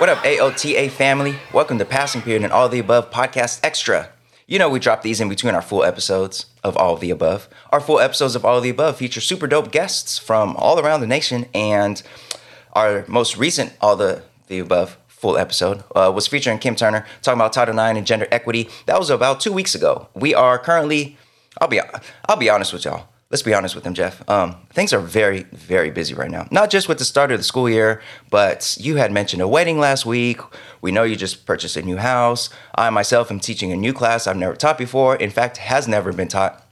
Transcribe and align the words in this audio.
What 0.00 0.08
up, 0.08 0.24
AOTA 0.24 0.88
family? 0.92 1.36
Welcome 1.52 1.76
to 1.76 1.84
Passing 1.84 2.22
Period 2.22 2.42
and 2.42 2.54
All 2.54 2.70
the 2.70 2.78
Above 2.78 3.10
Podcast 3.10 3.60
Extra. 3.62 4.08
You 4.46 4.58
know, 4.58 4.70
we 4.70 4.78
drop 4.78 5.02
these 5.02 5.20
in 5.20 5.28
between 5.28 5.54
our 5.54 5.60
full 5.60 5.84
episodes 5.84 6.46
of 6.64 6.74
All 6.78 6.94
of 6.94 7.00
the 7.00 7.10
Above. 7.10 7.50
Our 7.70 7.80
full 7.80 8.00
episodes 8.00 8.34
of 8.34 8.42
All 8.42 8.56
of 8.56 8.62
the 8.62 8.70
Above 8.70 8.96
feature 8.96 9.20
super 9.20 9.46
dope 9.46 9.70
guests 9.70 10.16
from 10.16 10.56
all 10.56 10.80
around 10.80 11.02
the 11.02 11.06
nation, 11.06 11.44
and 11.52 12.02
our 12.72 13.04
most 13.08 13.36
recent 13.36 13.74
All 13.82 13.94
the, 13.94 14.22
the 14.46 14.60
Above 14.60 14.96
full 15.06 15.36
episode 15.36 15.84
uh, 15.94 16.10
was 16.10 16.26
featuring 16.26 16.58
Kim 16.58 16.76
Turner 16.76 17.04
talking 17.20 17.38
about 17.38 17.52
Title 17.52 17.78
IX 17.78 17.98
and 17.98 18.06
gender 18.06 18.26
equity. 18.32 18.70
That 18.86 18.98
was 18.98 19.10
about 19.10 19.40
two 19.40 19.52
weeks 19.52 19.74
ago. 19.74 20.08
We 20.14 20.34
are 20.34 20.58
currently, 20.58 21.18
I'll 21.60 21.68
be, 21.68 21.78
I'll 22.26 22.36
be 22.36 22.48
honest 22.48 22.72
with 22.72 22.86
y'all 22.86 23.09
let's 23.30 23.42
be 23.42 23.54
honest 23.54 23.76
with 23.76 23.84
them, 23.84 23.94
Jeff. 23.94 24.28
Um, 24.28 24.56
things 24.70 24.92
are 24.92 25.00
very, 25.00 25.44
very 25.52 25.90
busy 25.90 26.14
right 26.14 26.30
now. 26.30 26.48
Not 26.50 26.68
just 26.68 26.88
with 26.88 26.98
the 26.98 27.04
start 27.04 27.30
of 27.30 27.38
the 27.38 27.44
school 27.44 27.70
year, 27.70 28.02
but 28.28 28.76
you 28.80 28.96
had 28.96 29.12
mentioned 29.12 29.40
a 29.40 29.48
wedding 29.48 29.78
last 29.78 30.04
week. 30.04 30.40
We 30.80 30.90
know 30.90 31.04
you 31.04 31.14
just 31.14 31.46
purchased 31.46 31.76
a 31.76 31.82
new 31.82 31.96
house. 31.96 32.50
I 32.74 32.90
myself 32.90 33.30
am 33.30 33.38
teaching 33.38 33.70
a 33.72 33.76
new 33.76 33.92
class 33.92 34.26
I've 34.26 34.36
never 34.36 34.56
taught 34.56 34.78
before. 34.78 35.14
In 35.16 35.30
fact, 35.30 35.58
has 35.58 35.86
never 35.86 36.12
been 36.12 36.28
taught 36.28 36.66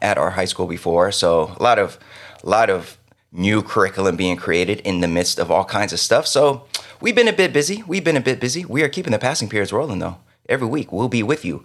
at 0.00 0.16
our 0.16 0.30
high 0.30 0.46
school 0.46 0.66
before. 0.66 1.12
So 1.12 1.54
a 1.58 1.62
lot 1.62 1.78
of, 1.78 1.98
a 2.42 2.48
lot 2.48 2.70
of 2.70 2.96
new 3.30 3.62
curriculum 3.62 4.16
being 4.16 4.36
created 4.36 4.80
in 4.80 5.00
the 5.00 5.08
midst 5.08 5.38
of 5.38 5.50
all 5.50 5.64
kinds 5.64 5.92
of 5.92 6.00
stuff. 6.00 6.26
So 6.26 6.66
we've 7.00 7.14
been 7.14 7.28
a 7.28 7.32
bit 7.32 7.52
busy. 7.52 7.82
We've 7.86 8.04
been 8.04 8.16
a 8.16 8.20
bit 8.20 8.40
busy. 8.40 8.64
We 8.64 8.82
are 8.82 8.88
keeping 8.88 9.12
the 9.12 9.18
passing 9.18 9.48
periods 9.48 9.72
rolling 9.72 9.98
though. 9.98 10.18
Every 10.48 10.66
week 10.66 10.90
we'll 10.90 11.08
be 11.08 11.22
with 11.22 11.44
you 11.44 11.62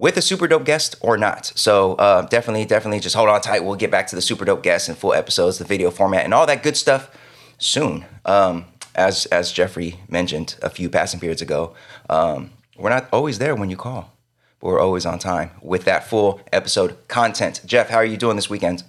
with 0.00 0.16
a 0.16 0.22
super 0.22 0.48
dope 0.48 0.64
guest 0.64 0.96
or 1.02 1.16
not. 1.18 1.52
So 1.54 1.94
uh, 1.94 2.22
definitely, 2.22 2.64
definitely 2.64 3.00
just 3.00 3.14
hold 3.14 3.28
on 3.28 3.40
tight. 3.42 3.64
We'll 3.64 3.76
get 3.76 3.90
back 3.90 4.06
to 4.08 4.16
the 4.16 4.22
super 4.22 4.46
dope 4.46 4.62
guests 4.62 4.88
and 4.88 4.96
full 4.98 5.12
episodes, 5.12 5.58
the 5.58 5.64
video 5.64 5.90
format, 5.90 6.24
and 6.24 6.34
all 6.34 6.46
that 6.46 6.62
good 6.62 6.76
stuff 6.76 7.16
soon. 7.58 8.06
Um, 8.24 8.64
as 8.96 9.26
as 9.26 9.52
Jeffrey 9.52 10.00
mentioned 10.08 10.56
a 10.62 10.70
few 10.70 10.88
passing 10.88 11.20
periods 11.20 11.42
ago, 11.42 11.74
um, 12.08 12.50
we're 12.76 12.90
not 12.90 13.08
always 13.12 13.38
there 13.38 13.54
when 13.54 13.68
you 13.70 13.76
call, 13.76 14.16
but 14.58 14.68
we're 14.68 14.80
always 14.80 15.04
on 15.04 15.18
time 15.18 15.50
with 15.60 15.84
that 15.84 16.08
full 16.08 16.40
episode 16.50 16.96
content. 17.06 17.60
Jeff, 17.66 17.90
how 17.90 17.98
are 17.98 18.04
you 18.04 18.16
doing 18.16 18.36
this 18.36 18.50
weekend? 18.50 18.82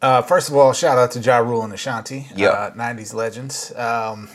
Uh, 0.00 0.22
first 0.22 0.48
of 0.48 0.56
all, 0.56 0.72
shout 0.72 0.98
out 0.98 1.10
to 1.12 1.20
Ja 1.20 1.38
Rule 1.38 1.62
and 1.62 1.72
Ashanti, 1.72 2.26
yep. 2.34 2.54
uh, 2.54 2.70
90s 2.72 3.14
legends, 3.14 3.72
um, 3.76 4.28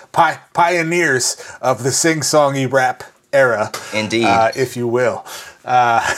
pi- 0.12 0.40
pioneers 0.54 1.40
of 1.60 1.84
the 1.84 1.92
sing 1.92 2.18
songy 2.18 2.70
rap 2.70 3.04
era, 3.36 3.70
indeed, 3.92 4.24
uh, 4.24 4.50
if 4.56 4.76
you 4.76 4.88
will. 4.88 5.24
Uh, 5.64 6.00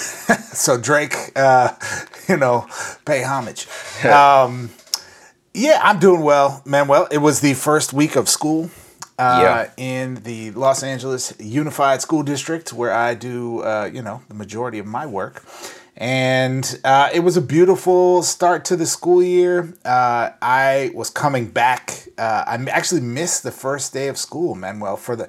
so 0.52 0.78
Drake, 0.78 1.14
uh, 1.36 1.74
you 2.28 2.36
know, 2.36 2.66
pay 3.04 3.22
homage. 3.22 3.66
Um, 4.04 4.70
yeah, 5.54 5.80
I'm 5.82 5.98
doing 5.98 6.22
well, 6.22 6.62
Manuel. 6.64 7.08
It 7.10 7.18
was 7.18 7.40
the 7.40 7.54
first 7.54 7.92
week 7.92 8.16
of 8.16 8.28
school. 8.28 8.70
Uh, 9.20 9.40
yeah. 9.42 9.70
in 9.76 10.14
the 10.22 10.52
Los 10.52 10.84
Angeles 10.84 11.34
Unified 11.40 12.00
School 12.00 12.22
District, 12.22 12.72
where 12.72 12.92
I 12.92 13.14
do, 13.14 13.62
uh, 13.62 13.90
you 13.92 14.00
know, 14.00 14.22
the 14.28 14.34
majority 14.34 14.78
of 14.78 14.86
my 14.86 15.06
work. 15.06 15.44
And 15.96 16.80
uh, 16.84 17.10
it 17.12 17.20
was 17.20 17.36
a 17.36 17.40
beautiful 17.40 18.22
start 18.22 18.64
to 18.66 18.76
the 18.76 18.86
school 18.86 19.20
year. 19.20 19.74
Uh, 19.84 20.30
I 20.40 20.92
was 20.94 21.10
coming 21.10 21.46
back. 21.48 22.06
Uh, 22.16 22.44
I 22.46 22.54
actually 22.70 23.00
missed 23.00 23.42
the 23.42 23.50
first 23.50 23.92
day 23.92 24.06
of 24.06 24.16
school, 24.16 24.54
Manuel, 24.54 24.96
for 24.96 25.16
the 25.16 25.28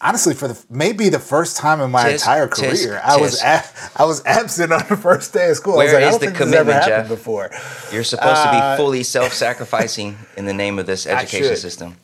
honestly 0.00 0.34
for 0.34 0.48
the 0.48 0.64
maybe 0.70 1.08
the 1.08 1.18
first 1.18 1.56
time 1.56 1.80
in 1.80 1.90
my 1.90 2.10
tis, 2.10 2.22
entire 2.22 2.48
career 2.48 2.70
tis, 2.70 2.86
I 2.86 3.16
was 3.16 3.42
a, 3.42 3.64
I 3.96 4.04
was 4.04 4.24
absent 4.24 4.72
on 4.78 4.84
the 4.88 4.96
first 4.96 5.32
day 5.32 5.50
of 5.50 5.56
school. 5.56 5.76
Where 5.76 6.00
like, 6.00 6.12
is 6.12 6.18
the 6.18 6.32
commitment, 6.32 6.84
Jeff? 6.84 7.08
Before 7.08 7.50
you're 7.92 8.04
supposed 8.04 8.42
to 8.42 8.50
be 8.50 8.56
uh, 8.56 8.76
fully 8.76 9.02
self-sacrificing 9.02 10.16
in 10.36 10.46
the 10.46 10.54
name 10.54 10.78
of 10.78 10.86
this 10.86 11.06
education 11.06 11.56
system. 11.56 11.96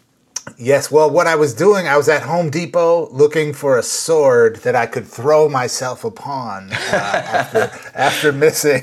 Yes, 0.59 0.91
well, 0.91 1.11
what 1.11 1.27
I 1.27 1.37
was 1.37 1.55
doing, 1.55 1.89
I 1.89 1.97
was 1.97 2.09
at 2.09 2.23
Home 2.23 2.51
Depot 2.51 3.09
looking 3.11 3.55
for 3.55 3.79
a 3.79 3.83
sword 3.83 4.57
that 4.57 4.77
I 4.77 4.85
could 4.85 5.07
throw 5.07 5.49
myself 5.49 6.05
upon 6.05 6.71
uh, 6.71 6.77
after 6.93 7.71
after 7.95 8.33
missing 8.33 8.83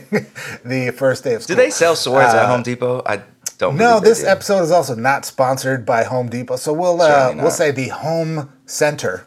the 0.66 0.92
first 0.98 1.24
day 1.24 1.36
of 1.36 1.44
school. 1.44 1.56
Do 1.56 1.62
they 1.62 1.70
sell 1.70 1.96
swords 1.96 2.34
uh, 2.34 2.38
at 2.38 2.48
Home 2.48 2.64
Depot? 2.64 3.04
I 3.06 3.22
don't. 3.60 3.78
No, 3.78 4.00
this 4.00 4.24
episode 4.24 4.64
is 4.64 4.72
also 4.72 4.96
not 4.96 5.24
sponsored 5.24 5.86
by 5.86 6.04
Home 6.04 6.30
Depot, 6.30 6.56
so 6.56 6.74
we'll 6.74 7.02
uh, 7.02 7.34
we'll 7.36 7.52
say 7.52 7.72
the 7.72 7.90
Home 7.90 8.52
Center, 8.72 9.26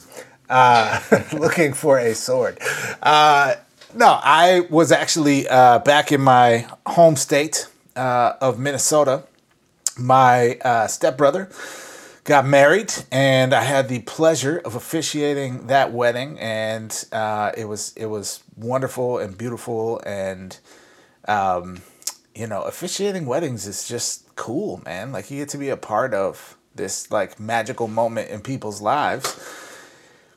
uh, 0.48 1.00
looking 1.32 1.72
for 1.72 1.98
a 1.98 2.14
sword. 2.14 2.58
Uh, 3.02 3.54
no, 3.94 4.18
I 4.22 4.66
was 4.70 4.90
actually 4.90 5.46
uh, 5.46 5.80
back 5.80 6.10
in 6.10 6.20
my 6.20 6.66
home 6.86 7.16
state 7.16 7.68
uh, 7.94 8.34
of 8.40 8.58
Minnesota. 8.58 9.24
My 9.98 10.58
uh, 10.64 10.86
stepbrother 10.86 11.50
got 12.24 12.46
married, 12.46 12.92
and 13.12 13.54
I 13.54 13.62
had 13.62 13.88
the 13.88 14.00
pleasure 14.00 14.60
of 14.64 14.74
officiating 14.74 15.66
that 15.68 15.92
wedding, 15.92 16.38
and 16.40 16.90
it 17.56 17.68
was 17.68 17.92
it 17.96 18.06
was 18.06 18.42
wonderful 18.56 19.18
and 19.18 19.36
beautiful 19.36 20.00
and. 20.06 20.58
Um, 21.26 21.82
you 22.34 22.46
know, 22.48 22.62
officiating 22.62 23.26
weddings 23.26 23.66
is 23.66 23.86
just 23.88 24.34
cool, 24.34 24.82
man. 24.84 25.12
Like 25.12 25.30
you 25.30 25.38
get 25.38 25.48
to 25.50 25.58
be 25.58 25.68
a 25.68 25.76
part 25.76 26.12
of 26.12 26.56
this 26.74 27.10
like 27.10 27.38
magical 27.38 27.88
moment 27.88 28.30
in 28.30 28.40
people's 28.40 28.80
lives 28.80 29.32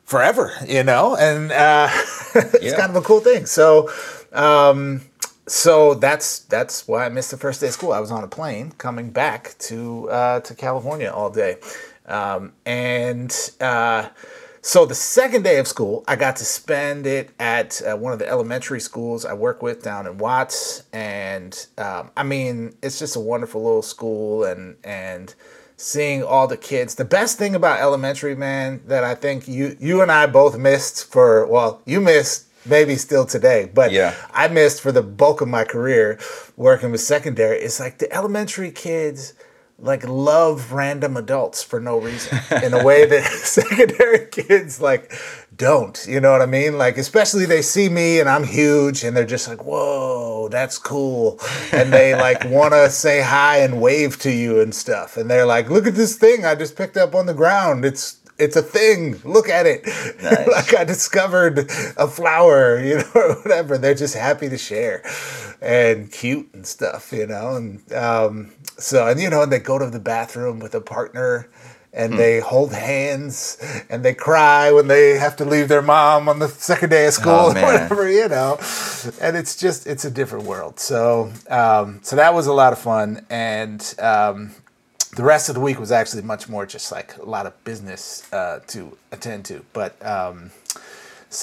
forever, 0.05 0.53
you 0.65 0.83
know, 0.83 1.15
and 1.15 1.51
uh, 1.51 1.89
it's 2.35 2.63
yeah. 2.63 2.77
kind 2.77 2.89
of 2.89 2.95
a 2.95 3.01
cool 3.01 3.19
thing. 3.19 3.45
So, 3.45 3.89
um, 4.31 5.01
so 5.47 5.93
that's 5.93 6.39
that's 6.39 6.87
why 6.87 7.05
I 7.05 7.09
missed 7.09 7.31
the 7.31 7.37
first 7.37 7.61
day 7.61 7.67
of 7.67 7.73
school. 7.73 7.93
I 7.93 7.99
was 7.99 8.11
on 8.11 8.23
a 8.23 8.27
plane 8.27 8.71
coming 8.77 9.11
back 9.11 9.55
to 9.59 10.09
uh, 10.09 10.39
to 10.41 10.55
California 10.55 11.11
all 11.13 11.29
day, 11.29 11.57
um, 12.05 12.53
and 12.65 13.33
uh, 13.61 14.09
so 14.61 14.85
the 14.85 14.95
second 14.95 15.43
day 15.43 15.59
of 15.59 15.67
school, 15.67 16.03
I 16.09 16.17
got 16.17 16.35
to 16.37 16.45
spend 16.45 17.07
it 17.07 17.31
at 17.39 17.81
uh, 17.81 17.95
one 17.95 18.11
of 18.11 18.19
the 18.19 18.27
elementary 18.27 18.81
schools 18.81 19.23
I 19.23 19.33
work 19.33 19.61
with 19.61 19.81
down 19.81 20.07
in 20.07 20.17
Watts, 20.17 20.83
and 20.91 21.67
um, 21.77 22.11
I 22.17 22.23
mean, 22.23 22.75
it's 22.81 22.99
just 22.99 23.15
a 23.15 23.19
wonderful 23.21 23.63
little 23.63 23.81
school, 23.81 24.43
and 24.43 24.75
and 24.83 25.33
seeing 25.77 26.23
all 26.23 26.47
the 26.47 26.57
kids. 26.57 26.95
The 26.95 27.05
best 27.05 27.37
thing 27.37 27.55
about 27.55 27.79
elementary, 27.79 28.35
man, 28.35 28.81
that 28.87 29.03
I 29.03 29.15
think 29.15 29.47
you 29.47 29.77
you 29.79 30.01
and 30.01 30.11
I 30.11 30.25
both 30.25 30.57
missed 30.57 31.09
for 31.11 31.45
well, 31.45 31.81
you 31.85 32.01
missed 32.01 32.47
maybe 32.65 32.95
still 32.95 33.25
today, 33.25 33.69
but 33.73 33.91
yeah. 33.91 34.13
I 34.33 34.47
missed 34.47 34.81
for 34.81 34.91
the 34.91 35.03
bulk 35.03 35.39
of 35.39 35.47
my 35.47 35.63
career 35.63 36.19
working 36.57 36.91
with 36.91 37.01
secondary. 37.01 37.59
It's 37.59 37.79
like 37.79 37.99
the 37.99 38.11
elementary 38.11 38.71
kids 38.71 39.33
like 39.79 40.07
love 40.07 40.71
random 40.71 41.15
adults 41.15 41.61
for 41.61 41.79
no 41.79 41.99
reason 41.99 42.39
in 42.63 42.73
a 42.73 42.83
way 42.83 43.05
that 43.05 43.23
secondary 43.43 44.25
kids 44.27 44.81
like 44.81 45.13
don't 45.57 46.05
you 46.07 46.19
know 46.19 46.31
what 46.31 46.41
i 46.41 46.45
mean 46.45 46.77
like 46.77 46.97
especially 46.97 47.45
they 47.45 47.61
see 47.61 47.89
me 47.89 48.19
and 48.19 48.29
i'm 48.29 48.43
huge 48.43 49.03
and 49.03 49.17
they're 49.17 49.25
just 49.25 49.47
like 49.47 49.63
whoa 49.63 50.47
that's 50.49 50.77
cool 50.77 51.39
and 51.71 51.91
they 51.91 52.15
like 52.15 52.43
want 52.45 52.73
to 52.73 52.89
say 52.89 53.21
hi 53.21 53.57
and 53.57 53.81
wave 53.81 54.19
to 54.19 54.31
you 54.31 54.61
and 54.61 54.73
stuff 54.73 55.17
and 55.17 55.29
they're 55.29 55.45
like 55.45 55.69
look 55.69 55.87
at 55.87 55.95
this 55.95 56.15
thing 56.15 56.45
i 56.45 56.53
just 56.53 56.75
picked 56.75 56.97
up 56.97 57.15
on 57.15 57.25
the 57.25 57.33
ground 57.33 57.83
it's 57.83 58.17
it's 58.39 58.55
a 58.55 58.61
thing. 58.61 59.19
Look 59.23 59.49
at 59.49 59.65
it. 59.65 59.87
Nice. 60.21 60.47
like 60.47 60.75
I 60.75 60.83
discovered 60.83 61.59
a 61.97 62.07
flower, 62.07 62.79
you 62.83 62.97
know, 62.97 63.11
or 63.13 63.35
whatever. 63.41 63.77
They're 63.77 63.93
just 63.93 64.15
happy 64.15 64.49
to 64.49 64.57
share 64.57 65.03
and 65.61 66.11
cute 66.11 66.49
and 66.53 66.65
stuff, 66.65 67.11
you 67.13 67.27
know. 67.27 67.55
And 67.55 67.93
um, 67.93 68.51
so, 68.77 69.07
and 69.07 69.19
you 69.19 69.29
know, 69.29 69.43
and 69.43 69.51
they 69.51 69.59
go 69.59 69.77
to 69.77 69.89
the 69.89 69.99
bathroom 69.99 70.59
with 70.59 70.73
a 70.73 70.81
partner 70.81 71.49
and 71.97 72.13
hmm. 72.13 72.17
they 72.17 72.39
hold 72.39 72.71
hands 72.71 73.57
and 73.89 74.05
they 74.05 74.13
cry 74.13 74.71
when 74.71 74.87
they 74.87 75.17
have 75.17 75.35
to 75.37 75.45
leave 75.45 75.67
their 75.67 75.81
mom 75.81 76.29
on 76.29 76.39
the 76.39 76.47
second 76.47 76.91
day 76.91 77.07
of 77.07 77.13
school 77.13 77.33
oh, 77.33 77.49
or 77.49 77.61
whatever, 77.61 78.09
you 78.09 78.29
know. 78.29 78.57
And 79.19 79.35
it's 79.35 79.57
just 79.57 79.87
it's 79.87 80.05
a 80.05 80.11
different 80.11 80.45
world. 80.45 80.79
So 80.79 81.33
um, 81.49 81.99
so 82.03 82.15
that 82.15 82.33
was 82.33 82.47
a 82.47 82.53
lot 82.53 82.71
of 82.71 82.79
fun, 82.79 83.25
and 83.29 83.81
um, 83.99 84.51
the 85.15 85.23
rest 85.23 85.49
of 85.49 85.55
the 85.55 85.61
week 85.61 85.79
was 85.79 85.91
actually 85.91 86.21
much 86.21 86.47
more 86.47 86.65
just 86.65 86.91
like 86.91 87.17
a 87.17 87.25
lot 87.25 87.45
of 87.47 87.63
business 87.63 88.31
uh, 88.31 88.59
to 88.67 88.95
attend 89.11 89.45
to. 89.45 89.65
But 89.73 89.93
um, 90.05 90.51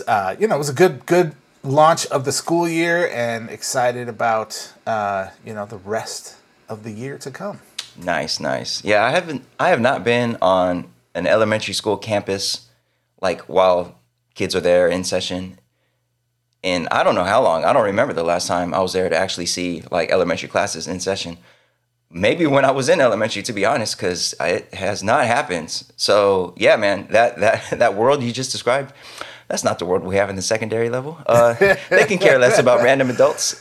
uh, 0.07 0.37
you 0.39 0.47
know, 0.47 0.55
it 0.55 0.59
was 0.59 0.71
a 0.71 0.75
good 0.75 1.05
good 1.07 1.35
launch 1.65 2.07
of 2.07 2.25
the 2.25 2.33
school 2.33 2.69
year, 2.69 3.11
and 3.13 3.51
excited 3.51 4.09
about 4.09 4.73
uh, 4.87 5.31
you 5.45 5.53
know 5.53 5.67
the 5.67 5.79
rest 5.79 6.37
of 6.69 6.85
the 6.85 6.93
year 6.93 7.19
to 7.19 7.31
come. 7.31 7.59
Nice, 7.97 8.41
nice. 8.41 8.85
Yeah, 8.85 9.05
I 9.05 9.11
haven't. 9.11 9.45
I 9.59 9.69
have 9.69 9.81
not 9.81 10.05
been 10.05 10.37
on 10.43 10.93
an 11.15 11.27
elementary 11.27 11.75
school 11.75 11.97
campus 11.97 12.69
like 13.21 13.43
while 13.43 13.99
kids 14.35 14.55
are 14.55 14.61
there 14.61 14.89
in 14.89 15.05
session. 15.05 15.59
And 16.63 16.89
I 16.89 17.03
don't 17.03 17.15
know 17.15 17.25
how 17.25 17.43
long. 17.43 17.65
I 17.65 17.73
don't 17.73 17.85
remember 17.85 18.15
the 18.15 18.25
last 18.25 18.47
time 18.49 18.73
I 18.73 18.81
was 18.81 18.95
there 18.95 19.09
to 19.09 19.17
actually 19.17 19.47
see 19.47 19.83
like 19.91 20.11
elementary 20.11 20.49
classes 20.49 20.89
in 20.89 20.99
session 20.99 21.37
maybe 22.15 22.47
when 22.47 22.65
I 22.65 22.71
was 22.71 22.89
in 22.89 23.01
elementary, 23.01 23.43
to 23.43 23.53
be 23.53 23.67
honest, 23.67 23.97
because 23.97 24.35
it 24.41 24.73
has 24.73 25.03
not 25.03 25.27
happened. 25.27 25.83
So 25.97 26.55
yeah, 26.57 26.77
man, 26.77 27.09
that 27.11 27.41
that 27.41 27.71
that 27.79 27.95
world 27.95 28.23
you 28.23 28.33
just 28.33 28.53
described, 28.53 28.95
that's 29.49 29.65
not 29.65 29.79
the 29.79 29.85
world 29.85 30.05
we 30.05 30.17
have 30.17 30.31
in 30.31 30.37
the 30.37 30.43
secondary 30.43 30.89
level. 30.89 31.19
Uh, 31.27 31.55
they 31.91 32.07
can 32.07 32.19
care 32.19 32.39
less 32.39 32.59
about 32.59 32.83
random 32.83 33.11
adults. 33.11 33.61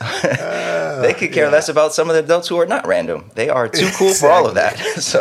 they 1.02 1.14
could 1.14 1.32
care 1.32 1.46
yeah. 1.46 1.50
less 1.50 1.68
about 1.68 1.94
some 1.94 2.08
of 2.08 2.14
the 2.14 2.22
adults 2.22 2.48
who 2.48 2.58
are 2.58 2.66
not 2.66 2.86
random. 2.86 3.30
They 3.34 3.48
are 3.48 3.68
too 3.68 3.88
cool 3.96 4.08
exactly. 4.08 4.14
for 4.14 4.30
all 4.30 4.46
of 4.46 4.54
that. 4.54 4.78
so, 5.00 5.20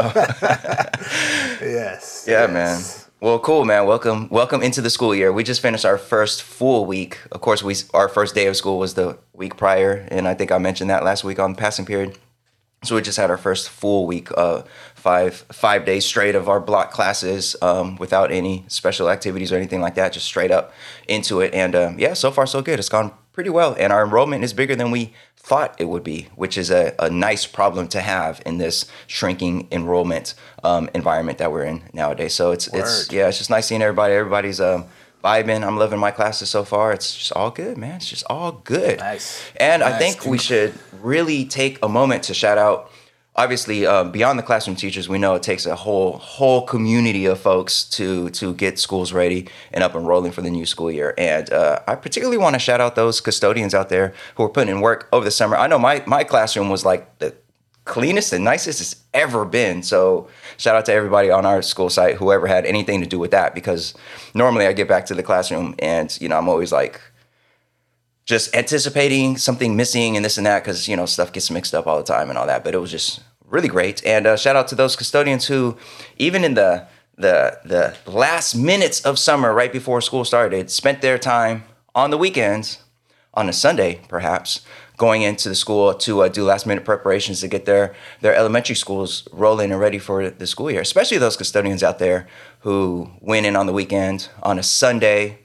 yes. 1.61 2.25
Yeah, 2.27 2.47
yes. 2.47 2.51
man. 2.51 3.03
Well, 3.19 3.39
cool, 3.39 3.63
man. 3.63 3.85
Welcome, 3.85 4.27
welcome 4.29 4.61
into 4.61 4.81
the 4.81 4.89
school 4.89 5.15
year. 5.15 5.31
We 5.31 5.43
just 5.43 5.61
finished 5.61 5.85
our 5.85 5.97
first 5.97 6.43
full 6.43 6.85
week. 6.85 7.19
Of 7.31 7.39
course, 7.39 7.63
we 7.63 7.75
our 7.93 8.09
first 8.09 8.35
day 8.35 8.47
of 8.47 8.57
school 8.57 8.79
was 8.79 8.95
the 8.95 9.17
week 9.31 9.55
prior, 9.55 10.05
and 10.11 10.27
I 10.27 10.33
think 10.33 10.51
I 10.51 10.57
mentioned 10.57 10.89
that 10.89 11.05
last 11.05 11.23
week 11.23 11.39
on 11.39 11.55
passing 11.55 11.85
period. 11.85 12.17
So 12.83 12.95
we 12.95 13.01
just 13.01 13.17
had 13.17 13.29
our 13.29 13.37
first 13.37 13.69
full 13.69 14.05
week, 14.07 14.29
uh, 14.37 14.63
five 14.95 15.35
five 15.53 15.85
days 15.85 16.05
straight 16.05 16.35
of 16.35 16.49
our 16.49 16.59
block 16.59 16.91
classes 16.91 17.55
um, 17.61 17.95
without 17.95 18.29
any 18.29 18.65
special 18.67 19.09
activities 19.09 19.53
or 19.53 19.55
anything 19.55 19.79
like 19.79 19.95
that, 19.95 20.11
just 20.11 20.25
straight 20.25 20.51
up 20.51 20.73
into 21.07 21.39
it. 21.39 21.53
And 21.53 21.75
um, 21.75 21.99
yeah, 21.99 22.13
so 22.13 22.29
far 22.29 22.45
so 22.45 22.61
good. 22.61 22.77
It's 22.77 22.89
gone 22.89 23.13
pretty 23.33 23.49
well, 23.49 23.75
and 23.77 23.91
our 23.91 24.03
enrollment 24.03 24.43
is 24.43 24.53
bigger 24.53 24.75
than 24.75 24.91
we 24.91 25.11
thought 25.35 25.75
it 25.77 25.89
would 25.89 26.03
be, 26.03 26.29
which 26.35 26.57
is 26.57 26.71
a, 26.71 26.95
a 26.99 27.09
nice 27.09 27.45
problem 27.45 27.87
to 27.89 27.99
have 27.99 28.41
in 28.45 28.59
this 28.59 28.85
shrinking 29.07 29.67
enrollment 29.71 30.35
um, 30.63 30.89
environment 30.93 31.37
that 31.39 31.51
we're 31.51 31.65
in 31.65 31.83
nowadays. 31.91 32.33
So 32.33 32.51
it's 32.51 32.71
Word. 32.71 32.81
it's 32.81 33.11
yeah, 33.11 33.27
it's 33.27 33.39
just 33.39 33.49
nice 33.49 33.65
seeing 33.65 33.81
everybody. 33.81 34.13
Everybody's 34.13 34.61
um, 34.61 34.85
vibing. 35.21 35.65
I'm 35.65 35.77
loving 35.77 35.99
my 35.99 36.11
classes 36.11 36.49
so 36.49 36.63
far. 36.63 36.93
It's 36.93 37.13
just 37.13 37.33
all 37.33 37.51
good, 37.51 37.77
man. 37.77 37.95
It's 37.95 38.09
just 38.09 38.23
all 38.29 38.53
good. 38.63 38.99
Nice. 38.99 39.43
And 39.57 39.81
nice. 39.81 39.93
I 39.93 39.97
think 39.97 40.25
we 40.25 40.37
should 40.37 40.73
really 41.01 41.43
take 41.43 41.83
a 41.83 41.89
moment 41.89 42.23
to 42.23 42.33
shout 42.33 42.57
out 42.57 42.89
obviously 43.35 43.85
uh, 43.85 44.03
beyond 44.03 44.37
the 44.37 44.43
classroom 44.43 44.75
teachers 44.75 45.09
we 45.09 45.17
know 45.17 45.33
it 45.35 45.43
takes 45.43 45.65
a 45.65 45.75
whole 45.75 46.13
whole 46.17 46.65
community 46.65 47.25
of 47.25 47.39
folks 47.39 47.83
to 47.83 48.29
to 48.29 48.53
get 48.53 48.77
schools 48.77 49.11
ready 49.11 49.47
and 49.71 49.83
up 49.83 49.95
and 49.95 50.07
rolling 50.07 50.31
for 50.31 50.41
the 50.41 50.51
new 50.51 50.65
school 50.65 50.91
year. 50.91 51.13
And 51.17 51.51
uh, 51.51 51.79
i 51.87 51.95
particularly 51.95 52.37
want 52.37 52.53
to 52.55 52.59
shout 52.59 52.81
out 52.81 52.95
those 52.95 53.21
custodians 53.21 53.73
out 53.73 53.89
there 53.89 54.13
who 54.35 54.43
are 54.43 54.49
putting 54.49 54.75
in 54.75 54.81
work 54.81 55.07
over 55.11 55.25
the 55.25 55.31
summer. 55.31 55.55
I 55.55 55.67
know 55.67 55.79
my 55.79 56.03
my 56.05 56.23
classroom 56.23 56.69
was 56.69 56.85
like 56.85 57.19
the 57.19 57.33
cleanest 57.85 58.31
and 58.31 58.45
nicest 58.45 58.79
it's 58.79 59.03
ever 59.13 59.43
been. 59.43 59.83
So 59.83 60.29
shout 60.57 60.75
out 60.75 60.85
to 60.85 60.93
everybody 60.93 61.29
on 61.29 61.45
our 61.45 61.61
school 61.61 61.89
site 61.89 62.15
whoever 62.15 62.47
had 62.47 62.65
anything 62.65 63.01
to 63.01 63.07
do 63.07 63.19
with 63.19 63.31
that 63.31 63.53
because 63.55 63.93
normally 64.33 64.67
i 64.67 64.73
get 64.73 64.87
back 64.87 65.05
to 65.07 65.15
the 65.15 65.23
classroom 65.23 65.75
and 65.79 66.17
you 66.21 66.29
know 66.29 66.37
i'm 66.37 66.47
always 66.47 66.71
like 66.71 67.01
just 68.25 68.55
anticipating 68.55 69.37
something 69.37 69.75
missing 69.75 70.15
and 70.15 70.23
this 70.23 70.37
and 70.37 70.45
that 70.45 70.63
because 70.63 70.87
you 70.87 70.95
know 70.95 71.05
stuff 71.05 71.33
gets 71.33 71.51
mixed 71.51 71.73
up 71.73 71.87
all 71.87 71.97
the 71.97 72.03
time 72.03 72.29
and 72.29 72.37
all 72.37 72.47
that. 72.47 72.63
But 72.63 72.73
it 72.73 72.79
was 72.79 72.91
just 72.91 73.21
really 73.45 73.67
great. 73.67 74.05
And 74.05 74.25
uh, 74.25 74.37
shout 74.37 74.55
out 74.55 74.67
to 74.69 74.75
those 74.75 74.95
custodians 74.95 75.45
who, 75.45 75.77
even 76.17 76.43
in 76.43 76.53
the 76.53 76.87
the 77.15 77.59
the 77.65 77.95
last 78.09 78.55
minutes 78.55 79.01
of 79.01 79.19
summer, 79.19 79.53
right 79.53 79.71
before 79.71 80.01
school 80.01 80.25
started, 80.25 80.71
spent 80.71 81.01
their 81.01 81.17
time 81.17 81.63
on 81.93 82.09
the 82.09 82.17
weekends, 82.17 82.79
on 83.33 83.49
a 83.49 83.53
Sunday 83.53 84.01
perhaps, 84.07 84.61
going 84.97 85.21
into 85.21 85.49
the 85.49 85.55
school 85.55 85.93
to 85.93 86.21
uh, 86.21 86.27
do 86.27 86.43
last 86.43 86.65
minute 86.65 86.85
preparations 86.85 87.41
to 87.41 87.47
get 87.47 87.65
their 87.65 87.93
their 88.21 88.35
elementary 88.35 88.75
schools 88.75 89.27
rolling 89.31 89.71
and 89.71 89.79
ready 89.79 89.99
for 89.99 90.29
the 90.29 90.47
school 90.47 90.71
year. 90.71 90.81
Especially 90.81 91.17
those 91.17 91.37
custodians 91.37 91.83
out 91.83 91.99
there 91.99 92.27
who 92.59 93.11
went 93.19 93.45
in 93.45 93.55
on 93.55 93.65
the 93.65 93.73
weekend 93.73 94.29
on 94.41 94.57
a 94.57 94.63
Sunday 94.63 95.42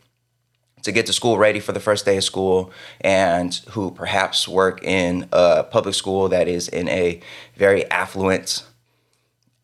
to 0.82 0.92
get 0.92 1.06
to 1.06 1.12
school 1.12 1.38
ready 1.38 1.60
for 1.60 1.72
the 1.72 1.80
first 1.80 2.04
day 2.04 2.16
of 2.16 2.24
school 2.24 2.70
and 3.00 3.54
who 3.70 3.90
perhaps 3.90 4.46
work 4.46 4.82
in 4.82 5.28
a 5.32 5.64
public 5.64 5.94
school 5.94 6.28
that 6.28 6.48
is 6.48 6.68
in 6.68 6.88
a 6.88 7.20
very 7.56 7.88
affluent 7.90 8.64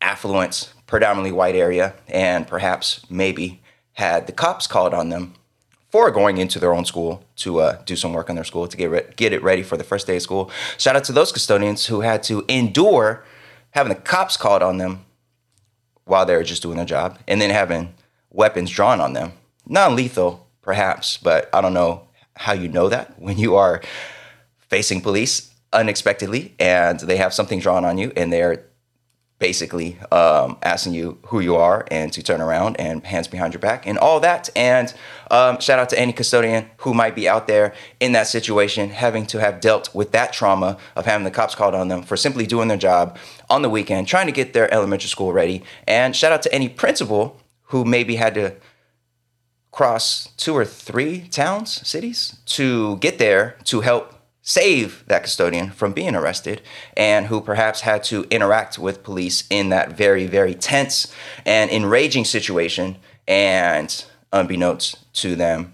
affluent 0.01 0.73
predominantly 0.87 1.31
white 1.31 1.55
area 1.55 1.93
and 2.07 2.47
perhaps 2.47 3.05
maybe 3.09 3.61
had 3.93 4.27
the 4.27 4.33
cops 4.33 4.67
called 4.67 4.93
on 4.93 5.09
them 5.09 5.33
for 5.89 6.11
going 6.11 6.37
into 6.37 6.59
their 6.59 6.73
own 6.73 6.83
school 6.83 7.23
to 7.37 7.59
uh, 7.59 7.81
do 7.85 7.95
some 7.95 8.11
work 8.13 8.29
on 8.29 8.35
their 8.35 8.43
school 8.43 8.67
to 8.67 8.75
get 8.75 8.89
re- 8.89 9.05
get 9.15 9.31
it 9.31 9.41
ready 9.41 9.63
for 9.63 9.77
the 9.77 9.83
first 9.83 10.05
day 10.05 10.17
of 10.17 10.21
school. 10.21 10.51
Shout 10.77 10.95
out 10.95 11.05
to 11.05 11.13
those 11.13 11.31
custodians 11.31 11.85
who 11.85 12.01
had 12.01 12.21
to 12.23 12.43
endure 12.47 13.23
having 13.71 13.93
the 13.93 14.01
cops 14.01 14.35
called 14.37 14.61
on 14.61 14.77
them 14.77 15.05
while 16.03 16.25
they 16.25 16.35
were 16.35 16.43
just 16.43 16.61
doing 16.61 16.77
their 16.77 16.85
job 16.85 17.17
and 17.27 17.41
then 17.41 17.49
having 17.49 17.93
weapons 18.29 18.69
drawn 18.69 18.99
on 18.99 19.13
them. 19.13 19.31
Non 19.65 19.95
lethal, 19.95 20.44
perhaps, 20.65 21.17
but 21.17 21.47
I 21.53 21.61
don't 21.61 21.73
know 21.73 22.09
how 22.35 22.51
you 22.51 22.67
know 22.67 22.89
that 22.89 23.17
when 23.19 23.37
you 23.37 23.55
are 23.55 23.81
facing 24.57 24.99
police 24.99 25.53
unexpectedly 25.71 26.53
and 26.59 26.99
they 26.99 27.17
have 27.17 27.33
something 27.33 27.59
drawn 27.59 27.85
on 27.85 27.97
you 27.97 28.11
and 28.17 28.33
they're 28.33 28.65
basically 29.37 29.99
um, 30.11 30.57
asking 30.63 30.93
you 30.93 31.19
who 31.27 31.39
you 31.41 31.55
are 31.55 31.85
and 31.91 32.11
to 32.13 32.23
turn 32.23 32.41
around 32.41 32.77
and 32.79 33.05
hands 33.05 33.27
behind 33.27 33.53
your 33.53 33.59
back 33.59 33.85
and 33.85 33.97
all 33.97 34.19
that. 34.21 34.49
And 34.55 34.93
um, 35.29 35.59
shout 35.59 35.77
out 35.77 35.89
to 35.89 35.99
any 35.99 36.13
custodian 36.13 36.69
who 36.77 36.93
might 36.93 37.15
be 37.15 37.27
out 37.27 37.45
there 37.45 37.73
in 37.99 38.13
that 38.13 38.27
situation, 38.27 38.89
having 38.89 39.25
to 39.27 39.39
have 39.39 39.59
dealt 39.59 39.93
with 39.93 40.13
that 40.13 40.31
trauma 40.33 40.77
of 40.95 41.05
having 41.05 41.25
the 41.25 41.31
cops 41.31 41.53
called 41.53 41.75
on 41.75 41.89
them 41.89 42.01
for 42.01 42.15
simply 42.17 42.45
doing 42.47 42.69
their 42.69 42.77
job 42.77 43.17
on 43.49 43.61
the 43.61 43.69
weekend, 43.69 44.07
trying 44.07 44.25
to 44.25 44.31
get 44.31 44.53
their 44.53 44.73
elementary 44.73 45.09
school 45.09 45.33
ready. 45.33 45.63
And 45.85 46.15
shout 46.15 46.31
out 46.31 46.41
to 46.43 46.53
any 46.53 46.69
principal 46.69 47.39
who 47.69 47.83
maybe 47.83 48.15
had 48.15 48.33
to 48.35 48.55
cross 49.75 50.29
two 50.37 50.55
or 50.55 50.63
three 50.63 51.27
towns, 51.27 51.85
cities 51.85 52.37
to 52.45 52.95
get 52.99 53.19
there 53.19 53.57
to 53.65 53.81
help 53.81 54.13
save 54.41 55.03
that 55.07 55.23
custodian 55.23 55.69
from 55.69 55.91
being 55.91 56.15
arrested 56.15 56.61
and 56.95 57.25
who 57.25 57.41
perhaps 57.41 57.81
had 57.81 58.01
to 58.01 58.23
interact 58.29 58.79
with 58.79 59.03
police 59.03 59.43
in 59.49 59.67
that 59.67 59.91
very, 59.91 60.27
very 60.27 60.53
tense 60.53 61.13
and 61.45 61.69
enraging 61.69 62.23
situation. 62.23 62.95
And, 63.27 64.05
unbeknownst 64.31 65.13
to 65.15 65.35
them, 65.35 65.73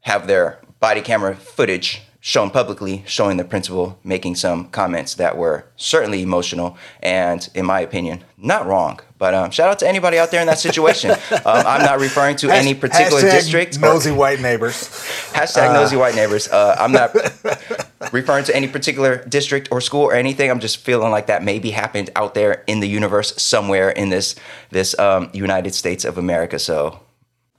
have 0.00 0.26
their 0.26 0.60
body 0.78 1.00
camera 1.00 1.34
footage 1.34 2.02
shown 2.24 2.50
publicly, 2.50 3.02
showing 3.04 3.36
the 3.36 3.42
principal 3.44 3.98
making 4.04 4.36
some 4.36 4.68
comments 4.68 5.16
that 5.16 5.36
were 5.36 5.66
certainly 5.74 6.22
emotional 6.22 6.78
and, 7.02 7.50
in 7.52 7.66
my 7.66 7.80
opinion, 7.80 8.22
not 8.38 8.64
wrong. 8.64 9.00
But 9.18 9.34
um, 9.34 9.50
shout 9.50 9.68
out 9.68 9.80
to 9.80 9.88
anybody 9.88 10.18
out 10.18 10.30
there 10.30 10.40
in 10.40 10.46
that 10.46 10.60
situation. 10.60 11.10
um, 11.30 11.40
I'm 11.44 11.82
not 11.82 11.98
referring 11.98 12.36
to 12.36 12.50
any 12.50 12.74
particular 12.74 13.20
district. 13.22 13.80
Nosy 13.80 14.10
or, 14.10 14.14
white 14.14 14.40
neighbors. 14.40 14.74
Hashtag 15.32 15.70
uh, 15.70 15.72
nosy 15.72 15.96
white 15.96 16.14
neighbors. 16.14 16.46
Uh, 16.46 16.76
I'm 16.78 16.92
not 16.92 17.12
referring 18.12 18.44
to 18.44 18.54
any 18.54 18.68
particular 18.68 19.24
district 19.24 19.72
or 19.72 19.80
school 19.80 20.02
or 20.02 20.14
anything. 20.14 20.48
I'm 20.48 20.60
just 20.60 20.76
feeling 20.76 21.10
like 21.10 21.26
that 21.26 21.42
maybe 21.42 21.72
happened 21.72 22.10
out 22.14 22.34
there 22.34 22.62
in 22.68 22.78
the 22.78 22.88
universe 22.88 23.34
somewhere 23.42 23.90
in 23.90 24.10
this 24.10 24.36
this 24.70 24.96
um, 24.96 25.28
United 25.32 25.74
States 25.74 26.04
of 26.04 26.18
America. 26.18 26.60
So 26.60 27.00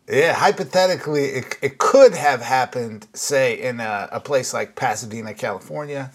yeah, 0.08 0.34
hypothetically, 0.34 1.26
it, 1.26 1.58
it 1.62 1.78
could 1.78 2.14
have 2.14 2.42
happened, 2.42 3.08
say, 3.14 3.62
in 3.62 3.80
a, 3.80 4.10
a 4.12 4.20
place 4.20 4.54
like 4.54 4.76
Pasadena, 4.76 5.34
California. 5.34 6.12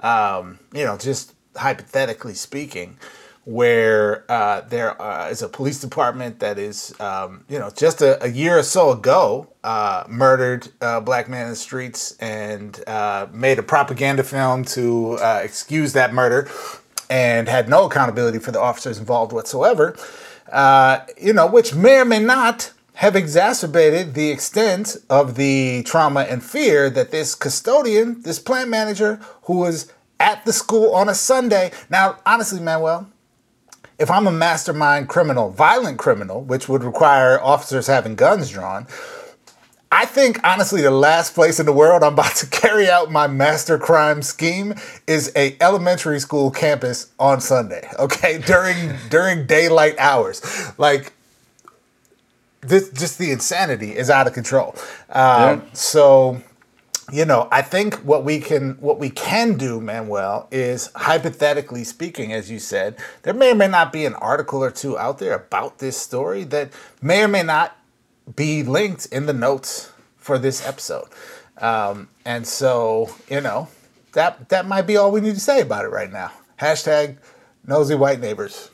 Um, 0.00 0.58
you 0.72 0.84
know, 0.84 0.96
just 0.96 1.34
hypothetically 1.56 2.34
speaking, 2.34 2.98
where 3.44 4.30
uh, 4.30 4.62
there 4.62 5.00
uh, 5.00 5.28
is 5.28 5.42
a 5.42 5.48
police 5.48 5.80
department 5.80 6.40
that 6.40 6.58
is, 6.58 6.98
um, 7.00 7.44
you 7.48 7.58
know, 7.58 7.70
just 7.70 8.00
a, 8.02 8.22
a, 8.24 8.28
year 8.28 8.58
or 8.58 8.62
so 8.62 8.90
ago 8.90 9.52
uh, 9.64 10.04
murdered 10.08 10.68
a 10.80 11.00
black 11.00 11.28
man 11.28 11.44
in 11.44 11.50
the 11.50 11.56
streets 11.56 12.16
and 12.18 12.82
uh, 12.86 13.26
made 13.32 13.58
a 13.58 13.62
propaganda 13.62 14.22
film 14.22 14.64
to 14.64 15.18
uh, 15.20 15.40
excuse 15.42 15.92
that 15.92 16.14
murder 16.14 16.48
and 17.10 17.48
had 17.48 17.68
no 17.68 17.84
accountability 17.84 18.38
for 18.38 18.50
the 18.50 18.60
officers 18.60 18.98
involved 18.98 19.32
whatsoever. 19.32 19.96
Uh, 20.50 21.00
you 21.20 21.32
know, 21.32 21.46
which 21.46 21.74
may 21.74 21.98
or 21.98 22.04
may 22.04 22.18
not 22.18 22.72
have 22.94 23.16
exacerbated 23.16 24.14
the 24.14 24.30
extent 24.30 24.96
of 25.10 25.34
the 25.34 25.82
trauma 25.82 26.20
and 26.22 26.42
fear 26.42 26.88
that 26.90 27.10
this 27.10 27.34
custodian, 27.34 28.22
this 28.22 28.38
plant 28.38 28.70
manager 28.70 29.20
who 29.42 29.58
was 29.58 29.92
at 30.20 30.44
the 30.44 30.52
school 30.52 30.94
on 30.94 31.08
a 31.08 31.14
Sunday. 31.14 31.72
Now, 31.90 32.18
honestly, 32.24 32.60
Manuel, 32.60 33.08
if 33.98 34.10
I'm 34.10 34.26
a 34.26 34.32
mastermind 34.32 35.08
criminal, 35.08 35.50
violent 35.50 35.98
criminal, 35.98 36.42
which 36.42 36.68
would 36.68 36.84
require 36.84 37.40
officers 37.40 37.88
having 37.88 38.14
guns 38.14 38.50
drawn, 38.50 38.86
I 39.90 40.06
think 40.06 40.40
honestly 40.42 40.80
the 40.80 40.90
last 40.90 41.34
place 41.34 41.60
in 41.60 41.66
the 41.66 41.72
world 41.72 42.02
I'm 42.02 42.14
about 42.14 42.34
to 42.36 42.46
carry 42.50 42.88
out 42.88 43.10
my 43.10 43.26
master 43.26 43.78
crime 43.78 44.22
scheme 44.22 44.74
is 45.06 45.32
a 45.36 45.56
elementary 45.60 46.20
school 46.20 46.50
campus 46.50 47.12
on 47.18 47.40
Sunday. 47.40 47.88
Okay, 47.98 48.38
during 48.38 48.94
during 49.08 49.46
daylight 49.46 49.96
hours, 49.98 50.42
like 50.78 51.12
this 52.66 52.90
just 52.90 53.18
the 53.18 53.30
insanity 53.30 53.96
is 53.96 54.10
out 54.10 54.26
of 54.26 54.32
control. 54.32 54.74
Um, 55.10 55.14
yeah. 55.14 55.60
So, 55.72 56.42
you 57.12 57.24
know, 57.24 57.48
I 57.50 57.62
think 57.62 57.96
what 57.96 58.24
we 58.24 58.40
can 58.40 58.72
what 58.80 58.98
we 58.98 59.10
can 59.10 59.56
do, 59.56 59.80
Manuel, 59.80 60.48
is 60.50 60.90
hypothetically 60.94 61.84
speaking, 61.84 62.32
as 62.32 62.50
you 62.50 62.58
said, 62.58 62.96
there 63.22 63.34
may 63.34 63.52
or 63.52 63.54
may 63.54 63.68
not 63.68 63.92
be 63.92 64.04
an 64.04 64.14
article 64.14 64.62
or 64.62 64.70
two 64.70 64.98
out 64.98 65.18
there 65.18 65.34
about 65.34 65.78
this 65.78 65.96
story 65.96 66.44
that 66.44 66.72
may 67.02 67.22
or 67.22 67.28
may 67.28 67.42
not 67.42 67.76
be 68.36 68.62
linked 68.62 69.06
in 69.06 69.26
the 69.26 69.32
notes 69.32 69.92
for 70.16 70.38
this 70.38 70.66
episode. 70.66 71.08
Um, 71.58 72.08
and 72.24 72.46
so, 72.46 73.14
you 73.28 73.40
know, 73.40 73.68
that 74.12 74.48
that 74.48 74.66
might 74.66 74.86
be 74.86 74.96
all 74.96 75.12
we 75.12 75.20
need 75.20 75.34
to 75.34 75.40
say 75.40 75.60
about 75.60 75.84
it 75.84 75.88
right 75.88 76.10
now. 76.10 76.32
Hashtag 76.58 77.18
nosy 77.66 77.94
white 77.94 78.20
neighbors. 78.20 78.70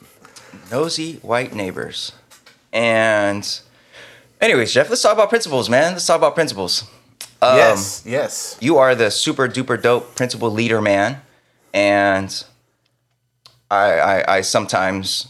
Nosy 0.71 1.15
white 1.17 1.53
neighbors. 1.53 2.13
And 2.71 3.61
Anyways, 4.41 4.73
Jeff, 4.73 4.89
let's 4.89 5.03
talk 5.03 5.13
about 5.13 5.29
principals, 5.29 5.69
man. 5.69 5.93
Let's 5.93 6.07
talk 6.07 6.17
about 6.17 6.33
principals. 6.33 6.89
Um, 7.43 7.57
yes, 7.57 8.03
yes. 8.05 8.57
You 8.59 8.79
are 8.79 8.95
the 8.95 9.11
super 9.11 9.47
duper 9.47 9.79
dope 9.79 10.15
principal 10.15 10.49
leader 10.49 10.81
man, 10.81 11.21
and 11.73 12.43
I, 13.69 13.99
I, 13.99 14.37
I 14.37 14.41
sometimes 14.41 15.27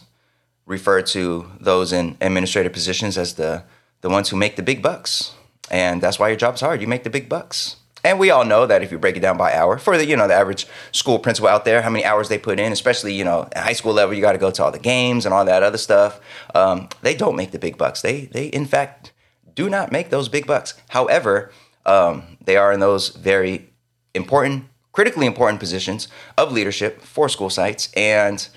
refer 0.65 1.01
to 1.01 1.51
those 1.59 1.91
in 1.91 2.15
administrative 2.21 2.71
positions 2.71 3.17
as 3.17 3.35
the 3.35 3.63
the 3.99 4.09
ones 4.09 4.29
who 4.29 4.37
make 4.37 4.55
the 4.55 4.63
big 4.63 4.81
bucks, 4.81 5.33
and 5.69 6.01
that's 6.01 6.17
why 6.17 6.29
your 6.29 6.37
job's 6.37 6.61
hard. 6.61 6.81
You 6.81 6.87
make 6.87 7.03
the 7.03 7.09
big 7.09 7.27
bucks. 7.27 7.75
And 8.03 8.19
we 8.19 8.31
all 8.31 8.45
know 8.45 8.65
that 8.65 8.81
if 8.81 8.91
you 8.91 8.97
break 8.97 9.15
it 9.15 9.19
down 9.19 9.37
by 9.37 9.53
hour, 9.53 9.77
for 9.77 9.97
the 9.97 10.05
you 10.05 10.15
know 10.15 10.27
the 10.27 10.33
average 10.33 10.67
school 10.91 11.19
principal 11.19 11.49
out 11.49 11.65
there, 11.65 11.81
how 11.81 11.89
many 11.89 12.03
hours 12.03 12.29
they 12.29 12.37
put 12.37 12.59
in, 12.59 12.71
especially 12.71 13.13
you 13.13 13.23
know 13.23 13.47
at 13.53 13.63
high 13.63 13.73
school 13.73 13.93
level, 13.93 14.15
you 14.15 14.21
got 14.21 14.33
to 14.33 14.37
go 14.37 14.51
to 14.51 14.63
all 14.63 14.71
the 14.71 14.79
games 14.79 15.25
and 15.25 15.33
all 15.33 15.45
that 15.45 15.63
other 15.63 15.77
stuff. 15.77 16.19
Um, 16.55 16.89
they 17.01 17.15
don't 17.15 17.35
make 17.35 17.51
the 17.51 17.59
big 17.59 17.77
bucks. 17.77 18.01
They 18.01 18.25
they 18.25 18.47
in 18.47 18.65
fact 18.65 19.11
do 19.53 19.69
not 19.69 19.91
make 19.91 20.09
those 20.09 20.29
big 20.29 20.47
bucks. 20.47 20.73
However, 20.89 21.51
um, 21.85 22.37
they 22.43 22.57
are 22.57 22.71
in 22.71 22.79
those 22.79 23.09
very 23.09 23.69
important, 24.13 24.65
critically 24.91 25.25
important 25.25 25.59
positions 25.59 26.07
of 26.37 26.51
leadership 26.51 27.01
for 27.01 27.29
school 27.29 27.49
sites, 27.49 27.91
and 27.95 28.47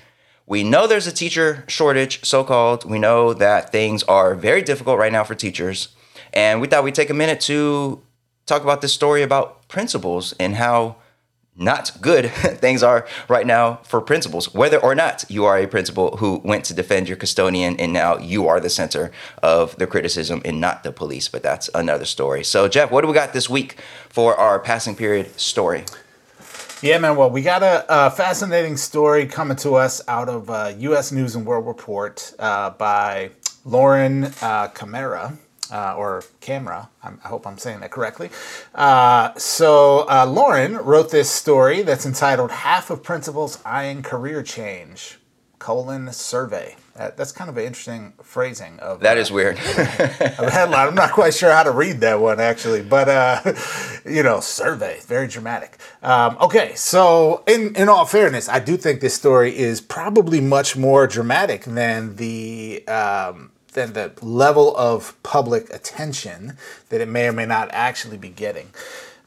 we 0.47 0.63
know 0.63 0.85
there's 0.85 1.07
a 1.07 1.11
teacher 1.11 1.63
shortage, 1.67 2.23
so 2.23 2.43
called. 2.43 2.85
We 2.85 2.99
know 2.99 3.33
that 3.33 3.71
things 3.71 4.03
are 4.03 4.35
very 4.35 4.61
difficult 4.61 4.99
right 4.99 5.11
now 5.11 5.23
for 5.23 5.33
teachers. 5.33 5.89
And 6.33 6.61
we 6.61 6.67
thought 6.67 6.83
we'd 6.83 6.93
take 6.93 7.09
a 7.09 7.15
minute 7.15 7.39
to 7.41 8.01
talk 8.45 8.63
about 8.63 8.81
this 8.81 8.93
story 8.93 9.21
about 9.21 9.67
principals 9.67 10.33
and 10.39 10.55
how 10.55 10.97
not 11.57 11.91
good 12.01 12.29
things 12.31 12.83
are 12.83 13.07
right 13.29 13.47
now 13.47 13.79
for 13.83 14.01
principals, 14.01 14.53
whether 14.53 14.77
or 14.77 14.93
not 14.93 15.23
you 15.29 15.45
are 15.45 15.57
a 15.57 15.67
principal 15.67 16.17
who 16.17 16.41
went 16.43 16.65
to 16.65 16.73
defend 16.73 17.07
your 17.07 17.17
custodian 17.17 17.79
and 17.79 17.93
now 17.93 18.17
you 18.17 18.47
are 18.47 18.59
the 18.59 18.69
center 18.69 19.11
of 19.41 19.75
the 19.77 19.87
criticism 19.87 20.41
and 20.43 20.59
not 20.59 20.83
the 20.83 20.91
police. 20.91 21.27
But 21.29 21.43
that's 21.43 21.69
another 21.73 22.05
story. 22.05 22.43
So, 22.43 22.67
Jeff, 22.67 22.91
what 22.91 23.01
do 23.01 23.07
we 23.07 23.13
got 23.13 23.33
this 23.33 23.49
week 23.49 23.77
for 24.09 24.35
our 24.35 24.59
passing 24.59 24.95
period 24.95 25.39
story? 25.39 25.85
Yeah, 26.81 26.97
man. 26.97 27.15
Well, 27.15 27.29
we 27.29 27.41
got 27.41 27.63
a, 27.63 27.85
a 27.87 28.11
fascinating 28.11 28.75
story 28.75 29.25
coming 29.25 29.57
to 29.57 29.75
us 29.75 30.01
out 30.07 30.27
of 30.27 30.49
uh, 30.49 30.73
U.S. 30.77 31.11
News 31.11 31.35
and 31.35 31.45
World 31.45 31.65
Report 31.65 32.33
uh, 32.37 32.71
by 32.71 33.31
Lauren 33.63 34.25
uh, 34.41 34.67
Camara 34.67 35.39
uh, 35.71 35.95
or 35.95 36.23
Camera. 36.41 36.89
I'm, 37.03 37.19
i 37.23 37.27
hope 37.27 37.45
I'm 37.47 37.57
saying 37.57 37.79
that 37.81 37.91
correctly. 37.91 38.29
Uh, 38.73 39.33
so 39.37 40.07
uh, 40.09 40.25
Lauren 40.25 40.77
wrote 40.77 41.11
this 41.11 41.29
story 41.29 41.81
that's 41.81 42.05
entitled 42.05 42.51
"Half 42.51 42.89
of 42.89 43.03
Principals 43.03 43.59
Eyeing 43.65 44.03
Career 44.03 44.43
Change." 44.43 45.19
colon 45.65 46.13
survey. 46.13 46.75
That, 46.95 47.17
that's 47.17 47.31
kind 47.31 47.49
of 47.49 47.57
an 47.57 47.63
interesting 47.63 48.13
phrasing 48.21 48.79
of 48.79 48.99
that 48.99 49.17
is 49.17 49.31
weird. 49.31 49.57
of 49.57 49.65
a 49.67 50.49
headline. 50.51 50.87
I'm 50.87 50.93
not 50.93 51.11
quite 51.11 51.33
sure 51.33 51.51
how 51.51 51.63
to 51.63 51.71
read 51.71 52.01
that 52.01 52.19
one 52.19 52.39
actually, 52.39 52.83
but 52.83 53.09
uh, 53.09 53.41
you 54.05 54.21
know, 54.21 54.41
survey, 54.41 54.99
very 55.01 55.27
dramatic. 55.27 55.79
Um, 56.03 56.37
okay, 56.39 56.75
so 56.75 57.43
in 57.47 57.75
in 57.75 57.89
all 57.89 58.05
fairness, 58.05 58.47
I 58.47 58.59
do 58.59 58.77
think 58.77 59.01
this 59.01 59.15
story 59.15 59.57
is 59.57 59.81
probably 59.81 60.39
much 60.39 60.77
more 60.77 61.07
dramatic 61.07 61.63
than 61.63 62.15
the 62.17 62.87
um, 62.87 63.49
than 63.75 63.93
the 63.93 64.11
level 64.21 64.75
of 64.75 65.15
public 65.21 65.69
attention 65.69 66.57
that 66.89 66.99
it 66.99 67.07
may 67.07 67.27
or 67.27 67.33
may 67.33 67.45
not 67.45 67.69
actually 67.71 68.17
be 68.17 68.29
getting. 68.29 68.71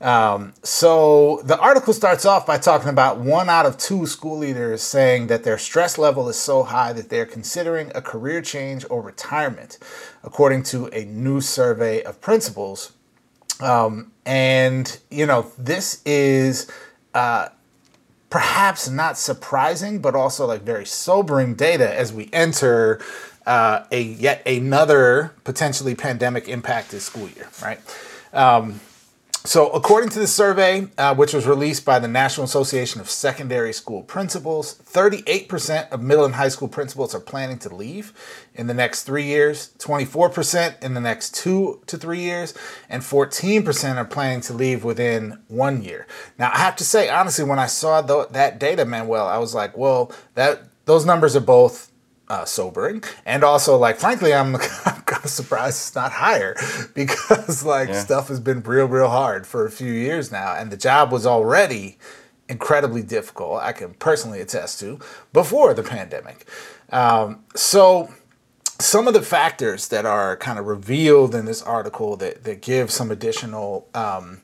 Um, 0.00 0.54
so 0.62 1.40
the 1.44 1.58
article 1.58 1.92
starts 1.92 2.24
off 2.24 2.46
by 2.46 2.58
talking 2.58 2.88
about 2.88 3.18
one 3.18 3.48
out 3.48 3.66
of 3.66 3.78
two 3.78 4.06
school 4.06 4.38
leaders 4.38 4.80
saying 4.82 5.26
that 5.26 5.42
their 5.42 5.58
stress 5.58 5.98
level 5.98 6.28
is 6.28 6.36
so 6.36 6.62
high 6.62 6.92
that 6.92 7.08
they're 7.08 7.26
considering 7.26 7.90
a 7.94 8.02
career 8.02 8.40
change 8.40 8.84
or 8.90 9.02
retirement, 9.02 9.78
according 10.22 10.62
to 10.64 10.86
a 10.86 11.04
new 11.04 11.40
survey 11.40 12.02
of 12.02 12.20
principals. 12.20 12.92
Um, 13.60 14.12
and, 14.24 14.98
you 15.10 15.26
know, 15.26 15.50
this 15.58 16.00
is 16.04 16.70
uh, 17.12 17.48
perhaps 18.30 18.88
not 18.88 19.18
surprising, 19.18 20.00
but 20.00 20.14
also 20.14 20.46
like 20.46 20.62
very 20.62 20.86
sobering 20.86 21.54
data 21.54 21.92
as 21.92 22.12
we 22.12 22.30
enter 22.32 23.00
uh, 23.48 23.86
a 23.90 24.00
yet 24.02 24.46
another 24.46 25.34
potentially 25.44 25.94
pandemic 25.94 26.48
impacted 26.48 27.00
school 27.00 27.28
year, 27.30 27.48
right? 27.62 27.80
Um, 28.32 28.80
so, 29.44 29.70
according 29.70 30.10
to 30.10 30.18
the 30.18 30.26
survey, 30.26 30.88
uh, 30.98 31.14
which 31.14 31.32
was 31.32 31.46
released 31.46 31.86
by 31.86 31.98
the 31.98 32.08
National 32.08 32.44
Association 32.44 33.00
of 33.00 33.08
Secondary 33.08 33.72
School 33.72 34.02
Principals, 34.02 34.74
38% 34.84 35.88
of 35.90 36.02
middle 36.02 36.26
and 36.26 36.34
high 36.34 36.50
school 36.50 36.68
principals 36.68 37.14
are 37.14 37.20
planning 37.20 37.58
to 37.60 37.74
leave 37.74 38.12
in 38.54 38.66
the 38.66 38.74
next 38.74 39.04
three 39.04 39.24
years, 39.24 39.70
24% 39.78 40.82
in 40.82 40.92
the 40.92 41.00
next 41.00 41.34
two 41.34 41.80
to 41.86 41.96
three 41.96 42.20
years, 42.20 42.52
and 42.90 43.02
14% 43.02 43.96
are 43.96 44.04
planning 44.04 44.42
to 44.42 44.52
leave 44.52 44.84
within 44.84 45.38
one 45.48 45.82
year. 45.82 46.06
Now, 46.38 46.50
I 46.52 46.58
have 46.58 46.76
to 46.76 46.84
say, 46.84 47.08
honestly, 47.08 47.44
when 47.44 47.58
I 47.58 47.66
saw 47.68 48.02
th- 48.02 48.28
that 48.32 48.58
data, 48.58 48.84
Manuel, 48.84 49.26
I 49.26 49.38
was 49.38 49.54
like, 49.54 49.74
well, 49.78 50.12
that 50.34 50.64
those 50.84 51.06
numbers 51.06 51.34
are 51.34 51.40
both 51.40 51.90
uh, 52.28 52.44
sobering. 52.44 53.02
And 53.24 53.42
also 53.44 53.76
like 53.76 53.98
frankly 53.98 54.34
i'm, 54.34 54.56
I'm 54.84 55.02
kind 55.02 55.24
of 55.24 55.30
surprised 55.30 55.76
it's 55.76 55.94
not 55.94 56.12
higher 56.12 56.54
because 56.94 57.64
like 57.64 57.88
yeah. 57.88 58.00
stuff 58.00 58.28
has 58.28 58.40
been 58.40 58.62
real 58.62 58.86
real 58.86 59.08
hard 59.08 59.46
for 59.46 59.66
a 59.66 59.70
few 59.70 59.92
years 59.92 60.30
now. 60.30 60.54
And 60.54 60.70
the 60.70 60.76
job 60.76 61.12
was 61.12 61.26
already 61.26 61.98
incredibly 62.48 63.02
difficult 63.02 63.60
i 63.60 63.72
can 63.72 63.92
personally 63.94 64.40
attest 64.40 64.80
to 64.80 64.98
before 65.32 65.74
the 65.74 65.82
pandemic. 65.82 66.48
Um, 66.90 67.44
so 67.54 68.10
some 68.80 69.08
of 69.08 69.14
the 69.14 69.22
factors 69.22 69.88
that 69.88 70.06
are 70.06 70.36
kind 70.36 70.58
of 70.58 70.66
revealed 70.66 71.34
in 71.34 71.44
this 71.44 71.62
article 71.62 72.16
that, 72.16 72.44
that 72.44 72.62
give 72.62 72.90
some 72.90 73.10
additional 73.10 73.88
um, 73.94 74.42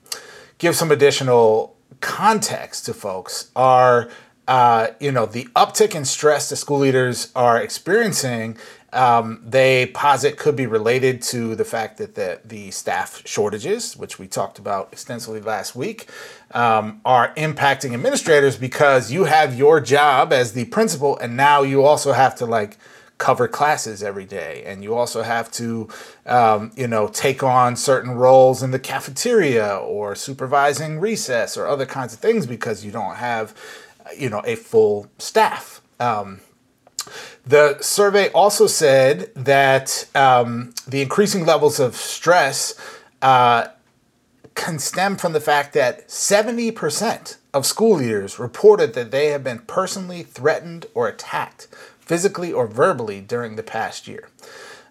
give 0.58 0.74
some 0.74 0.90
additional 0.90 1.76
context 2.00 2.86
to 2.86 2.94
folks 2.94 3.50
are 3.54 4.10
uh, 4.46 4.88
you 5.00 5.10
know, 5.10 5.26
the 5.26 5.44
uptick 5.56 5.94
in 5.94 6.04
stress 6.04 6.50
that 6.50 6.56
school 6.56 6.78
leaders 6.78 7.32
are 7.34 7.60
experiencing, 7.60 8.58
um, 8.92 9.42
they 9.44 9.86
posit 9.86 10.36
could 10.38 10.54
be 10.54 10.66
related 10.66 11.20
to 11.20 11.56
the 11.56 11.64
fact 11.64 11.98
that 11.98 12.14
the, 12.14 12.40
the 12.44 12.70
staff 12.70 13.26
shortages, 13.26 13.96
which 13.96 14.18
we 14.18 14.28
talked 14.28 14.58
about 14.58 14.88
extensively 14.92 15.40
last 15.40 15.74
week, 15.74 16.08
um, 16.52 17.00
are 17.04 17.34
impacting 17.34 17.92
administrators 17.92 18.56
because 18.56 19.10
you 19.10 19.24
have 19.24 19.58
your 19.58 19.80
job 19.80 20.32
as 20.32 20.52
the 20.52 20.66
principal, 20.66 21.18
and 21.18 21.36
now 21.36 21.62
you 21.62 21.82
also 21.82 22.12
have 22.12 22.36
to 22.36 22.46
like 22.46 22.78
cover 23.18 23.48
classes 23.48 24.02
every 24.02 24.24
day, 24.24 24.62
and 24.66 24.84
you 24.84 24.94
also 24.94 25.22
have 25.22 25.50
to, 25.50 25.88
um, 26.26 26.70
you 26.76 26.86
know, 26.86 27.08
take 27.08 27.42
on 27.42 27.74
certain 27.74 28.12
roles 28.12 28.62
in 28.62 28.70
the 28.70 28.78
cafeteria 28.78 29.76
or 29.76 30.14
supervising 30.14 31.00
recess 31.00 31.56
or 31.56 31.66
other 31.66 31.86
kinds 31.86 32.12
of 32.12 32.20
things 32.20 32.46
because 32.46 32.84
you 32.84 32.92
don't 32.92 33.16
have 33.16 33.54
you 34.16 34.30
know, 34.30 34.42
a 34.44 34.56
full 34.56 35.08
staff. 35.18 35.80
Um, 36.00 36.40
the 37.46 37.78
survey 37.80 38.30
also 38.30 38.66
said 38.66 39.30
that 39.34 40.06
um, 40.14 40.74
the 40.86 41.02
increasing 41.02 41.44
levels 41.44 41.78
of 41.78 41.96
stress 41.96 42.74
uh, 43.20 43.68
can 44.54 44.78
stem 44.78 45.16
from 45.16 45.32
the 45.32 45.40
fact 45.40 45.74
that 45.74 46.08
70% 46.08 47.36
of 47.52 47.66
school 47.66 47.96
leaders 47.96 48.38
reported 48.38 48.94
that 48.94 49.10
they 49.10 49.26
have 49.26 49.44
been 49.44 49.60
personally 49.60 50.22
threatened 50.22 50.86
or 50.94 51.06
attacked, 51.08 51.68
physically 52.00 52.52
or 52.52 52.66
verbally, 52.66 53.20
during 53.20 53.56
the 53.56 53.62
past 53.62 54.08
year. 54.08 54.28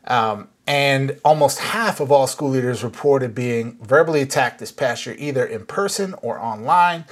Um, 0.06 0.50
and 0.68 1.20
almost 1.26 1.60
half 1.60 2.00
of 2.00 2.12
all 2.12 2.28
school 2.28 2.50
leaders 2.50 2.84
reported 2.84 3.34
being 3.34 3.78
verbally 3.82 4.22
attacked 4.22 4.60
this 4.60 4.72
past 4.72 5.06
year, 5.06 5.16
either 5.18 5.46
in 5.46 5.66
person 5.66 6.14
or 6.22 6.40
online 6.40 7.06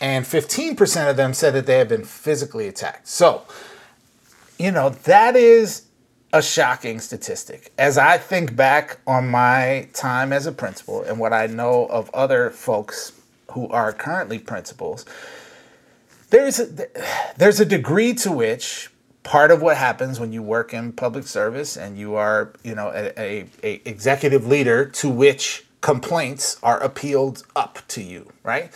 and 0.00 0.24
15% 0.24 1.10
of 1.10 1.16
them 1.16 1.34
said 1.34 1.54
that 1.54 1.66
they 1.66 1.78
had 1.78 1.88
been 1.88 2.04
physically 2.04 2.68
attacked. 2.68 3.08
So, 3.08 3.42
you 4.58 4.70
know, 4.70 4.90
that 4.90 5.34
is 5.36 5.86
a 6.32 6.42
shocking 6.42 7.00
statistic. 7.00 7.72
As 7.78 7.98
I 7.98 8.18
think 8.18 8.54
back 8.54 8.98
on 9.06 9.28
my 9.28 9.88
time 9.94 10.32
as 10.32 10.46
a 10.46 10.52
principal 10.52 11.02
and 11.02 11.18
what 11.18 11.32
I 11.32 11.46
know 11.46 11.86
of 11.86 12.10
other 12.14 12.50
folks 12.50 13.12
who 13.52 13.68
are 13.68 13.92
currently 13.92 14.38
principals, 14.38 15.04
there's 16.30 16.60
a, 16.60 16.86
there's 17.36 17.60
a 17.60 17.64
degree 17.64 18.14
to 18.14 18.30
which 18.30 18.90
part 19.22 19.50
of 19.50 19.62
what 19.62 19.76
happens 19.76 20.20
when 20.20 20.32
you 20.32 20.42
work 20.42 20.72
in 20.72 20.92
public 20.92 21.26
service 21.26 21.76
and 21.76 21.98
you 21.98 22.14
are, 22.14 22.52
you 22.62 22.74
know, 22.74 22.88
a, 22.94 23.12
a, 23.18 23.46
a 23.62 23.82
executive 23.84 24.46
leader 24.46 24.84
to 24.86 25.08
which 25.08 25.64
complaints 25.80 26.58
are 26.62 26.78
appealed 26.80 27.44
up 27.56 27.78
to 27.88 28.02
you, 28.02 28.30
right? 28.42 28.70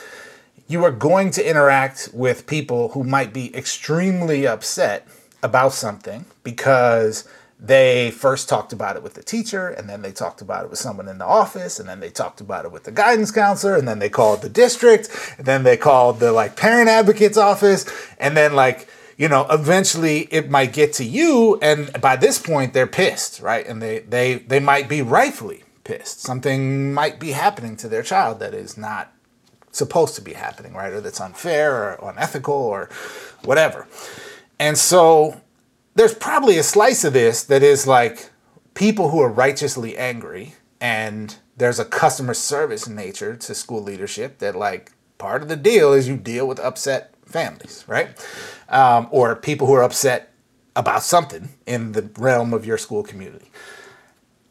You 0.72 0.84
are 0.84 0.90
going 0.90 1.30
to 1.30 1.48
interact 1.48 2.08
with 2.12 2.46
people 2.46 2.88
who 2.90 3.04
might 3.04 3.32
be 3.32 3.54
extremely 3.54 4.46
upset 4.46 5.06
about 5.42 5.72
something 5.72 6.24
because 6.42 7.28
they 7.60 8.10
first 8.10 8.48
talked 8.48 8.72
about 8.72 8.96
it 8.96 9.02
with 9.02 9.14
the 9.14 9.22
teacher 9.22 9.68
and 9.68 9.88
then 9.88 10.02
they 10.02 10.10
talked 10.10 10.40
about 10.40 10.64
it 10.64 10.70
with 10.70 10.78
someone 10.78 11.08
in 11.08 11.18
the 11.18 11.24
office 11.24 11.78
and 11.78 11.88
then 11.88 12.00
they 12.00 12.10
talked 12.10 12.40
about 12.40 12.64
it 12.64 12.72
with 12.72 12.84
the 12.84 12.90
guidance 12.90 13.30
counselor 13.30 13.76
and 13.76 13.86
then 13.86 13.98
they 13.98 14.08
called 14.08 14.42
the 14.42 14.48
district 14.48 15.08
and 15.38 15.46
then 15.46 15.62
they 15.62 15.76
called 15.76 16.18
the 16.18 16.32
like 16.32 16.56
parent 16.56 16.88
advocate's 16.88 17.38
office 17.38 17.84
and 18.18 18.36
then 18.36 18.54
like 18.54 18.88
you 19.16 19.28
know 19.28 19.46
eventually 19.50 20.20
it 20.32 20.50
might 20.50 20.72
get 20.72 20.92
to 20.92 21.04
you 21.04 21.58
and 21.62 21.92
by 22.00 22.16
this 22.16 22.38
point 22.38 22.72
they're 22.72 22.86
pissed 22.86 23.40
right 23.40 23.66
and 23.68 23.80
they 23.80 24.00
they 24.00 24.34
they 24.34 24.58
might 24.58 24.88
be 24.88 25.02
rightfully 25.02 25.62
pissed. 25.84 26.20
Something 26.20 26.92
might 26.94 27.18
be 27.18 27.32
happening 27.32 27.76
to 27.78 27.88
their 27.88 28.02
child 28.02 28.40
that 28.40 28.54
is 28.54 28.76
not 28.76 29.12
supposed 29.72 30.14
to 30.14 30.22
be 30.22 30.34
happening, 30.34 30.74
right? 30.74 30.92
Or 30.92 31.00
that's 31.00 31.20
unfair 31.20 31.74
or 31.74 32.10
unethical 32.10 32.54
or 32.54 32.88
whatever. 33.44 33.88
And 34.58 34.78
so 34.78 35.40
there's 35.94 36.14
probably 36.14 36.58
a 36.58 36.62
slice 36.62 37.04
of 37.04 37.12
this 37.12 37.42
that 37.44 37.62
is 37.62 37.86
like 37.86 38.30
people 38.74 39.10
who 39.10 39.20
are 39.20 39.28
righteously 39.28 39.96
angry 39.96 40.54
and 40.80 41.36
there's 41.56 41.78
a 41.78 41.84
customer 41.84 42.34
service 42.34 42.88
nature 42.88 43.36
to 43.36 43.54
school 43.54 43.82
leadership 43.82 44.38
that 44.38 44.54
like 44.54 44.92
part 45.18 45.42
of 45.42 45.48
the 45.48 45.56
deal 45.56 45.92
is 45.92 46.08
you 46.08 46.16
deal 46.16 46.46
with 46.46 46.58
upset 46.60 47.14
families, 47.24 47.84
right? 47.86 48.08
Um, 48.68 49.08
or 49.10 49.36
people 49.36 49.66
who 49.66 49.74
are 49.74 49.82
upset 49.82 50.32
about 50.74 51.02
something 51.02 51.50
in 51.66 51.92
the 51.92 52.10
realm 52.18 52.54
of 52.54 52.64
your 52.64 52.78
school 52.78 53.02
community. 53.02 53.50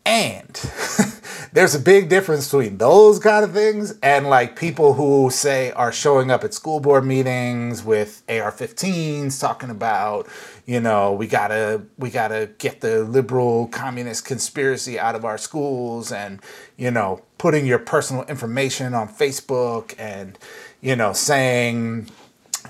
And 0.06 0.48
there's 1.54 1.76
a 1.76 1.80
big 1.80 2.08
difference 2.08 2.48
between 2.48 2.78
those 2.78 3.20
kind 3.20 3.44
of 3.44 3.52
things 3.52 3.96
and 4.02 4.28
like 4.28 4.56
people 4.56 4.94
who 4.94 5.30
say 5.30 5.72
are 5.72 5.92
showing 5.92 6.32
up 6.32 6.44
at 6.44 6.54
school 6.54 6.80
board 6.80 7.06
meetings 7.06 7.84
with 7.84 8.24
AR-15s 8.30 9.40
talking 9.40 9.70
about, 9.70 10.28
you 10.66 10.80
know, 10.80 11.12
we 11.12 11.28
gotta 11.28 11.82
we 11.98 12.10
gotta 12.10 12.50
get 12.58 12.80
the 12.80 13.04
liberal 13.04 13.68
communist 13.68 14.24
conspiracy 14.24 14.98
out 14.98 15.14
of 15.14 15.26
our 15.26 15.38
schools 15.38 16.12
and, 16.12 16.40
you 16.78 16.90
know, 16.90 17.22
putting 17.38 17.66
your 17.66 17.80
personal 17.80 18.24
information 18.26 18.94
on 18.94 19.10
Facebook 19.10 19.94
and, 19.98 20.40
you 20.80 20.96
know, 20.96 21.12
saying 21.12 22.10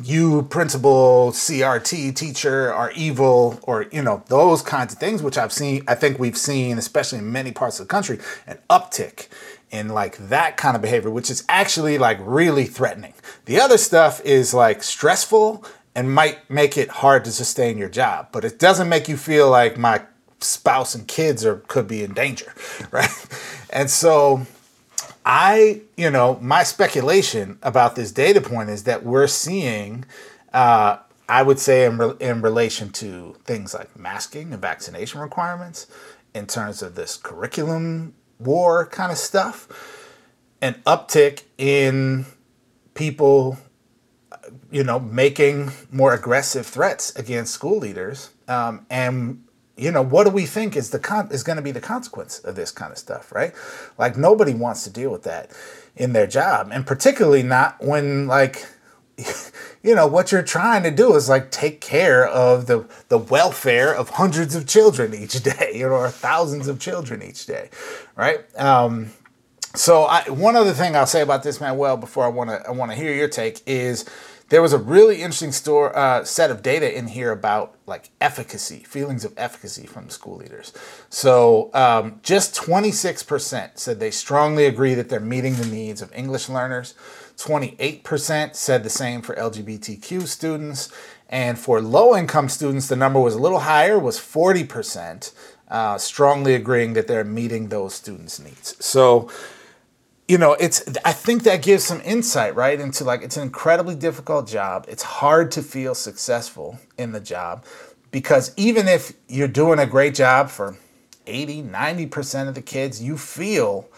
you 0.03 0.43
principal 0.43 1.31
crt 1.31 2.15
teacher 2.15 2.73
are 2.73 2.91
evil 2.91 3.59
or 3.63 3.87
you 3.91 4.01
know 4.01 4.23
those 4.27 4.61
kinds 4.61 4.93
of 4.93 4.99
things 4.99 5.21
which 5.21 5.37
i've 5.37 5.51
seen 5.51 5.83
i 5.87 5.95
think 5.95 6.17
we've 6.17 6.37
seen 6.37 6.77
especially 6.77 7.19
in 7.19 7.31
many 7.31 7.51
parts 7.51 7.79
of 7.79 7.87
the 7.87 7.91
country 7.91 8.17
an 8.47 8.57
uptick 8.69 9.27
in 9.71 9.87
like 9.87 10.17
that 10.17 10.57
kind 10.57 10.75
of 10.75 10.81
behavior 10.81 11.09
which 11.09 11.29
is 11.29 11.43
actually 11.49 11.97
like 11.97 12.17
really 12.21 12.65
threatening. 12.65 13.13
The 13.45 13.59
other 13.59 13.77
stuff 13.77 14.21
is 14.23 14.53
like 14.53 14.83
stressful 14.83 15.65
and 15.95 16.13
might 16.13 16.49
make 16.49 16.77
it 16.77 16.89
hard 16.89 17.25
to 17.25 17.31
sustain 17.31 17.77
your 17.77 17.89
job 17.89 18.27
but 18.31 18.45
it 18.45 18.59
doesn't 18.59 18.89
make 18.89 19.07
you 19.07 19.17
feel 19.17 19.49
like 19.49 19.77
my 19.77 20.01
spouse 20.39 20.95
and 20.95 21.07
kids 21.07 21.45
are 21.45 21.57
could 21.67 21.87
be 21.87 22.03
in 22.03 22.13
danger 22.13 22.53
right? 22.91 23.09
And 23.69 23.89
so 23.89 24.45
I, 25.25 25.81
you 25.97 26.09
know, 26.09 26.39
my 26.41 26.63
speculation 26.63 27.59
about 27.61 27.95
this 27.95 28.11
data 28.11 28.41
point 28.41 28.69
is 28.69 28.83
that 28.85 29.03
we're 29.03 29.27
seeing, 29.27 30.05
uh, 30.53 30.97
I 31.29 31.43
would 31.43 31.59
say, 31.59 31.85
in, 31.85 31.97
re- 31.97 32.15
in 32.19 32.41
relation 32.41 32.89
to 32.93 33.35
things 33.43 33.73
like 33.73 33.97
masking 33.97 34.51
and 34.53 34.61
vaccination 34.61 35.21
requirements, 35.21 35.87
in 36.33 36.47
terms 36.47 36.81
of 36.81 36.95
this 36.95 37.17
curriculum 37.17 38.13
war 38.39 38.85
kind 38.87 39.11
of 39.11 39.17
stuff, 39.17 39.67
an 40.61 40.81
uptick 40.85 41.43
in 41.57 42.25
people, 42.93 43.57
you 44.71 44.83
know, 44.83 44.99
making 44.99 45.71
more 45.91 46.13
aggressive 46.13 46.65
threats 46.65 47.15
against 47.15 47.53
school 47.53 47.77
leaders 47.77 48.31
um, 48.47 48.85
and 48.89 49.43
you 49.81 49.91
know 49.91 50.01
what 50.01 50.25
do 50.25 50.29
we 50.29 50.45
think 50.45 50.75
is 50.75 50.91
the 50.91 50.99
con- 50.99 51.29
is 51.31 51.43
going 51.43 51.55
to 51.57 51.61
be 51.61 51.71
the 51.71 51.81
consequence 51.81 52.39
of 52.39 52.55
this 52.55 52.71
kind 52.71 52.91
of 52.91 52.97
stuff 52.97 53.31
right? 53.31 53.53
Like 53.97 54.17
nobody 54.17 54.53
wants 54.53 54.83
to 54.83 54.89
deal 54.89 55.11
with 55.11 55.23
that 55.23 55.51
in 55.95 56.13
their 56.13 56.27
job 56.27 56.69
and 56.71 56.85
particularly 56.85 57.43
not 57.43 57.83
when 57.83 58.27
like 58.27 58.65
you 59.83 59.95
know 59.95 60.07
what 60.07 60.31
you're 60.31 60.43
trying 60.43 60.83
to 60.83 60.91
do 60.91 61.15
is 61.15 61.27
like 61.27 61.51
take 61.51 61.81
care 61.81 62.25
of 62.27 62.67
the 62.67 62.85
the 63.09 63.17
welfare 63.17 63.93
of 63.93 64.09
hundreds 64.11 64.55
of 64.55 64.67
children 64.67 65.13
each 65.13 65.41
day 65.43 65.71
you 65.73 65.85
know 65.89 65.95
or 65.95 66.09
thousands 66.09 66.67
of 66.67 66.79
children 66.79 67.21
each 67.23 67.45
day 67.45 67.69
right? 68.15 68.39
Um, 68.59 69.11
so 69.73 70.03
I, 70.03 70.29
one 70.29 70.55
other 70.55 70.73
thing 70.73 70.95
I'll 70.95 71.05
say 71.05 71.21
about 71.21 71.43
this, 71.43 71.61
Manuel, 71.61 71.95
before 71.97 72.25
I 72.25 72.27
want 72.27 72.49
to 72.49 72.67
I 72.67 72.71
want 72.71 72.91
to 72.91 72.97
hear 72.97 73.13
your 73.13 73.29
take 73.29 73.61
is 73.65 74.05
there 74.51 74.61
was 74.61 74.73
a 74.73 74.77
really 74.77 75.21
interesting 75.21 75.53
store 75.53 75.97
uh, 75.97 76.25
set 76.25 76.51
of 76.51 76.61
data 76.61 76.93
in 76.95 77.07
here 77.07 77.31
about 77.31 77.73
like 77.85 78.09
efficacy, 78.19 78.79
feelings 78.79 79.23
of 79.23 79.33
efficacy 79.37 79.87
from 79.87 80.09
school 80.09 80.35
leaders. 80.35 80.73
So 81.09 81.71
um, 81.73 82.19
just 82.21 82.53
26% 82.53 83.71
said 83.75 83.99
they 84.01 84.11
strongly 84.11 84.65
agree 84.65 84.93
that 84.93 85.07
they're 85.07 85.21
meeting 85.21 85.55
the 85.55 85.65
needs 85.65 86.01
of 86.01 86.13
English 86.13 86.49
learners. 86.49 86.95
28% 87.37 88.53
said 88.53 88.83
the 88.83 88.89
same 88.89 89.21
for 89.21 89.35
LGBTQ 89.35 90.27
students. 90.27 90.91
And 91.29 91.57
for 91.57 91.81
low 91.81 92.13
income 92.13 92.49
students, 92.49 92.89
the 92.89 92.97
number 92.97 93.21
was 93.21 93.35
a 93.35 93.39
little 93.39 93.59
higher, 93.61 93.97
was 93.97 94.19
40%, 94.19 95.31
uh, 95.69 95.97
strongly 95.97 96.55
agreeing 96.55 96.91
that 96.91 97.07
they're 97.07 97.23
meeting 97.23 97.69
those 97.69 97.93
students' 97.93 98.37
needs. 98.37 98.75
So 98.85 99.31
you 100.31 100.37
know 100.37 100.53
it's 100.53 100.81
i 101.03 101.11
think 101.11 101.43
that 101.43 101.61
gives 101.61 101.83
some 101.83 102.01
insight 102.05 102.55
right 102.55 102.79
into 102.79 103.03
like 103.03 103.21
it's 103.21 103.35
an 103.35 103.43
incredibly 103.43 103.95
difficult 103.95 104.47
job. 104.47 104.85
It's 104.87 105.03
hard 105.03 105.51
to 105.51 105.61
feel 105.61 105.93
successful 105.93 106.79
in 106.97 107.11
the 107.11 107.19
job 107.19 107.65
because 108.11 108.53
even 108.55 108.87
if 108.87 109.11
you're 109.27 109.49
doing 109.49 109.77
a 109.77 109.85
great 109.85 110.15
job 110.15 110.49
for 110.49 110.77
80 111.27 111.63
90% 111.63 112.47
of 112.47 112.55
the 112.55 112.61
kids 112.61 113.03
you 113.03 113.17
feel 113.17 113.89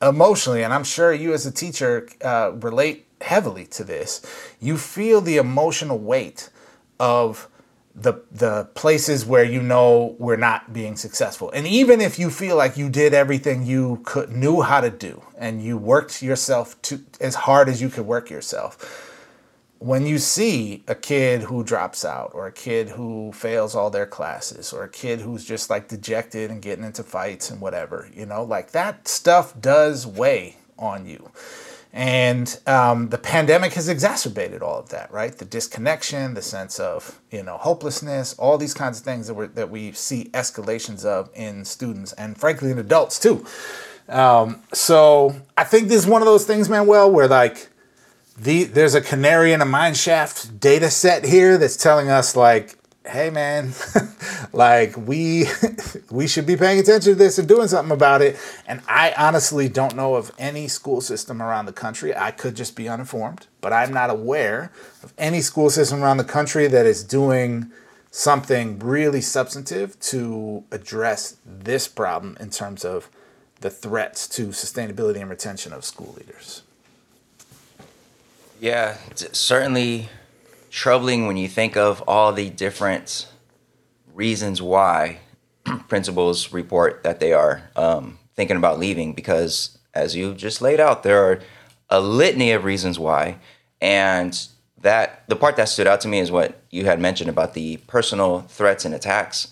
emotionally 0.00 0.62
and 0.64 0.72
i'm 0.72 0.84
sure 0.84 1.12
you 1.12 1.34
as 1.34 1.44
a 1.44 1.52
teacher 1.52 2.08
uh, 2.24 2.52
relate 2.54 3.06
heavily 3.20 3.66
to 3.66 3.84
this 3.84 4.24
you 4.60 4.78
feel 4.78 5.20
the 5.20 5.36
emotional 5.36 5.98
weight 5.98 6.48
of 6.98 7.49
the 7.94 8.14
the 8.30 8.64
places 8.74 9.26
where 9.26 9.44
you 9.44 9.62
know 9.62 10.14
we're 10.18 10.36
not 10.36 10.72
being 10.72 10.96
successful. 10.96 11.50
And 11.50 11.66
even 11.66 12.00
if 12.00 12.18
you 12.18 12.30
feel 12.30 12.56
like 12.56 12.76
you 12.76 12.88
did 12.88 13.14
everything 13.14 13.64
you 13.64 14.00
could 14.04 14.30
knew 14.30 14.60
how 14.60 14.80
to 14.80 14.90
do 14.90 15.22
and 15.36 15.62
you 15.62 15.76
worked 15.76 16.22
yourself 16.22 16.80
to 16.82 17.00
as 17.20 17.34
hard 17.34 17.68
as 17.68 17.82
you 17.82 17.88
could 17.88 18.06
work 18.06 18.30
yourself, 18.30 19.06
when 19.80 20.06
you 20.06 20.18
see 20.18 20.84
a 20.86 20.94
kid 20.94 21.42
who 21.42 21.64
drops 21.64 22.04
out 22.04 22.30
or 22.34 22.46
a 22.46 22.52
kid 22.52 22.90
who 22.90 23.32
fails 23.32 23.74
all 23.74 23.90
their 23.90 24.06
classes 24.06 24.72
or 24.72 24.84
a 24.84 24.88
kid 24.88 25.20
who's 25.20 25.44
just 25.44 25.70
like 25.70 25.88
dejected 25.88 26.50
and 26.50 26.60
getting 26.62 26.84
into 26.84 27.02
fights 27.02 27.50
and 27.50 27.60
whatever, 27.60 28.08
you 28.14 28.26
know, 28.26 28.44
like 28.44 28.70
that 28.72 29.08
stuff 29.08 29.58
does 29.60 30.06
weigh 30.06 30.56
on 30.78 31.06
you. 31.06 31.30
And 31.92 32.56
um, 32.68 33.08
the 33.08 33.18
pandemic 33.18 33.72
has 33.72 33.88
exacerbated 33.88 34.62
all 34.62 34.78
of 34.78 34.90
that, 34.90 35.10
right? 35.10 35.36
The 35.36 35.44
disconnection, 35.44 36.34
the 36.34 36.42
sense 36.42 36.78
of 36.78 37.20
you 37.32 37.42
know 37.42 37.56
hopelessness, 37.56 38.34
all 38.34 38.58
these 38.58 38.74
kinds 38.74 38.98
of 39.00 39.04
things 39.04 39.26
that 39.26 39.34
we 39.34 39.46
that 39.46 39.70
we 39.70 39.92
see 39.92 40.30
escalations 40.32 41.04
of 41.04 41.30
in 41.34 41.64
students 41.64 42.12
and 42.12 42.38
frankly 42.38 42.70
in 42.70 42.78
adults 42.78 43.18
too. 43.18 43.44
Um, 44.08 44.62
so 44.72 45.34
I 45.56 45.64
think 45.64 45.88
this 45.88 46.02
is 46.02 46.06
one 46.06 46.22
of 46.22 46.26
those 46.26 46.44
things, 46.44 46.68
Manuel, 46.68 47.10
where 47.10 47.28
like 47.28 47.68
the 48.38 48.64
there's 48.64 48.94
a 48.94 49.00
canary 49.00 49.52
in 49.52 49.60
a 49.60 49.66
mine 49.66 49.94
shaft 49.94 50.60
data 50.60 50.90
set 50.90 51.24
here 51.24 51.58
that's 51.58 51.76
telling 51.76 52.08
us 52.08 52.36
like 52.36 52.76
hey 53.10 53.28
man 53.28 53.72
like 54.52 54.96
we 54.96 55.46
we 56.10 56.26
should 56.28 56.46
be 56.46 56.56
paying 56.56 56.78
attention 56.78 57.12
to 57.12 57.18
this 57.18 57.38
and 57.38 57.48
doing 57.48 57.68
something 57.68 57.92
about 57.92 58.22
it. 58.22 58.38
And 58.66 58.80
i 58.88 59.12
honestly 59.18 59.68
don't 59.68 59.96
know 59.96 60.14
of 60.14 60.30
any 60.38 60.68
school 60.68 61.00
system 61.00 61.42
around 61.42 61.66
the 61.66 61.72
country. 61.72 62.16
I 62.16 62.30
could 62.30 62.54
just 62.54 62.76
be 62.76 62.88
uninformed 62.88 63.46
but 63.60 63.72
i'm 63.72 63.92
not 63.92 64.10
aware 64.10 64.72
of 65.02 65.12
any 65.18 65.40
school 65.40 65.70
system 65.70 66.02
around 66.02 66.16
the 66.16 66.24
country 66.24 66.66
that 66.66 66.86
is 66.86 67.04
doing 67.04 67.70
something 68.10 68.78
really 68.78 69.20
substantive 69.20 69.98
to 70.00 70.64
address 70.70 71.36
this 71.44 71.86
problem 71.86 72.36
in 72.40 72.50
terms 72.50 72.84
of 72.84 73.08
the 73.60 73.70
threats 73.70 74.26
to 74.26 74.48
sustainability 74.48 75.20
and 75.20 75.30
retention 75.30 75.72
of 75.72 75.84
school 75.84 76.14
leaders. 76.16 76.62
Yeah 78.60 78.96
certainly 79.32 80.08
troubling 80.70 81.26
when 81.26 81.36
you 81.36 81.48
think 81.48 81.76
of 81.76 82.02
all 82.06 82.32
the 82.32 82.48
different 82.48 83.26
reasons 84.14 84.62
why 84.62 85.18
principals 85.88 86.52
report 86.52 87.02
that 87.02 87.20
they 87.20 87.32
are 87.32 87.68
um, 87.76 88.18
thinking 88.34 88.56
about 88.56 88.78
leaving 88.78 89.12
because 89.12 89.78
as 89.92 90.14
you 90.14 90.34
just 90.34 90.62
laid 90.62 90.80
out 90.80 91.02
there 91.02 91.24
are 91.24 91.40
a 91.90 92.00
litany 92.00 92.52
of 92.52 92.64
reasons 92.64 92.98
why. 92.98 93.38
And 93.80 94.38
that 94.80 95.24
the 95.28 95.36
part 95.36 95.56
that 95.56 95.68
stood 95.68 95.86
out 95.86 96.00
to 96.02 96.08
me 96.08 96.20
is 96.20 96.30
what 96.30 96.62
you 96.70 96.86
had 96.86 97.00
mentioned 97.00 97.28
about 97.28 97.52
the 97.52 97.76
personal 97.88 98.42
threats 98.42 98.84
and 98.84 98.94
attacks. 98.94 99.48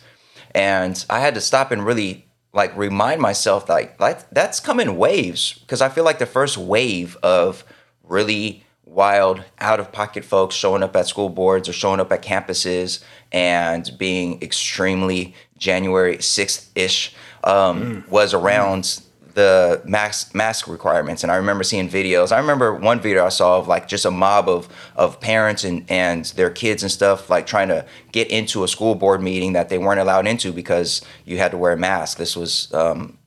And 0.55 1.05
i 1.11 1.21
had 1.21 1.35
to 1.35 1.41
stop 1.41 1.71
and 1.71 1.85
really 1.85 2.25
like 2.55 2.75
remind 2.77 3.21
myself 3.21 3.69
like, 3.69 4.01
like 4.01 4.31
that's 4.31 4.61
come 4.61 4.81
in 4.81 4.97
waves. 4.97 5.59
Because 5.61 5.83
i 5.83 5.89
feel 5.89 6.05
like 6.05 6.19
the 6.19 6.27
first 6.27 6.57
wave 6.57 7.17
of 7.23 7.65
really 8.05 8.65
wild, 8.89 9.45
out 9.61 9.81
of 9.81 9.93
pocket 9.93 10.25
folks 10.25 10.55
showing 10.55 10.83
up 10.83 10.97
at 10.97 11.07
school 11.07 11.29
boards 11.29 11.69
or 11.69 11.73
showing 11.73 12.01
up 12.01 12.11
at 12.11 12.23
campuses 12.23 13.03
and 13.33 13.91
being 13.99 14.43
extremely 14.43 15.35
January 15.59 16.17
6th 16.17 16.69
ish 16.75 17.15
um, 17.45 18.03
mm. 18.03 18.09
was 18.09 18.35
around 18.35 18.85
mm. 18.85 19.03
the 19.35 19.83
mask 19.85 20.35
mask 20.35 20.67
requirements. 20.67 21.23
And 21.23 21.31
I 21.31 21.37
remember 21.37 21.65
seeing 21.65 21.89
videos. 21.89 22.33
I 22.33 22.39
remember 22.39 22.75
one 22.75 23.01
video 23.01 23.25
I 23.25 23.29
saw 23.29 23.59
of 23.59 23.69
like 23.69 23.89
just 23.89 24.05
a 24.05 24.11
mob 24.11 24.49
of 24.49 24.69
of 24.97 25.21
parents 25.21 25.65
and, 25.65 25.85
and 25.91 26.25
their 26.37 26.51
kids 26.51 26.83
and 26.83 26.91
stuff 26.91 27.29
like 27.29 27.47
trying 27.47 27.69
to 27.69 27.85
get 28.13 28.29
into 28.31 28.65
a 28.65 28.69
school 28.69 28.95
board 28.95 29.23
meeting 29.23 29.53
that 29.53 29.69
they 29.69 29.79
weren't 29.79 30.01
allowed 30.01 30.27
into 30.27 30.53
because 30.53 31.03
you 31.25 31.39
had 31.39 31.51
to 31.51 31.59
wear 31.59 31.73
a 31.73 31.77
mask. 31.77 32.19
This 32.19 32.37
was 32.37 32.73
um, 32.73 33.19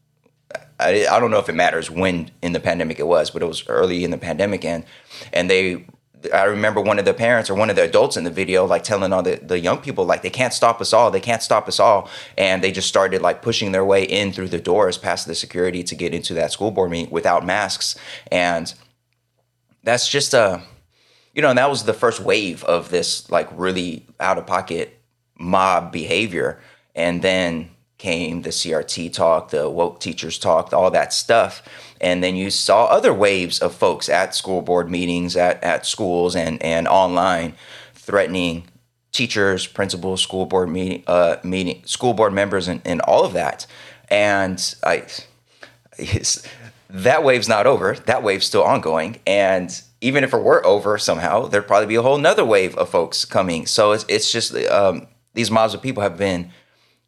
I, 0.81 1.07
I 1.09 1.19
don't 1.19 1.31
know 1.31 1.39
if 1.39 1.49
it 1.49 1.55
matters 1.55 1.89
when 1.89 2.31
in 2.41 2.53
the 2.53 2.59
pandemic 2.59 2.99
it 2.99 3.07
was, 3.07 3.29
but 3.29 3.41
it 3.41 3.45
was 3.45 3.67
early 3.67 4.03
in 4.03 4.11
the 4.11 4.17
pandemic, 4.17 4.65
and 4.65 4.83
and 5.31 5.49
they 5.49 5.85
I 6.33 6.43
remember 6.43 6.81
one 6.81 6.99
of 6.99 7.05
the 7.05 7.13
parents 7.13 7.49
or 7.49 7.55
one 7.55 7.69
of 7.69 7.75
the 7.75 7.83
adults 7.83 8.17
in 8.17 8.23
the 8.23 8.29
video 8.31 8.65
like 8.65 8.83
telling 8.83 9.11
all 9.11 9.23
the, 9.23 9.37
the 9.37 9.59
young 9.59 9.79
people 9.79 10.05
like 10.05 10.21
they 10.21 10.29
can't 10.29 10.53
stop 10.53 10.81
us 10.81 10.93
all, 10.93 11.09
they 11.09 11.19
can't 11.19 11.41
stop 11.41 11.67
us 11.67 11.79
all. 11.79 12.09
And 12.37 12.63
they 12.63 12.71
just 12.71 12.87
started 12.87 13.21
like 13.21 13.41
pushing 13.41 13.71
their 13.71 13.85
way 13.85 14.03
in 14.03 14.31
through 14.31 14.49
the 14.49 14.59
doors 14.59 14.97
past 14.97 15.25
the 15.25 15.35
security 15.35 15.83
to 15.83 15.95
get 15.95 16.13
into 16.13 16.33
that 16.35 16.51
school 16.51 16.71
board 16.71 16.91
meeting 16.91 17.11
without 17.11 17.45
masks. 17.45 17.95
And 18.31 18.73
that's 19.83 20.07
just 20.07 20.33
a 20.33 20.61
you 21.33 21.41
know, 21.41 21.49
and 21.49 21.57
that 21.57 21.69
was 21.69 21.85
the 21.85 21.93
first 21.93 22.19
wave 22.19 22.63
of 22.65 22.89
this 22.89 23.29
like 23.31 23.47
really 23.53 24.05
out 24.19 24.37
of 24.37 24.45
pocket 24.45 24.99
mob 25.39 25.91
behavior. 25.91 26.59
And 26.93 27.21
then 27.21 27.69
came 28.01 28.41
the 28.41 28.49
CRT 28.49 29.13
talk, 29.13 29.51
the 29.51 29.69
woke 29.69 29.99
teachers 29.99 30.39
talk, 30.39 30.73
all 30.73 30.89
that 30.89 31.13
stuff. 31.13 31.61
And 32.01 32.23
then 32.23 32.35
you 32.35 32.49
saw 32.49 32.85
other 32.85 33.13
waves 33.13 33.59
of 33.59 33.75
folks 33.75 34.09
at 34.09 34.33
school 34.33 34.63
board 34.63 34.89
meetings, 34.89 35.37
at, 35.37 35.63
at 35.63 35.85
schools, 35.85 36.35
and, 36.35 36.61
and 36.63 36.87
online 36.87 37.53
threatening 37.93 38.63
teachers, 39.11 39.67
principals, 39.67 40.19
school 40.19 40.47
board 40.47 40.69
meeting, 40.69 41.03
uh, 41.05 41.35
meeting 41.43 41.83
school 41.85 42.15
board 42.15 42.33
members, 42.33 42.67
and, 42.67 42.81
and 42.85 43.01
all 43.01 43.23
of 43.23 43.33
that. 43.33 43.67
And 44.09 44.75
I, 44.83 45.03
that 46.89 47.23
wave's 47.23 47.47
not 47.47 47.67
over. 47.67 47.93
That 47.93 48.23
wave's 48.23 48.47
still 48.47 48.63
ongoing. 48.63 49.19
And 49.27 49.79
even 50.01 50.23
if 50.23 50.33
it 50.33 50.41
were 50.41 50.65
over 50.65 50.97
somehow, 50.97 51.45
there'd 51.45 51.67
probably 51.67 51.85
be 51.85 51.95
a 51.95 52.01
whole 52.01 52.17
nother 52.17 52.43
wave 52.43 52.75
of 52.77 52.89
folks 52.89 53.25
coming. 53.25 53.67
So 53.67 53.91
it's, 53.91 54.05
it's 54.07 54.31
just 54.31 54.55
um, 54.71 55.05
these 55.35 55.51
mobs 55.51 55.75
of 55.75 55.83
people 55.83 56.01
have 56.01 56.17
been 56.17 56.51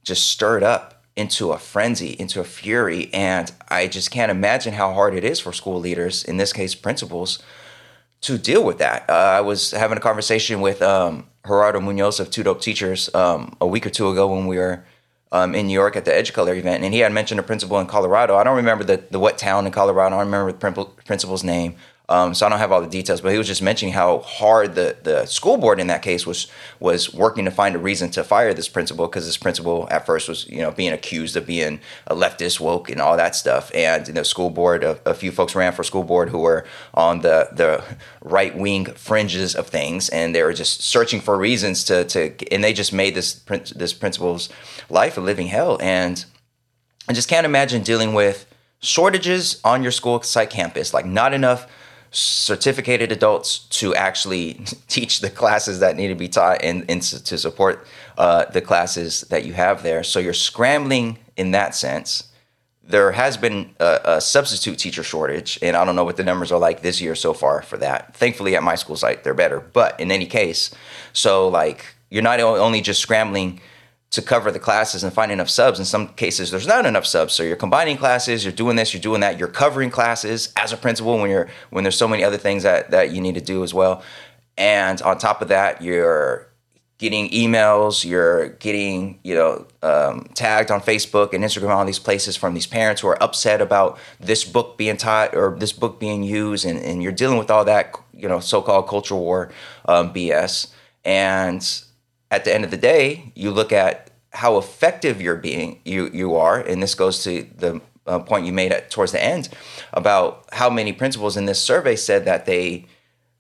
just 0.04 0.28
stirred 0.28 0.64
up 0.64 1.04
into 1.16 1.52
a 1.52 1.60
frenzy, 1.60 2.16
into 2.20 2.40
a 2.40 2.44
fury. 2.44 3.10
And 3.14 3.52
I 3.70 3.88
just 3.88 4.12
can't 4.12 4.32
imagine 4.32 4.74
how 4.74 4.94
hard 4.94 5.14
it 5.14 5.24
is 5.24 5.40
for 5.40 5.54
school 5.54 5.80
leaders, 5.80 6.24
in 6.24 6.38
this 6.38 6.54
case, 6.54 6.76
principals, 6.76 7.42
to 8.22 8.38
deal 8.38 8.64
with 8.64 8.78
that. 8.80 9.10
Uh, 9.10 9.14
I 9.14 9.42
was 9.42 9.72
having 9.72 9.98
a 9.98 10.02
conversation 10.02 10.62
with 10.62 10.82
um, 10.82 11.28
Gerardo 11.46 11.80
Munoz 11.80 12.20
of 12.20 12.32
Two 12.32 12.44
Dope 12.44 12.62
Teachers 12.62 13.14
um, 13.14 13.56
a 13.60 13.68
week 13.68 13.86
or 13.86 13.90
two 13.90 14.10
ago 14.10 14.34
when 14.34 14.48
we 14.48 14.58
were 14.58 14.86
um, 15.32 15.56
in 15.56 15.68
New 15.68 15.74
York 15.74 15.96
at 15.96 16.06
the 16.06 16.12
Educolor 16.12 16.56
event, 16.58 16.84
and 16.84 16.94
he 16.94 17.00
had 17.00 17.12
mentioned 17.12 17.40
a 17.40 17.44
principal 17.44 17.80
in 17.80 17.88
Colorado. 17.88 18.36
I 18.36 18.44
don't 18.44 18.56
remember 18.56 18.84
the, 18.84 19.04
the 19.10 19.20
what 19.20 19.38
town 19.38 19.66
in 19.66 19.72
Colorado. 19.72 20.16
I 20.16 20.20
don't 20.20 20.32
remember 20.32 20.52
the 20.52 20.86
principal's 21.06 21.44
name, 21.44 21.76
um, 22.10 22.34
so 22.34 22.46
I 22.46 22.50
don't 22.50 22.60
have 22.60 22.74
all 22.74 22.82
the 22.82 22.88
details, 22.88 23.22
but 23.22 23.32
he 23.32 23.38
was 23.38 23.48
just 23.48 23.62
mentioning 23.62 23.94
how 23.94 24.20
hard 24.20 24.76
the, 24.76 24.98
the 25.04 25.26
school 25.26 25.56
board 25.56 25.80
in 25.80 25.88
that 25.88 26.02
case 26.02 26.28
was 26.28 26.48
was 26.82 27.14
working 27.14 27.46
to 27.46 27.52
find 27.52 27.76
a 27.76 27.80
reason 27.80 28.10
to 28.12 28.26
fire 28.26 28.54
this 28.54 28.68
principal 28.68 29.08
because 29.08 29.26
this 29.26 29.38
principal 29.38 29.88
at 29.90 30.06
first 30.06 30.28
was 30.28 30.46
you 30.50 30.58
know 30.60 30.72
being 30.72 30.92
accused 30.92 31.38
of 31.38 31.46
being 31.46 31.80
a 32.08 32.14
leftist 32.14 32.60
woke 32.60 32.90
and 32.90 33.00
all 33.00 33.16
that 33.16 33.38
stuff. 33.38 33.72
And 33.74 34.06
the 34.06 34.26
school 34.26 34.50
board, 34.50 34.84
a, 34.84 35.00
a 35.06 35.14
few 35.14 35.32
folks 35.32 35.56
ran 35.56 35.72
for 35.72 35.84
school 35.84 36.04
board 36.04 36.30
who 36.30 36.40
were 36.40 36.66
on 36.94 37.22
the 37.22 37.48
the 37.54 37.82
right 38.22 38.56
wing 38.58 38.86
fringes 38.86 39.56
of 39.56 39.68
things, 39.68 40.10
and 40.10 40.36
they 40.36 40.44
were 40.44 40.54
just 40.54 40.82
searching 40.82 41.22
for 41.22 41.38
reasons 41.38 41.86
to 41.86 42.04
to 42.04 42.34
and 42.54 42.62
they 42.62 42.74
just 42.74 42.92
made 42.92 43.16
this 43.16 43.34
this 43.76 43.94
principal's 43.94 44.50
life 44.90 45.18
a 45.18 45.22
living 45.22 45.48
hell. 45.48 45.78
And 45.82 46.26
I 47.08 47.14
just 47.14 47.30
can't 47.30 47.46
imagine 47.46 47.82
dealing 47.82 48.14
with 48.14 48.46
shortages 48.82 49.62
on 49.64 49.84
your 49.84 49.94
school 49.94 50.22
site 50.22 50.50
campus, 50.50 50.94
like 50.94 51.06
not 51.06 51.34
enough 51.34 51.66
certificated 52.14 53.12
adults 53.12 53.60
to 53.70 53.94
actually 53.96 54.54
teach 54.88 55.20
the 55.20 55.30
classes 55.30 55.80
that 55.80 55.96
need 55.96 56.08
to 56.08 56.16
be 56.16 56.28
taught 56.28 56.64
and, 56.64 56.86
and 56.90 57.02
to 57.02 57.38
support 57.38 57.86
uh, 58.18 58.46
the 58.46 58.62
classes 58.62 59.22
that 59.30 59.46
you 59.46 59.54
have 59.54 59.84
there. 59.84 60.04
So 60.04 60.20
you're 60.20 60.34
scrambling 60.34 61.18
in 61.36 61.52
that 61.52 61.76
sense. 61.76 62.30
There 62.84 63.14
has 63.14 63.38
been 63.38 63.74
a, 63.80 64.00
a, 64.04 64.22
substitute 64.22 64.78
teacher 64.78 65.04
shortage, 65.04 65.58
and 65.62 65.76
I 65.76 65.86
don't 65.86 65.96
know 65.96 66.04
what 66.04 66.18
the 66.18 66.24
numbers 66.24 66.52
are 66.52 66.60
like 66.60 66.82
this 66.82 67.00
year 67.00 67.16
so 67.16 67.34
far 67.34 67.62
for 67.62 67.78
that. 67.78 68.14
Thankfully, 68.16 68.58
at 68.58 68.64
my 68.64 68.76
school 68.76 68.98
site, 68.98 69.24
they're 69.24 69.34
better. 69.34 69.62
But 69.62 69.98
in 70.00 70.12
any 70.12 70.26
case, 70.26 70.70
so 71.14 71.48
like 71.48 71.86
you're 72.10 72.22
not 72.22 72.42
only 72.42 72.82
just 72.82 73.02
scrambling 73.02 73.62
to 74.14 74.22
cover 74.22 74.52
the 74.52 74.60
classes 74.60 75.04
and 75.04 75.12
find 75.12 75.32
enough 75.32 75.50
subs. 75.50 75.80
In 75.80 75.86
some 75.86 76.10
cases, 76.10 76.52
there's 76.52 76.68
not 76.68 76.86
enough 76.86 77.06
subs. 77.06 77.34
So 77.34 77.42
you're 77.42 77.56
combining 77.56 77.98
classes, 77.98 78.46
you're 78.46 78.54
doing 78.54 78.76
this, 78.76 78.94
you're 78.94 79.02
doing 79.02 79.22
that, 79.22 79.40
you're 79.40 79.48
covering 79.48 79.90
classes 79.90 80.54
as 80.56 80.72
a 80.72 80.78
principal 80.78 81.18
when 81.18 81.32
you're 81.32 81.50
when 81.72 81.84
there's 81.84 81.98
so 81.98 82.08
many 82.08 82.24
other 82.24 82.38
things 82.38 82.62
that 82.62 82.92
that 82.92 83.12
you 83.12 83.22
need 83.22 83.34
to 83.36 83.42
do 83.42 83.64
as 83.64 83.74
well. 83.74 84.04
And 84.56 85.02
on 85.02 85.18
top 85.18 85.42
of 85.42 85.48
that, 85.48 85.82
you're 85.82 86.48
getting 87.00 87.28
emails, 87.32 88.06
you're 88.06 88.50
getting 88.50 89.20
you 89.24 89.34
know 89.34 89.66
um, 89.82 90.30
tagged 90.36 90.70
on 90.70 90.80
Facebook 90.80 91.34
and 91.34 91.44
Instagram, 91.44 91.70
all 91.70 91.84
these 91.84 91.98
places 91.98 92.38
from 92.38 92.54
these 92.54 92.68
parents 92.68 93.02
who 93.02 93.08
are 93.08 93.22
upset 93.22 93.62
about 93.62 93.98
this 94.20 94.44
book 94.44 94.78
being 94.78 94.96
taught 94.96 95.36
or 95.36 95.56
this 95.58 95.74
book 95.74 96.00
being 96.00 96.22
used, 96.22 96.66
and, 96.66 96.78
and 96.78 97.02
you're 97.02 97.12
dealing 97.12 97.40
with 97.40 97.50
all 97.50 97.66
that 97.66 97.96
you 98.14 98.30
know 98.30 98.40
so-called 98.40 98.88
culture 98.88 99.16
war 99.16 99.52
um, 99.86 100.14
BS. 100.14 100.72
And 101.04 101.68
at 102.34 102.46
the 102.46 102.54
end 102.54 102.66
of 102.66 102.72
the 102.72 102.78
day, 102.78 103.32
you 103.36 103.52
look 103.52 103.72
at 103.72 104.03
how 104.34 104.58
effective 104.58 105.22
you're 105.22 105.36
being, 105.36 105.80
you 105.86 106.10
you 106.14 106.36
are, 106.36 106.60
and 106.60 106.82
this 106.82 106.96
goes 106.96 107.24
to 107.24 107.48
the 107.58 107.82
uh, 108.06 108.20
point 108.20 108.46
you 108.46 108.54
made 108.54 108.72
at, 108.72 108.92
towards 108.92 109.12
the 109.12 109.24
end 109.24 109.50
about 109.94 110.46
how 110.54 110.70
many 110.70 110.92
principals 110.92 111.38
in 111.38 111.46
this 111.46 111.62
survey 111.62 111.96
said 111.96 112.26
that 112.26 112.46
they 112.46 112.86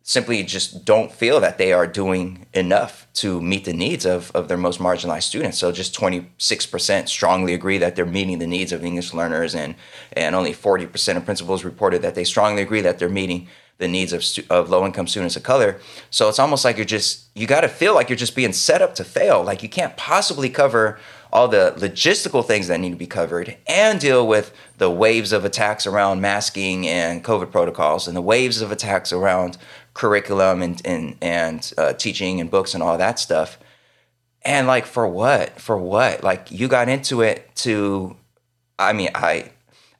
simply 0.05 0.43
just 0.43 0.83
don't 0.83 1.13
feel 1.13 1.39
that 1.39 1.57
they 1.57 1.71
are 1.71 1.87
doing 1.87 2.45
enough 2.53 3.07
to 3.13 3.41
meet 3.41 3.63
the 3.63 3.73
needs 3.73 4.05
of, 4.05 4.31
of 4.35 4.49
their 4.49 4.57
most 4.57 4.79
marginalized 4.79 5.23
students. 5.23 5.57
So 5.57 5.71
just 5.71 5.95
26% 5.95 7.07
strongly 7.07 7.53
agree 7.53 7.77
that 7.77 7.95
they're 7.95 8.05
meeting 8.05 8.39
the 8.39 8.47
needs 8.47 8.73
of 8.73 8.83
English 8.83 9.13
learners 9.13 9.55
and, 9.55 9.75
and 10.11 10.35
only 10.35 10.53
40% 10.53 11.15
of 11.15 11.23
principals 11.23 11.63
reported 11.63 12.01
that 12.01 12.15
they 12.15 12.25
strongly 12.25 12.61
agree 12.61 12.81
that 12.81 12.99
they're 12.99 13.07
meeting 13.07 13.47
the 13.83 13.87
needs 13.87 14.13
of, 14.13 14.23
of 14.49 14.69
low 14.69 14.85
income 14.85 15.07
students 15.07 15.35
of 15.35 15.43
color. 15.43 15.79
So 16.09 16.29
it's 16.29 16.39
almost 16.39 16.63
like 16.65 16.77
you're 16.77 16.85
just, 16.85 17.25
you 17.35 17.45
got 17.45 17.61
to 17.61 17.67
feel 17.67 17.93
like 17.93 18.09
you're 18.09 18.23
just 18.25 18.35
being 18.35 18.53
set 18.53 18.81
up 18.81 18.95
to 18.95 19.03
fail. 19.03 19.43
Like 19.43 19.61
you 19.61 19.69
can't 19.69 19.95
possibly 19.97 20.49
cover 20.49 20.97
all 21.33 21.47
the 21.47 21.73
logistical 21.77 22.45
things 22.45 22.67
that 22.67 22.79
need 22.79 22.91
to 22.91 22.95
be 22.95 23.07
covered 23.07 23.57
and 23.67 23.99
deal 23.99 24.25
with 24.25 24.53
the 24.77 24.89
waves 24.89 25.33
of 25.33 25.43
attacks 25.43 25.85
around 25.85 26.21
masking 26.21 26.87
and 26.87 27.23
COVID 27.23 27.51
protocols 27.51 28.07
and 28.07 28.15
the 28.15 28.21
waves 28.21 28.61
of 28.61 28.71
attacks 28.71 29.11
around 29.11 29.57
curriculum 29.93 30.61
and, 30.61 30.81
and, 30.85 31.17
and 31.21 31.73
uh, 31.77 31.93
teaching 31.93 32.39
and 32.39 32.49
books 32.49 32.73
and 32.73 32.83
all 32.83 32.97
that 32.97 33.19
stuff. 33.19 33.57
And 34.43 34.67
like, 34.67 34.85
for 34.85 35.07
what? 35.07 35.59
For 35.59 35.77
what? 35.77 36.23
Like, 36.23 36.51
you 36.51 36.67
got 36.67 36.87
into 36.87 37.21
it 37.21 37.49
to, 37.57 38.15
I 38.77 38.93
mean, 38.93 39.09
I, 39.15 39.51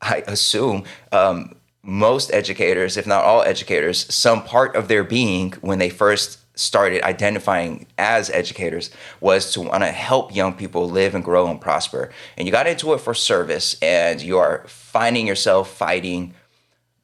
I 0.02 0.24
assume 0.28 0.84
um, 1.12 1.56
most 1.84 2.32
educators, 2.34 2.96
if 2.96 3.06
not 3.06 3.26
all 3.26 3.41
educators, 3.43 4.12
some 4.13 4.43
part 4.43 4.76
of 4.76 4.88
their 4.88 5.04
being 5.04 5.52
when 5.62 5.80
they 5.80 5.89
first 5.89 6.39
started 6.56 7.04
identifying 7.04 7.86
as 7.98 8.30
educators 8.30 8.89
was 9.19 9.52
to 9.52 9.62
want 9.62 9.84
to 9.84 9.91
help 9.91 10.34
young 10.34 10.54
people 10.54 10.89
live 10.89 11.13
and 11.13 11.24
grow 11.24 11.48
and 11.48 11.60
prosper. 11.60 12.12
And 12.38 12.48
you 12.48 12.52
got 12.52 12.67
into 12.67 12.93
it 12.93 13.02
for 13.02 13.13
service, 13.13 13.76
and 13.82 14.22
you 14.22 14.38
are 14.38 14.63
finding 14.67 15.28
yourself 15.28 15.76
fighting 15.76 16.34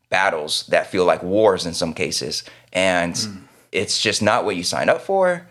battles 0.10 0.66
that 0.68 0.88
feel 0.88 1.04
like 1.06 1.24
wars 1.24 1.66
in 1.66 1.74
some 1.74 1.94
cases. 1.94 2.44
And 2.72 3.14
mm. 3.14 3.42
it's 3.72 4.02
just 4.02 4.22
not 4.22 4.46
what 4.46 4.56
you 4.56 4.64
signed 4.64 4.90
up 4.90 5.02
for. 5.02 5.48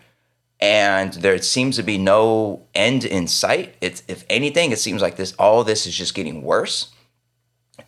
And 0.61 1.13
there 1.13 1.37
seems 1.41 1.75
to 1.75 1.83
be 1.83 1.97
no 1.97 2.65
end 2.73 3.05
in 3.05 3.27
sight. 3.27 3.75
It's, 3.79 4.03
if 4.07 4.25
anything, 4.29 4.71
it 4.71 4.79
seems 4.79 5.01
like 5.01 5.17
this 5.17 5.33
all 5.33 5.63
this 5.63 5.85
is 5.85 5.95
just 5.95 6.15
getting 6.15 6.41
worse 6.41 6.93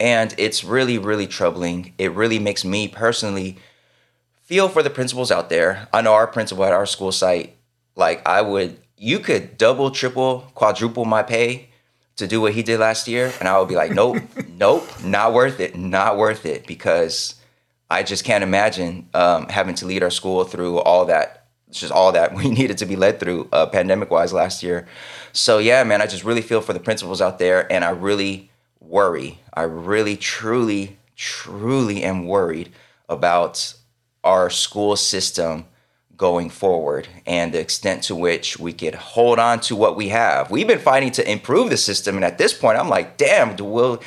and 0.01 0.33
it's 0.39 0.63
really, 0.63 0.97
really 0.97 1.27
troubling. 1.27 1.93
It 1.99 2.11
really 2.13 2.39
makes 2.39 2.65
me 2.65 2.87
personally 2.87 3.57
feel 4.41 4.67
for 4.67 4.81
the 4.81 4.89
principals 4.89 5.29
out 5.31 5.49
there. 5.49 5.87
I 5.93 6.01
know 6.01 6.13
our 6.13 6.25
principal 6.25 6.65
at 6.65 6.73
our 6.73 6.87
school 6.87 7.11
site, 7.11 7.55
like 7.95 8.27
I 8.27 8.41
would, 8.41 8.79
you 8.97 9.19
could 9.19 9.59
double, 9.59 9.91
triple, 9.91 10.51
quadruple 10.55 11.05
my 11.05 11.21
pay 11.21 11.69
to 12.15 12.25
do 12.25 12.41
what 12.41 12.53
he 12.53 12.63
did 12.63 12.79
last 12.79 13.07
year. 13.07 13.31
And 13.39 13.47
I 13.47 13.59
would 13.59 13.69
be 13.69 13.75
like, 13.75 13.91
nope, 13.91 14.23
nope, 14.49 14.89
not 15.03 15.33
worth 15.33 15.59
it, 15.59 15.75
not 15.77 16.17
worth 16.17 16.47
it. 16.47 16.65
Because 16.65 17.35
I 17.91 18.01
just 18.01 18.25
can't 18.25 18.43
imagine 18.43 19.07
um, 19.13 19.49
having 19.49 19.75
to 19.75 19.85
lead 19.85 20.01
our 20.01 20.09
school 20.09 20.45
through 20.45 20.79
all 20.79 21.05
that, 21.05 21.45
just 21.69 21.91
all 21.91 22.11
that 22.13 22.33
we 22.35 22.49
needed 22.49 22.79
to 22.79 22.87
be 22.87 22.95
led 22.95 23.19
through 23.19 23.49
uh, 23.51 23.67
pandemic 23.67 24.09
wise 24.09 24.33
last 24.33 24.63
year. 24.63 24.87
So 25.31 25.59
yeah, 25.59 25.83
man, 25.83 26.01
I 26.01 26.07
just 26.07 26.23
really 26.23 26.41
feel 26.41 26.61
for 26.61 26.73
the 26.73 26.79
principals 26.79 27.21
out 27.21 27.37
there. 27.37 27.71
And 27.71 27.85
I 27.85 27.91
really, 27.91 28.50
worry. 28.81 29.39
I 29.53 29.63
really, 29.63 30.17
truly, 30.17 30.97
truly 31.15 32.03
am 32.03 32.25
worried 32.25 32.71
about 33.07 33.75
our 34.23 34.49
school 34.49 34.95
system 34.95 35.65
going 36.21 36.51
forward 36.51 37.07
and 37.25 37.51
the 37.51 37.59
extent 37.59 38.03
to 38.03 38.15
which 38.15 38.59
we 38.59 38.71
could 38.71 38.93
hold 38.93 39.39
on 39.39 39.59
to 39.59 39.75
what 39.75 39.95
we 39.95 40.09
have. 40.09 40.51
We've 40.51 40.67
been 40.67 40.77
fighting 40.77 41.11
to 41.13 41.31
improve 41.31 41.71
the 41.71 41.77
system, 41.77 42.15
and 42.15 42.23
at 42.23 42.37
this 42.37 42.53
point, 42.53 42.77
I'm 42.77 42.89
like, 42.89 43.17
damn, 43.17 43.55
do 43.55 43.65
we, 43.65 43.97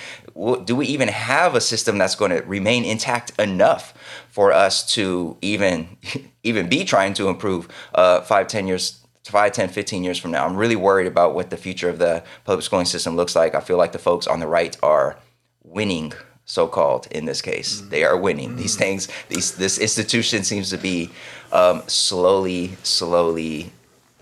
do 0.65 0.77
we 0.77 0.87
even 0.87 1.09
have 1.09 1.57
a 1.57 1.61
system 1.61 1.99
that's 1.99 2.15
going 2.15 2.31
to 2.31 2.43
remain 2.43 2.85
intact 2.85 3.33
enough 3.39 3.95
for 4.29 4.53
us 4.53 4.87
to 4.95 5.37
even 5.43 5.97
even 6.45 6.69
be 6.69 6.85
trying 6.85 7.15
to 7.15 7.29
improve 7.29 7.69
uh, 7.95 8.21
five, 8.21 8.47
ten 8.47 8.67
years 8.69 9.04
5, 9.25 9.53
10, 9.53 9.69
15 9.71 10.05
years 10.05 10.19
from 10.19 10.31
now. 10.31 10.45
I'm 10.45 10.57
really 10.57 10.77
worried 10.77 11.07
about 11.07 11.35
what 11.35 11.51
the 11.51 11.57
future 11.57 11.89
of 11.89 11.99
the 11.99 12.23
public 12.45 12.65
schooling 12.65 12.87
system 12.87 13.17
looks 13.17 13.35
like. 13.35 13.55
I 13.55 13.61
feel 13.61 13.79
like 13.79 13.93
the 13.93 13.99
folks 13.99 14.27
on 14.27 14.41
the 14.41 14.47
right 14.47 14.77
are 14.83 15.17
winning 15.63 16.13
so 16.45 16.67
called 16.67 17.09
in 17.11 17.25
this 17.25 17.41
case. 17.41 17.81
Mm. 17.81 17.91
They 17.91 18.05
are 18.05 18.17
winning. 18.17 18.51
Mm. 18.51 18.59
These 18.59 18.77
things, 18.77 19.09
these 19.29 19.53
this 19.53 19.79
institution 19.79 20.45
seems 20.45 20.69
to 20.71 20.77
be 20.77 21.11
um, 21.53 21.83
slowly, 21.87 22.77
slowly 22.83 23.73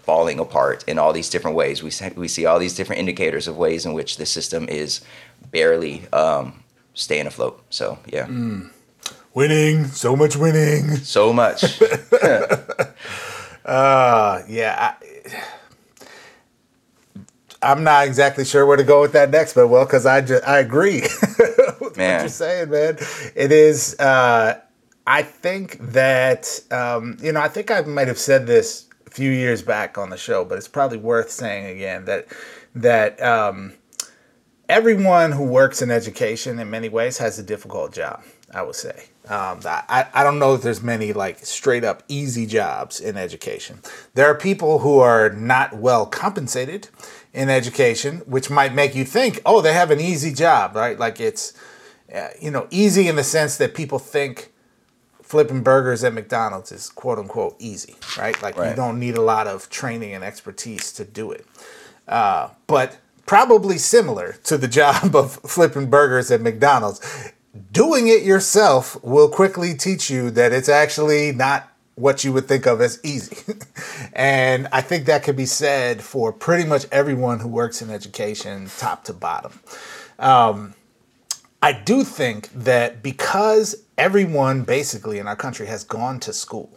falling 0.03 0.39
apart 0.39 0.85
in 0.87 0.99
all 0.99 1.13
these 1.13 1.29
different 1.29 1.57
ways. 1.57 1.83
We 1.83 1.91
see, 1.91 2.11
we 2.15 2.29
see 2.29 2.47
all 2.47 2.61
these 2.61 2.75
different 2.75 3.01
indicators 3.01 3.49
of 3.49 3.57
ways 3.57 3.85
in 3.85 3.95
which 3.95 4.19
the 4.19 4.27
system 4.27 4.69
is 4.69 5.01
barely 5.51 6.07
um, 6.13 6.63
staying 6.95 7.27
afloat. 7.27 7.61
So 7.71 7.99
yeah. 8.07 8.27
Mm. 8.27 8.71
Winning, 9.35 9.87
so 9.87 10.15
much 10.15 10.37
winning, 10.37 10.97
so 10.97 11.33
much. 11.33 11.65
uh, 13.65 14.43
yeah. 14.49 14.95
I, 15.01 15.43
I'm 17.63 17.85
not 17.85 18.07
exactly 18.07 18.45
sure 18.45 18.67
where 18.67 18.77
to 18.77 18.83
go 18.83 19.01
with 19.01 19.13
that 19.13 19.31
next, 19.31 19.55
but 19.55 19.69
well, 19.69 19.85
because 19.85 20.05
I 20.05 20.21
just 20.21 20.45
I 20.47 20.59
agree 20.59 21.03
with 21.39 21.79
what 21.81 21.97
you're 21.97 22.29
saying, 22.29 22.71
man. 22.71 22.99
It 23.37 23.53
is. 23.53 23.99
Uh, 24.01 24.61
I 25.07 25.23
think 25.23 25.79
that 25.93 26.61
um, 26.73 27.17
you 27.23 27.33
know. 27.33 27.41
I 27.41 27.49
think 27.49 27.71
I 27.71 27.81
might 27.83 28.09
have 28.09 28.19
said 28.19 28.47
this 28.47 28.89
a 29.07 29.11
few 29.11 29.31
years 29.31 29.63
back 29.63 29.97
on 29.97 30.11
the 30.11 30.17
show, 30.17 30.45
but 30.45 30.59
it's 30.59 30.69
probably 30.69 30.99
worth 30.99 31.31
saying 31.31 31.77
again 31.77 32.05
that 32.07 32.27
that 32.75 33.23
um, 33.23 33.75
everyone 34.69 35.31
who 35.31 35.45
works 35.45 35.83
in 35.83 35.91
education 35.91 36.59
in 36.59 36.69
many 36.69 36.89
ways 36.89 37.19
has 37.19 37.39
a 37.39 37.43
difficult 37.45 37.93
job. 37.93 38.25
I 38.53 38.63
would 38.63 38.75
say. 38.75 39.05
Um, 39.29 39.61
I, 39.65 40.09
I 40.13 40.25
don't 40.25 40.41
know 40.41 40.55
if 40.55 40.63
there's 40.63 40.83
many 40.83 41.13
like 41.13 41.39
straight 41.47 41.85
up 41.85 42.03
easy 42.09 42.45
jobs 42.45 42.99
in 42.99 43.17
education. 43.17 43.79
There 44.15 44.27
are 44.27 44.35
people 44.35 44.81
who 44.81 44.99
are 44.99 45.31
not 45.31 45.77
well 45.77 46.07
compensated 46.07 46.89
in 47.33 47.49
education, 47.49 48.19
which 48.27 48.51
might 48.51 48.75
make 48.75 48.95
you 48.95 49.05
think, 49.05 49.41
oh, 49.47 49.61
they 49.61 49.73
have 49.73 49.91
an 49.91 50.01
easy 50.01 50.33
job, 50.33 50.75
right? 50.75 50.99
Like 50.99 51.21
it's, 51.21 51.55
uh, 52.13 52.29
you 52.41 52.51
know, 52.51 52.67
easy 52.71 53.07
in 53.07 53.17
the 53.17 53.25
sense 53.25 53.57
that 53.59 53.75
people 53.75 54.01
think 54.01 54.53
flipping 55.23 55.63
burgers 55.63 56.05
at 56.05 56.13
McDonald's 56.13 56.73
is 56.73 56.91
quote 56.91 57.19
unquote 57.19 57.57
easy, 57.59 57.95
right? 58.19 58.41
Like 58.43 58.59
right. 58.59 58.71
you 58.71 58.77
don't 58.77 58.99
need 58.99 59.17
a 59.17 59.23
lot 59.23 59.47
of 59.47 59.71
training 59.71 60.13
and 60.15 60.25
expertise 60.25 60.93
to 60.93 61.05
do 61.05 61.31
it. 61.31 61.47
Uh, 62.09 62.51
but 62.67 62.99
probably 63.25 63.79
similar 63.79 64.33
to 64.45 64.59
the 64.59 64.69
job 64.81 65.15
of 65.15 65.35
flipping 65.37 65.89
burgers 65.89 66.31
at 66.31 66.41
McDonald's. 66.41 67.01
Doing 67.71 68.09
it 68.09 68.23
yourself 68.23 69.03
will 69.05 69.29
quickly 69.29 69.75
teach 69.75 70.09
you 70.09 70.31
that 70.31 70.53
it's 70.53 70.71
actually 70.71 71.33
not 71.33 71.69
what 71.97 72.25
you 72.25 72.33
would 72.33 72.49
think 72.49 72.67
of 72.67 72.81
as 72.81 72.99
easy. 73.05 73.37
and 74.15 74.69
I 74.73 74.81
think 74.81 75.05
that 75.07 75.23
could 75.23 75.37
be 75.37 75.47
said 75.47 76.03
for 76.03 76.33
pretty 76.33 76.67
much 76.67 76.87
everyone 76.91 77.41
who 77.41 77.49
works 77.49 77.83
in 77.83 77.91
education, 77.91 78.71
top 78.79 79.05
to 79.05 79.13
bottom. 79.13 79.61
Um, 80.19 80.75
I 81.61 81.73
do 81.73 82.05
think 82.05 82.49
that 82.55 83.03
because 83.03 83.85
everyone 83.99 84.63
basically 84.63 85.19
in 85.19 85.29
our 85.29 85.37
country 85.37 85.67
has 85.67 85.85
gone 85.85 86.21
to 86.21 86.33
school 86.33 86.71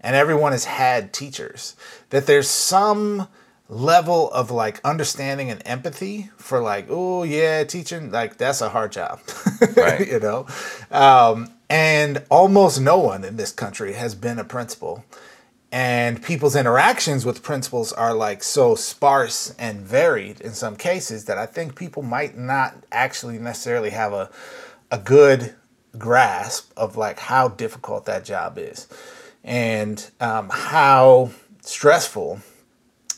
and 0.00 0.14
everyone 0.14 0.52
has 0.52 0.64
had 0.64 1.12
teachers, 1.12 1.74
that 2.10 2.26
there's 2.26 2.48
some 2.48 3.26
level 3.74 4.30
of 4.32 4.50
like 4.50 4.80
understanding 4.84 5.50
and 5.50 5.60
empathy 5.66 6.30
for 6.36 6.60
like 6.60 6.86
oh 6.88 7.22
yeah 7.22 7.64
teaching 7.64 8.10
like 8.10 8.36
that's 8.36 8.60
a 8.60 8.68
hard 8.68 8.92
job 8.92 9.20
right. 9.76 10.06
you 10.06 10.20
know? 10.20 10.46
Um, 10.90 11.50
and 11.68 12.22
almost 12.30 12.80
no 12.80 12.98
one 12.98 13.24
in 13.24 13.36
this 13.36 13.52
country 13.52 13.94
has 13.94 14.14
been 14.14 14.38
a 14.38 14.44
principal. 14.44 15.04
And 15.72 16.22
people's 16.22 16.54
interactions 16.54 17.26
with 17.26 17.42
principals 17.42 17.92
are 17.92 18.14
like 18.14 18.44
so 18.44 18.76
sparse 18.76 19.52
and 19.58 19.80
varied 19.80 20.40
in 20.40 20.52
some 20.52 20.76
cases 20.76 21.24
that 21.24 21.36
i 21.36 21.46
think 21.46 21.74
people 21.74 22.02
might 22.02 22.38
not 22.38 22.76
actually 22.92 23.38
necessarily 23.38 23.90
have 23.90 24.12
a, 24.12 24.30
a 24.92 24.98
good 24.98 25.54
grasp 25.98 26.72
of 26.76 26.96
like 26.96 27.18
how 27.18 27.48
difficult 27.48 28.06
that 28.06 28.24
job 28.24 28.58
is. 28.58 28.88
And 29.42 30.10
um, 30.20 30.48
how 30.50 31.30
stressful 31.62 32.40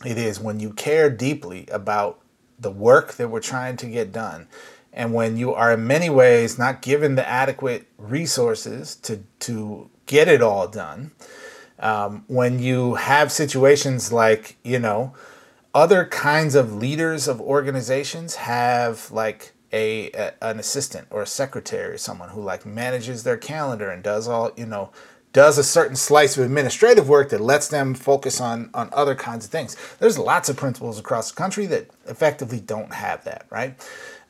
it 0.04 0.18
is 0.18 0.40
when 0.40 0.60
you 0.60 0.72
care 0.72 1.10
deeply 1.10 1.66
about 1.70 2.20
the 2.58 2.70
work 2.70 3.14
that 3.14 3.28
we're 3.28 3.40
trying 3.40 3.76
to 3.76 3.86
get 3.86 4.12
done 4.12 4.48
and 4.92 5.12
when 5.12 5.36
you 5.36 5.52
are 5.52 5.72
in 5.72 5.86
many 5.86 6.10
ways 6.10 6.58
not 6.58 6.82
given 6.82 7.14
the 7.14 7.28
adequate 7.28 7.86
resources 7.98 8.96
to 8.96 9.22
to 9.38 9.90
get 10.06 10.28
it 10.28 10.42
all 10.42 10.66
done 10.66 11.12
um, 11.78 12.24
when 12.26 12.58
you 12.58 12.94
have 12.94 13.30
situations 13.30 14.12
like 14.12 14.56
you 14.64 14.78
know 14.78 15.14
other 15.74 16.06
kinds 16.06 16.54
of 16.54 16.72
leaders 16.72 17.28
of 17.28 17.40
organizations 17.40 18.36
have 18.36 19.10
like 19.10 19.52
a, 19.72 20.10
a, 20.12 20.32
an 20.40 20.58
assistant 20.58 21.06
or 21.10 21.22
a 21.22 21.26
secretary 21.26 21.92
or 21.94 21.98
someone 21.98 22.30
who 22.30 22.40
like 22.40 22.64
manages 22.64 23.24
their 23.24 23.36
calendar 23.36 23.90
and 23.90 24.02
does 24.02 24.26
all 24.26 24.50
you 24.56 24.64
know 24.64 24.90
does 25.36 25.58
a 25.58 25.62
certain 25.62 25.94
slice 25.94 26.38
of 26.38 26.44
administrative 26.46 27.10
work 27.10 27.28
that 27.28 27.42
lets 27.42 27.68
them 27.68 27.92
focus 27.92 28.40
on 28.40 28.70
on 28.72 28.88
other 28.94 29.14
kinds 29.14 29.44
of 29.44 29.50
things. 29.50 29.76
There's 29.98 30.18
lots 30.18 30.48
of 30.48 30.56
principals 30.56 30.98
across 30.98 31.30
the 31.30 31.36
country 31.36 31.66
that 31.66 31.90
effectively 32.06 32.58
don't 32.58 32.94
have 32.94 33.22
that, 33.24 33.44
right? 33.50 33.74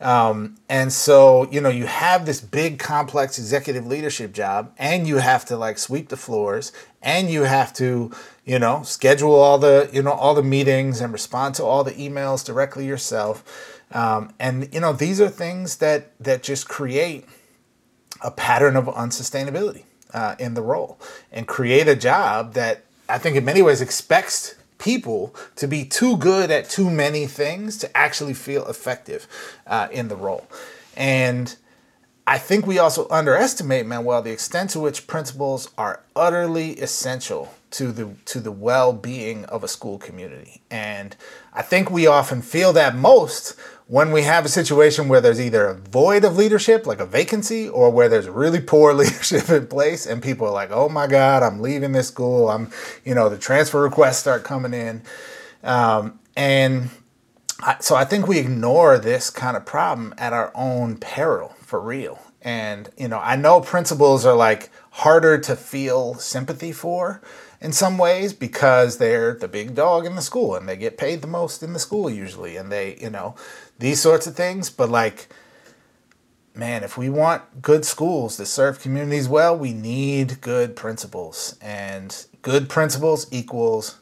Um, 0.01 0.57
and 0.69 0.92
so, 0.92 1.49
you 1.53 1.61
know, 1.61 1.69
you 1.69 1.87
have 1.87 2.27
this 2.27 2.40
big 2.40 2.81
complex 2.81 3.38
executive 3.38 3.87
leadership 3.87 4.33
job, 4.33 4.73
and 4.79 5.07
you 5.07 5.19
have 5.19 5.45
to 5.45 5.57
like 5.57 5.79
sweep 5.79 6.09
the 6.09 6.16
floors, 6.16 6.73
and 7.01 7.31
you 7.31 7.45
have 7.45 7.73
to, 7.75 8.11
you 8.45 8.59
know, 8.59 8.83
schedule 8.83 9.37
all 9.37 9.59
the, 9.59 9.88
you 9.92 10.03
know, 10.03 10.11
all 10.11 10.35
the 10.35 10.42
meetings 10.42 11.01
and 11.01 11.12
respond 11.12 11.55
to 11.55 11.64
all 11.64 11.85
the 11.85 11.92
emails 11.92 12.45
directly 12.45 12.85
yourself. 12.85 13.81
Um, 13.92 14.35
and 14.40 14.75
you 14.75 14.81
know, 14.81 14.92
these 14.92 15.21
are 15.21 15.29
things 15.29 15.77
that 15.77 16.19
that 16.19 16.42
just 16.42 16.69
create 16.69 17.29
a 18.23 18.33
pattern 18.33 18.75
of 18.75 18.87
unsustainability 18.87 19.85
uh, 20.16 20.35
in 20.38 20.55
the 20.55 20.62
role 20.62 20.98
and 21.31 21.46
create 21.46 21.87
a 21.87 21.94
job 21.94 22.55
that 22.55 22.83
I 23.09 23.18
think 23.18 23.37
in 23.37 23.44
many 23.44 23.62
ways 23.62 23.81
expects 23.81 24.57
people 24.79 25.35
to 25.57 25.68
be 25.68 25.85
too 25.85 26.16
good 26.16 26.50
at 26.50 26.68
too 26.68 26.90
many 26.90 27.26
things 27.26 27.76
to 27.79 27.96
actually 27.96 28.35
feel 28.35 28.66
effective 28.66 29.29
uh, 29.66 29.88
in 29.92 30.09
the 30.09 30.16
role. 30.16 30.48
And 30.96 31.55
I 32.26 32.38
think 32.38 32.66
we 32.66 32.79
also 32.79 33.07
underestimate, 33.11 33.87
Manuel, 33.87 34.22
the 34.22 34.33
extent 34.33 34.70
to 34.70 34.81
which 34.81 35.07
principals 35.07 35.70
are 35.79 36.00
utterly 36.16 36.72
essential 36.79 37.52
to 37.77 37.93
the 37.93 38.15
to 38.25 38.41
the 38.41 38.53
well-being 38.53 39.45
of 39.47 39.62
a 39.62 39.69
school 39.69 39.99
community. 39.99 40.62
And 40.71 41.15
I 41.53 41.61
think 41.61 41.91
we 41.91 42.07
often 42.07 42.41
feel 42.41 42.73
that 42.73 42.97
most 42.97 43.55
when 43.87 44.12
we 44.12 44.23
have 44.23 44.47
a 44.47 44.49
situation 44.49 45.09
where 45.09 45.21
there's 45.21 45.41
either 45.41 45.67
a 45.67 45.75
void 45.75 46.25
of 46.25 46.37
leadership, 46.37 46.87
like 46.87 47.01
a 47.01 47.07
vacancy, 47.07 47.69
or 47.69 47.91
where 47.91 48.09
there's 48.09 48.29
really 48.29 48.61
poor 48.61 48.95
leadership 49.03 49.51
in 49.51 49.67
place, 49.67 50.07
and 50.07 50.23
people 50.23 50.47
are 50.47 50.53
like, 50.53 50.71
"Oh 50.71 50.89
my 50.89 51.07
God, 51.07 51.43
I'm 51.43 51.61
leaving 51.61 51.93
this 51.93 52.09
school." 52.09 52.49
I'm, 52.49 52.71
you 53.05 53.15
know, 53.15 53.29
the 53.29 53.39
transfer 53.39 53.83
requests 53.83 54.19
start 54.19 54.43
coming 54.43 54.73
in, 54.73 55.03
um, 55.62 56.19
and 56.35 56.89
I, 57.61 57.77
so 57.81 57.95
I 57.95 58.07
think 58.07 58.27
we 58.27 58.39
ignore 58.39 58.99
this 58.99 59.29
kind 59.29 59.57
of 59.57 59.67
problem 59.67 60.15
at 60.17 60.33
our 60.33 60.51
own 60.55 60.97
peril 60.97 61.55
for 61.61 61.79
real. 61.79 62.21
And 62.41 62.89
you 62.97 63.09
know, 63.09 63.19
I 63.19 63.37
know 63.37 63.61
principals 63.61 64.25
are 64.25 64.35
like 64.35 64.71
harder 64.91 65.37
to 65.37 65.55
feel 65.57 66.15
sympathy 66.15 66.73
for 66.73 67.21
in 67.61 67.73
some 67.73 67.99
ways 67.99 68.33
because 68.33 68.99
they're 68.99 69.35
the 69.35 69.49
big 69.49 69.75
dog 69.75 70.07
in 70.07 70.14
the 70.14 70.23
school 70.23 70.55
and 70.55 70.69
they 70.69 70.77
get 70.77 70.99
paid 70.99 71.21
the 71.21 71.27
most 71.27 71.62
in 71.62 71.73
the 71.73 71.79
school 71.79 72.11
usually 72.11 72.57
and 72.57 72.71
they 72.71 72.97
you 73.01 73.11
know 73.11 73.35
these 73.79 74.01
sorts 74.01 74.27
of 74.27 74.35
things. 74.35 74.71
But 74.71 74.90
like, 74.90 75.29
man, 76.55 76.85
if 76.85 76.97
we 76.97 77.09
want 77.09 77.62
good 77.62 77.85
schools 77.85 78.37
that 78.37 78.47
serve 78.47 78.81
communities 78.81 79.29
well, 79.29 79.57
we 79.57 79.73
need 79.73 80.40
good 80.40 80.77
principals. 80.77 81.57
And 81.61 82.27
good 82.42 82.69
principals 82.69 83.27
equals 83.31 83.99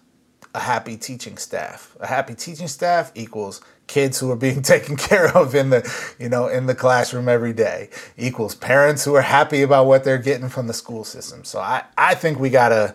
a 0.55 0.61
happy 0.61 0.97
teaching 0.97 1.37
staff. 1.37 1.97
A 2.01 2.07
happy 2.07 2.35
teaching 2.35 2.69
staff 2.69 3.11
equals 3.15 3.61
kids 3.87 4.19
who 4.21 4.31
are 4.31 4.37
being 4.37 4.63
taken 4.75 4.97
care 4.97 5.37
of 5.37 5.55
in 5.55 5.71
the 5.71 6.15
you 6.19 6.29
know 6.29 6.49
in 6.49 6.67
the 6.67 6.75
classroom 6.75 7.29
every 7.29 7.53
day 7.53 7.91
equals 8.17 8.55
parents 8.55 9.05
who 9.05 9.15
are 9.15 9.23
happy 9.23 9.61
about 9.63 9.85
what 9.85 10.05
they're 10.05 10.17
getting 10.17 10.49
from 10.49 10.67
the 10.67 10.73
school 10.73 11.05
system 11.05 11.45
so 11.45 11.61
i 11.61 11.85
i 11.99 12.15
think 12.15 12.39
we 12.39 12.49
got 12.49 12.71
to 12.71 12.95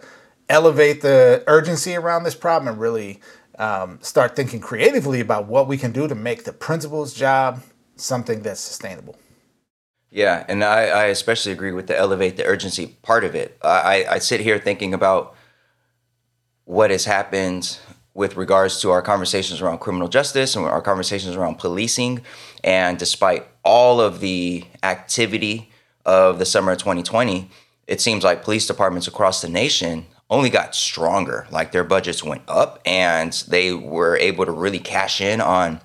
elevate 0.50 1.02
the 1.02 1.44
urgency 1.48 1.96
around 1.96 2.24
this 2.24 2.36
problem 2.36 2.68
and 2.68 2.82
really 2.82 3.22
um, 3.58 4.00
start 4.02 4.36
thinking 4.36 4.60
creatively 4.60 5.20
about 5.20 5.48
what 5.48 5.68
we 5.68 5.78
can 5.78 5.92
do 5.92 6.08
to 6.08 6.16
make 6.16 6.44
the 6.44 6.54
principal's 6.54 7.14
job 7.14 7.62
something 7.96 8.42
that's 8.42 8.60
sustainable. 8.60 9.16
Yeah, 10.12 10.44
and 10.48 10.64
I, 10.64 10.86
I 10.88 11.06
especially 11.06 11.52
agree 11.52 11.72
with 11.72 11.88
the 11.88 11.98
elevate 11.98 12.36
the 12.36 12.46
urgency 12.46 12.98
part 13.04 13.24
of 13.24 13.36
it. 13.36 13.58
I, 13.62 14.06
I 14.10 14.20
sit 14.20 14.40
here 14.40 14.58
thinking 14.58 14.94
about 14.94 15.36
what 16.66 16.90
has 16.90 17.06
happened 17.06 17.78
with 18.16 18.36
regards 18.36 18.82
to 18.82 18.90
our 18.90 19.02
conversations 19.02 19.62
around 19.62 19.80
criminal 19.80 20.08
justice 20.08 20.56
and 20.56 20.66
our 20.66 20.82
conversations 20.82 21.36
around 21.36 21.60
policing. 21.60 22.22
And 22.64 22.98
despite 22.98 23.46
all 23.64 24.02
of 24.02 24.20
the 24.20 24.66
activity 24.82 25.72
of 26.06 26.40
the 26.40 26.46
summer 26.46 26.72
of 26.72 26.80
2020, 26.80 27.50
it 27.88 28.02
seems 28.02 28.24
like 28.24 28.44
police 28.44 28.66
departments 28.66 29.08
across 29.08 29.42
the 29.42 29.50
nation 29.50 30.06
only 30.30 30.50
got 30.50 30.76
stronger. 30.76 31.48
Like 31.50 31.72
their 31.72 31.84
budgets 31.84 32.24
went 32.24 32.44
up, 32.48 32.82
and 32.86 33.34
they 33.48 33.74
were 33.74 34.18
able 34.18 34.46
to 34.46 34.52
really 34.52 34.80
cash 34.80 35.22
in 35.22 35.42
on 35.42 35.82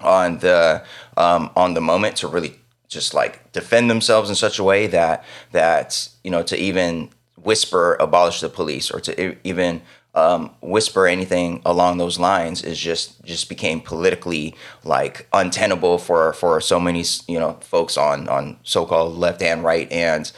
on 0.00 0.38
the 0.38 0.84
um, 1.16 1.50
on 1.56 1.74
the 1.74 1.80
moment 1.80 2.16
to 2.16 2.28
really 2.28 2.58
just 2.88 3.14
like 3.14 3.52
defend 3.52 3.90
themselves 3.90 4.28
in 4.28 4.36
such 4.36 4.58
a 4.58 4.64
way 4.64 4.86
that 4.86 5.24
that 5.52 6.08
you 6.22 6.30
know 6.30 6.42
to 6.42 6.56
even 6.56 7.10
whisper 7.42 7.96
abolish 7.98 8.40
the 8.40 8.48
police 8.48 8.90
or 8.90 9.00
to 9.00 9.36
even 9.46 9.82
um, 10.14 10.50
whisper 10.60 11.06
anything 11.06 11.62
along 11.64 11.96
those 11.96 12.18
lines 12.18 12.62
is 12.62 12.78
just 12.78 13.24
just 13.24 13.48
became 13.48 13.80
politically 13.80 14.54
like 14.84 15.26
untenable 15.32 15.96
for 15.98 16.34
for 16.34 16.60
so 16.60 16.78
many 16.78 17.02
you 17.26 17.40
know 17.40 17.54
folks 17.60 17.96
on 17.96 18.28
on 18.28 18.58
so-called 18.62 19.16
left 19.16 19.40
and 19.40 19.64
right 19.64 19.90
and 19.90 20.30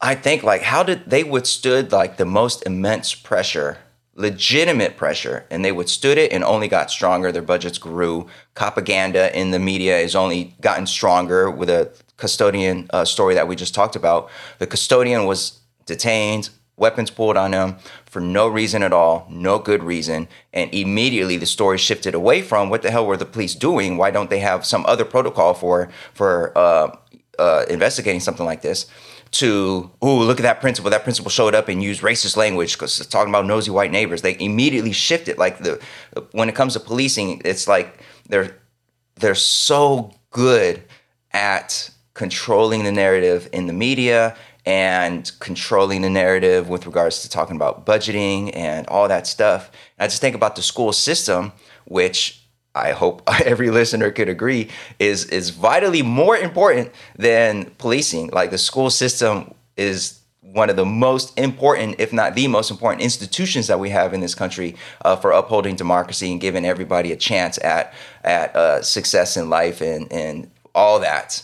i 0.00 0.14
think 0.14 0.42
like 0.42 0.62
how 0.62 0.82
did 0.82 1.08
they 1.08 1.24
withstood 1.24 1.92
like 1.92 2.16
the 2.16 2.24
most 2.24 2.64
immense 2.66 3.14
pressure 3.14 3.78
legitimate 4.14 4.96
pressure 4.96 5.46
and 5.50 5.64
they 5.64 5.72
withstood 5.72 6.18
it 6.18 6.32
and 6.32 6.44
only 6.44 6.68
got 6.68 6.90
stronger 6.90 7.32
their 7.32 7.42
budgets 7.42 7.78
grew 7.78 8.26
propaganda 8.54 9.36
in 9.38 9.50
the 9.50 9.58
media 9.58 9.98
has 10.00 10.14
only 10.14 10.54
gotten 10.60 10.86
stronger 10.86 11.50
with 11.50 11.70
a 11.70 11.90
custodian 12.16 12.86
uh, 12.90 13.04
story 13.04 13.34
that 13.34 13.48
we 13.48 13.56
just 13.56 13.74
talked 13.74 13.96
about 13.96 14.28
the 14.58 14.66
custodian 14.66 15.24
was 15.24 15.60
detained 15.86 16.50
weapons 16.80 17.10
pulled 17.10 17.36
on 17.36 17.52
him 17.52 17.76
for 18.06 18.20
no 18.20 18.48
reason 18.48 18.82
at 18.82 18.92
all, 18.92 19.26
no 19.30 19.58
good 19.58 19.84
reason. 19.84 20.26
And 20.52 20.72
immediately 20.74 21.36
the 21.36 21.46
story 21.46 21.78
shifted 21.78 22.14
away 22.14 22.42
from 22.42 22.70
what 22.70 22.82
the 22.82 22.90
hell 22.90 23.06
were 23.06 23.18
the 23.18 23.26
police 23.26 23.54
doing? 23.54 23.96
Why 23.96 24.10
don't 24.10 24.30
they 24.30 24.40
have 24.40 24.66
some 24.66 24.84
other 24.86 25.04
protocol 25.04 25.54
for 25.54 25.90
for 26.14 26.56
uh, 26.58 26.96
uh, 27.38 27.66
investigating 27.68 28.20
something 28.20 28.46
like 28.46 28.62
this? 28.62 28.86
To 29.32 29.90
oh 30.02 30.18
look 30.18 30.40
at 30.40 30.42
that 30.42 30.60
principal. 30.60 30.90
That 30.90 31.04
principal 31.04 31.30
showed 31.30 31.54
up 31.54 31.68
and 31.68 31.82
used 31.82 32.02
racist 32.02 32.36
language 32.36 32.72
because 32.72 32.98
it's 32.98 33.08
talking 33.08 33.30
about 33.30 33.46
nosy 33.46 33.70
white 33.70 33.92
neighbors. 33.92 34.22
They 34.22 34.36
immediately 34.40 34.92
shifted. 34.92 35.38
Like 35.38 35.58
the 35.58 35.80
when 36.32 36.48
it 36.48 36.56
comes 36.56 36.72
to 36.72 36.80
policing, 36.80 37.42
it's 37.44 37.68
like 37.68 38.02
they're 38.28 38.56
they're 39.16 39.36
so 39.36 40.12
good 40.30 40.82
at 41.32 41.90
controlling 42.14 42.84
the 42.84 42.92
narrative 42.92 43.48
in 43.52 43.66
the 43.66 43.72
media 43.72 44.36
and 44.66 45.30
controlling 45.38 46.02
the 46.02 46.10
narrative 46.10 46.68
with 46.68 46.86
regards 46.86 47.22
to 47.22 47.30
talking 47.30 47.56
about 47.56 47.86
budgeting 47.86 48.54
and 48.54 48.86
all 48.88 49.08
that 49.08 49.26
stuff. 49.26 49.70
And 49.98 50.04
I 50.04 50.06
just 50.08 50.20
think 50.20 50.34
about 50.34 50.56
the 50.56 50.62
school 50.62 50.92
system, 50.92 51.52
which 51.86 52.39
I 52.74 52.92
hope 52.92 53.22
every 53.44 53.70
listener 53.70 54.10
could 54.10 54.28
agree 54.28 54.68
is 54.98 55.26
is 55.26 55.50
vitally 55.50 56.02
more 56.02 56.36
important 56.36 56.90
than 57.16 57.66
policing. 57.78 58.28
Like 58.28 58.50
the 58.50 58.58
school 58.58 58.90
system 58.90 59.54
is 59.76 60.20
one 60.40 60.68
of 60.68 60.76
the 60.76 60.84
most 60.84 61.38
important, 61.38 62.00
if 62.00 62.12
not 62.12 62.34
the 62.34 62.48
most 62.48 62.70
important, 62.70 63.02
institutions 63.02 63.68
that 63.68 63.78
we 63.78 63.90
have 63.90 64.12
in 64.12 64.20
this 64.20 64.34
country 64.34 64.74
uh, 65.04 65.14
for 65.14 65.30
upholding 65.30 65.76
democracy 65.76 66.32
and 66.32 66.40
giving 66.40 66.64
everybody 66.64 67.12
a 67.12 67.16
chance 67.16 67.58
at 67.58 67.94
at 68.24 68.54
uh, 68.56 68.82
success 68.82 69.36
in 69.36 69.48
life 69.48 69.80
and 69.80 70.12
and 70.12 70.50
all 70.74 71.00
that 71.00 71.42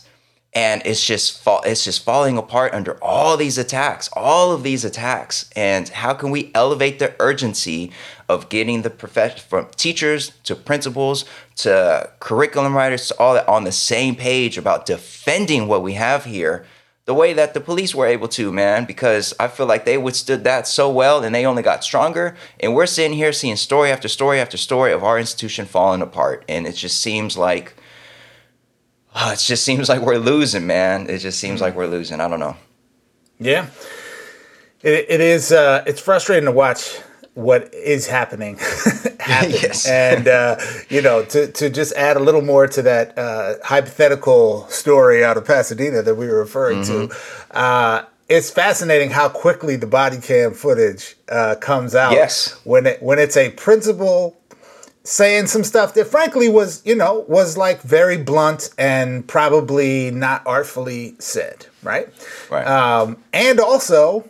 and 0.56 0.80
it's 0.86 1.04
just 1.04 1.38
fall, 1.42 1.60
it's 1.66 1.84
just 1.84 2.02
falling 2.02 2.38
apart 2.38 2.72
under 2.72 2.96
all 3.04 3.36
these 3.36 3.58
attacks 3.58 4.08
all 4.14 4.52
of 4.52 4.62
these 4.62 4.84
attacks 4.84 5.50
and 5.54 5.88
how 5.90 6.14
can 6.14 6.30
we 6.30 6.50
elevate 6.54 6.98
the 6.98 7.14
urgency 7.20 7.92
of 8.28 8.48
getting 8.48 8.82
the 8.82 8.90
profession 8.90 9.38
from 9.38 9.68
teachers 9.76 10.32
to 10.44 10.54
principals 10.54 11.24
to 11.56 12.10
curriculum 12.20 12.74
writers 12.74 13.08
to 13.08 13.18
all 13.18 13.34
that 13.34 13.48
on 13.48 13.64
the 13.64 13.72
same 13.72 14.14
page 14.14 14.58
about 14.58 14.86
defending 14.86 15.68
what 15.68 15.82
we 15.82 15.94
have 15.94 16.24
here 16.24 16.66
the 17.04 17.14
way 17.14 17.32
that 17.32 17.54
the 17.54 17.60
police 17.60 17.94
were 17.94 18.06
able 18.06 18.28
to 18.28 18.52
man 18.52 18.84
because 18.84 19.32
i 19.38 19.46
feel 19.46 19.66
like 19.66 19.84
they 19.84 19.96
withstood 19.96 20.44
that 20.44 20.66
so 20.66 20.90
well 20.90 21.22
and 21.22 21.34
they 21.34 21.46
only 21.46 21.62
got 21.62 21.84
stronger 21.84 22.36
and 22.60 22.74
we're 22.74 22.86
sitting 22.86 23.16
here 23.16 23.32
seeing 23.32 23.56
story 23.56 23.90
after 23.90 24.08
story 24.08 24.40
after 24.40 24.56
story 24.56 24.92
of 24.92 25.04
our 25.04 25.18
institution 25.18 25.64
falling 25.66 26.02
apart 26.02 26.44
and 26.48 26.66
it 26.66 26.74
just 26.74 27.00
seems 27.00 27.36
like 27.36 27.74
oh, 29.16 29.30
it 29.32 29.38
just 29.38 29.64
seems 29.64 29.88
like 29.88 30.00
we're 30.02 30.18
losing, 30.18 30.66
man. 30.66 31.08
It 31.08 31.18
just 31.18 31.40
seems 31.40 31.60
like 31.60 31.74
we're 31.74 31.86
losing. 31.86 32.20
I 32.20 32.28
don't 32.28 32.40
know. 32.40 32.56
Yeah, 33.38 33.66
it, 34.82 35.06
it 35.08 35.20
is. 35.20 35.52
Uh, 35.52 35.82
it's 35.86 36.00
frustrating 36.00 36.46
to 36.46 36.52
watch 36.52 37.00
what 37.36 37.72
is 37.74 38.06
happening 38.06 38.56
yes. 39.28 39.86
and 39.86 40.26
uh, 40.26 40.56
you 40.88 41.02
know 41.02 41.22
to, 41.26 41.46
to 41.52 41.68
just 41.68 41.92
add 41.94 42.16
a 42.16 42.20
little 42.20 42.40
more 42.40 42.66
to 42.66 42.80
that 42.80 43.16
uh, 43.18 43.54
hypothetical 43.62 44.66
story 44.68 45.22
out 45.22 45.36
of 45.36 45.44
pasadena 45.44 46.02
that 46.02 46.14
we 46.14 46.26
were 46.26 46.38
referring 46.38 46.80
mm-hmm. 46.80 47.06
to 47.08 47.56
uh, 47.56 48.04
it's 48.28 48.50
fascinating 48.50 49.10
how 49.10 49.28
quickly 49.28 49.76
the 49.76 49.86
body 49.86 50.18
cam 50.18 50.54
footage 50.54 51.14
uh, 51.28 51.54
comes 51.56 51.94
out 51.94 52.12
yes 52.12 52.58
when 52.64 52.86
it 52.86 53.02
when 53.02 53.18
it's 53.18 53.36
a 53.36 53.50
principal 53.50 54.34
saying 55.06 55.46
some 55.46 55.62
stuff 55.62 55.94
that 55.94 56.06
frankly 56.06 56.48
was, 56.48 56.82
you 56.84 56.96
know, 56.96 57.24
was 57.28 57.56
like 57.56 57.80
very 57.82 58.16
blunt 58.16 58.70
and 58.76 59.26
probably 59.28 60.10
not 60.10 60.42
artfully 60.44 61.14
said, 61.20 61.66
right? 61.84 62.08
Right. 62.50 62.66
Um, 62.66 63.16
and 63.32 63.60
also 63.60 64.28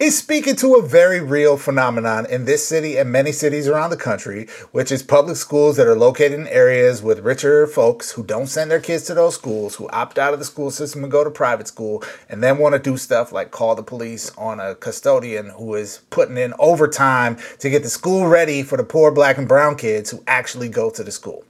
is 0.00 0.16
speaking 0.16 0.56
to 0.56 0.76
a 0.76 0.82
very 0.82 1.20
real 1.20 1.58
phenomenon 1.58 2.24
in 2.24 2.46
this 2.46 2.66
city 2.66 2.96
and 2.96 3.12
many 3.12 3.30
cities 3.30 3.68
around 3.68 3.90
the 3.90 3.96
country, 3.98 4.48
which 4.72 4.90
is 4.90 5.02
public 5.02 5.36
schools 5.36 5.76
that 5.76 5.86
are 5.86 5.94
located 5.94 6.32
in 6.40 6.48
areas 6.48 7.02
with 7.02 7.18
richer 7.18 7.66
folks 7.66 8.12
who 8.12 8.24
don't 8.24 8.46
send 8.46 8.70
their 8.70 8.80
kids 8.80 9.04
to 9.04 9.12
those 9.12 9.34
schools, 9.34 9.74
who 9.74 9.90
opt 9.90 10.18
out 10.18 10.32
of 10.32 10.38
the 10.38 10.44
school 10.46 10.70
system 10.70 11.02
and 11.02 11.12
go 11.12 11.22
to 11.22 11.30
private 11.30 11.68
school, 11.68 12.02
and 12.30 12.42
then 12.42 12.56
want 12.56 12.74
to 12.74 12.78
do 12.78 12.96
stuff 12.96 13.30
like 13.30 13.50
call 13.50 13.74
the 13.74 13.82
police 13.82 14.34
on 14.38 14.58
a 14.58 14.74
custodian 14.74 15.50
who 15.50 15.74
is 15.74 16.00
putting 16.08 16.38
in 16.38 16.54
overtime 16.58 17.36
to 17.58 17.68
get 17.68 17.82
the 17.82 17.90
school 17.90 18.26
ready 18.26 18.62
for 18.62 18.78
the 18.78 18.84
poor 18.84 19.12
black 19.12 19.36
and 19.36 19.48
brown 19.48 19.76
kids 19.76 20.10
who 20.10 20.24
actually 20.26 20.70
go 20.70 20.88
to 20.88 21.04
the 21.04 21.12
school. 21.12 21.44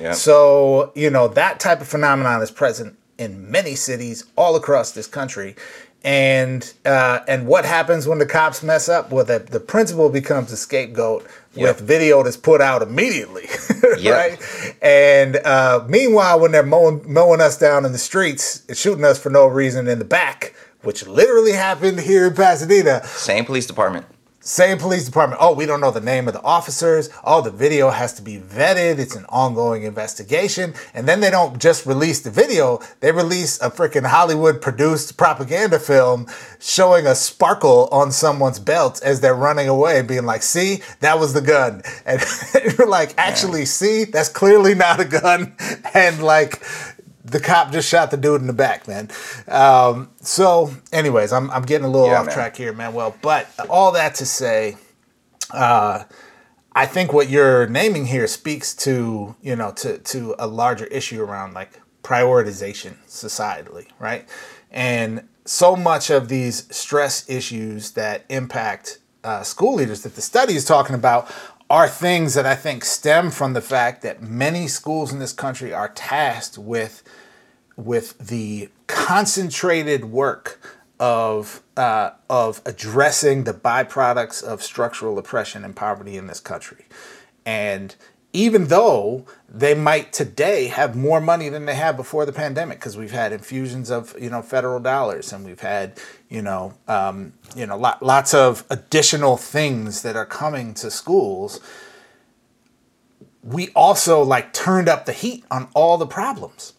Yeah. 0.00 0.12
So, 0.12 0.90
you 0.94 1.10
know, 1.10 1.28
that 1.28 1.60
type 1.60 1.82
of 1.82 1.88
phenomenon 1.88 2.40
is 2.40 2.50
present 2.50 2.96
in 3.18 3.50
many 3.50 3.74
cities 3.74 4.24
all 4.34 4.56
across 4.56 4.92
this 4.92 5.06
country 5.06 5.54
and 6.02 6.72
uh, 6.86 7.20
and 7.28 7.46
what 7.46 7.64
happens 7.64 8.06
when 8.06 8.18
the 8.18 8.26
cops 8.26 8.62
mess 8.62 8.88
up? 8.88 9.10
Well, 9.10 9.24
the, 9.24 9.38
the 9.38 9.60
principal 9.60 10.08
becomes 10.08 10.50
the 10.50 10.56
scapegoat 10.56 11.26
yep. 11.54 11.76
with 11.76 11.86
video 11.86 12.22
that's 12.22 12.36
put 12.36 12.60
out 12.60 12.80
immediately, 12.82 13.48
yep. 13.98 14.14
right? 14.14 14.76
And 14.80 15.36
uh, 15.36 15.84
meanwhile, 15.88 16.40
when 16.40 16.52
they're 16.52 16.62
mowing, 16.62 17.02
mowing 17.06 17.40
us 17.40 17.58
down 17.58 17.84
in 17.84 17.92
the 17.92 17.98
streets, 17.98 18.64
shooting 18.72 19.04
us 19.04 19.18
for 19.18 19.28
no 19.30 19.46
reason 19.46 19.88
in 19.88 19.98
the 19.98 20.04
back, 20.04 20.54
which 20.82 21.06
literally 21.06 21.52
happened 21.52 22.00
here 22.00 22.26
in 22.28 22.34
Pasadena. 22.34 23.04
Same 23.04 23.44
police 23.44 23.66
department. 23.66 24.06
Same 24.42 24.78
police 24.78 25.04
department. 25.04 25.38
Oh, 25.42 25.52
we 25.52 25.66
don't 25.66 25.82
know 25.82 25.90
the 25.90 26.00
name 26.00 26.26
of 26.26 26.32
the 26.32 26.40
officers. 26.42 27.10
Oh, 27.22 27.42
the 27.42 27.50
video 27.50 27.90
has 27.90 28.14
to 28.14 28.22
be 28.22 28.38
vetted. 28.38 28.98
It's 28.98 29.14
an 29.14 29.26
ongoing 29.28 29.82
investigation. 29.82 30.72
And 30.94 31.06
then 31.06 31.20
they 31.20 31.30
don't 31.30 31.60
just 31.60 31.84
release 31.84 32.20
the 32.20 32.30
video, 32.30 32.80
they 33.00 33.12
release 33.12 33.60
a 33.60 33.70
freaking 33.70 34.06
Hollywood 34.06 34.62
produced 34.62 35.18
propaganda 35.18 35.78
film 35.78 36.26
showing 36.58 37.06
a 37.06 37.14
sparkle 37.14 37.90
on 37.92 38.12
someone's 38.12 38.58
belt 38.58 39.02
as 39.04 39.20
they're 39.20 39.34
running 39.34 39.68
away, 39.68 40.00
being 40.00 40.24
like, 40.24 40.42
see, 40.42 40.80
that 41.00 41.18
was 41.18 41.34
the 41.34 41.42
gun. 41.42 41.82
And 42.06 42.24
you're 42.78 42.88
like, 42.88 43.14
actually, 43.18 43.66
see, 43.66 44.04
that's 44.04 44.30
clearly 44.30 44.74
not 44.74 45.00
a 45.00 45.04
gun. 45.04 45.54
And 45.94 46.22
like, 46.22 46.62
the 47.24 47.40
cop 47.40 47.72
just 47.72 47.88
shot 47.88 48.10
the 48.10 48.16
dude 48.16 48.40
in 48.40 48.46
the 48.46 48.52
back, 48.52 48.88
man. 48.88 49.10
Um, 49.48 50.10
so, 50.20 50.72
anyways, 50.92 51.32
I'm, 51.32 51.50
I'm 51.50 51.62
getting 51.62 51.84
a 51.86 51.90
little 51.90 52.08
yeah, 52.08 52.20
off 52.20 52.26
man. 52.26 52.34
track 52.34 52.56
here, 52.56 52.72
man. 52.72 52.94
Well, 52.94 53.16
but 53.22 53.48
all 53.68 53.92
that 53.92 54.14
to 54.16 54.26
say, 54.26 54.76
uh, 55.50 56.04
I 56.72 56.86
think 56.86 57.12
what 57.12 57.28
you're 57.28 57.66
naming 57.66 58.06
here 58.06 58.26
speaks 58.26 58.74
to 58.76 59.34
you 59.42 59.56
know 59.56 59.72
to 59.72 59.98
to 59.98 60.34
a 60.38 60.46
larger 60.46 60.86
issue 60.86 61.22
around 61.22 61.54
like 61.54 61.80
prioritization 62.02 62.94
societally, 63.06 63.88
right? 63.98 64.28
And 64.70 65.28
so 65.44 65.74
much 65.74 66.10
of 66.10 66.28
these 66.28 66.74
stress 66.74 67.28
issues 67.28 67.92
that 67.92 68.24
impact 68.28 68.98
uh, 69.24 69.42
school 69.42 69.74
leaders 69.74 70.02
that 70.02 70.14
the 70.14 70.22
study 70.22 70.54
is 70.54 70.64
talking 70.64 70.94
about 70.94 71.30
are 71.68 71.88
things 71.88 72.34
that 72.34 72.46
I 72.46 72.56
think 72.56 72.84
stem 72.84 73.30
from 73.30 73.52
the 73.52 73.60
fact 73.60 74.02
that 74.02 74.22
many 74.22 74.66
schools 74.66 75.12
in 75.12 75.18
this 75.20 75.32
country 75.32 75.72
are 75.72 75.88
tasked 75.88 76.58
with 76.58 77.02
with 77.84 78.18
the 78.18 78.68
concentrated 78.86 80.06
work 80.06 80.60
of 80.98 81.62
uh, 81.76 82.10
of 82.28 82.60
addressing 82.66 83.44
the 83.44 83.54
byproducts 83.54 84.42
of 84.42 84.62
structural 84.62 85.18
oppression 85.18 85.64
and 85.64 85.74
poverty 85.74 86.16
in 86.16 86.26
this 86.26 86.40
country, 86.40 86.86
and 87.46 87.96
even 88.32 88.66
though 88.66 89.24
they 89.48 89.74
might 89.74 90.12
today 90.12 90.66
have 90.68 90.94
more 90.94 91.20
money 91.20 91.48
than 91.48 91.66
they 91.66 91.74
had 91.74 91.96
before 91.96 92.24
the 92.24 92.32
pandemic 92.32 92.78
because 92.78 92.96
we've 92.96 93.10
had 93.10 93.32
infusions 93.32 93.90
of 93.90 94.14
you 94.20 94.30
know 94.30 94.42
federal 94.42 94.78
dollars 94.78 95.32
and 95.32 95.44
we've 95.44 95.60
had 95.60 95.98
you 96.28 96.42
know 96.42 96.74
um, 96.86 97.32
you 97.56 97.66
know 97.66 97.76
lot, 97.76 98.02
lots 98.02 98.32
of 98.34 98.64
additional 98.70 99.36
things 99.36 100.02
that 100.02 100.16
are 100.16 100.26
coming 100.26 100.74
to 100.74 100.90
schools 100.90 101.60
we 103.42 103.70
also 103.70 104.22
like 104.22 104.52
turned 104.52 104.88
up 104.88 105.06
the 105.06 105.12
heat 105.12 105.44
on 105.50 105.68
all 105.74 105.96
the 105.98 106.06
problems 106.06 106.74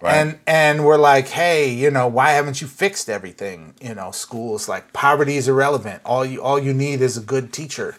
right. 0.00 0.14
and 0.14 0.38
and 0.46 0.84
we're 0.84 0.98
like 0.98 1.28
hey 1.28 1.72
you 1.72 1.90
know 1.90 2.06
why 2.06 2.30
haven't 2.30 2.60
you 2.60 2.66
fixed 2.66 3.08
everything? 3.08 3.74
You 3.80 3.94
know 3.94 4.10
schools 4.10 4.68
like 4.68 4.92
poverty 4.92 5.36
is 5.36 5.48
irrelevant. 5.48 6.02
All 6.04 6.24
you 6.24 6.42
all 6.42 6.58
you 6.58 6.74
need 6.74 7.00
is 7.00 7.16
a 7.16 7.22
good 7.22 7.52
teacher 7.52 7.96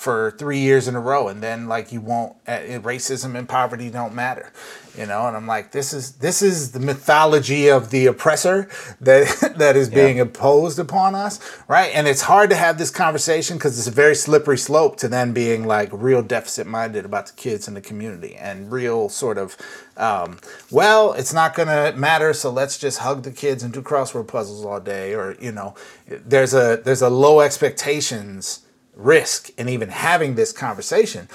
for 0.00 0.30
three 0.38 0.58
years 0.60 0.88
in 0.88 0.94
a 0.94 1.00
row, 1.00 1.28
and 1.28 1.42
then 1.42 1.68
like 1.68 1.92
you 1.92 2.00
won't. 2.00 2.34
Uh, 2.48 2.58
racism 2.80 3.36
and 3.36 3.46
poverty 3.46 3.90
don't 3.90 4.14
matter, 4.14 4.50
you 4.96 5.04
know. 5.04 5.26
And 5.26 5.36
I'm 5.36 5.46
like, 5.46 5.72
this 5.72 5.92
is 5.92 6.12
this 6.12 6.40
is 6.40 6.72
the 6.72 6.80
mythology 6.80 7.68
of 7.68 7.90
the 7.90 8.06
oppressor 8.06 8.66
that 9.02 9.54
that 9.58 9.76
is 9.76 9.90
being 9.90 10.16
yeah. 10.16 10.22
imposed 10.22 10.78
upon 10.78 11.14
us, 11.14 11.38
right? 11.68 11.90
And 11.94 12.08
it's 12.08 12.22
hard 12.22 12.48
to 12.48 12.56
have 12.56 12.78
this 12.78 12.90
conversation 12.90 13.58
because 13.58 13.78
it's 13.78 13.88
a 13.88 13.90
very 13.90 14.14
slippery 14.14 14.56
slope 14.56 14.96
to 14.96 15.08
then 15.08 15.34
being 15.34 15.66
like 15.66 15.90
real 15.92 16.22
deficit 16.22 16.66
minded 16.66 17.04
about 17.04 17.26
the 17.26 17.34
kids 17.34 17.68
in 17.68 17.74
the 17.74 17.82
community 17.82 18.36
and 18.36 18.72
real 18.72 19.10
sort 19.10 19.36
of, 19.36 19.54
um, 19.98 20.38
well, 20.70 21.12
it's 21.12 21.34
not 21.34 21.54
gonna 21.54 21.92
matter, 21.94 22.32
so 22.32 22.50
let's 22.50 22.78
just 22.78 23.00
hug 23.00 23.22
the 23.22 23.32
kids 23.32 23.62
and 23.62 23.74
do 23.74 23.82
crossword 23.82 24.28
puzzles 24.28 24.64
all 24.64 24.80
day, 24.80 25.14
or 25.14 25.36
you 25.42 25.52
know, 25.52 25.74
there's 26.08 26.54
a 26.54 26.80
there's 26.82 27.02
a 27.02 27.10
low 27.10 27.40
expectations 27.40 28.60
risk 29.04 29.50
in 29.58 29.68
even 29.68 29.88
having 29.88 30.34
this 30.34 30.52
conversation 30.52 31.28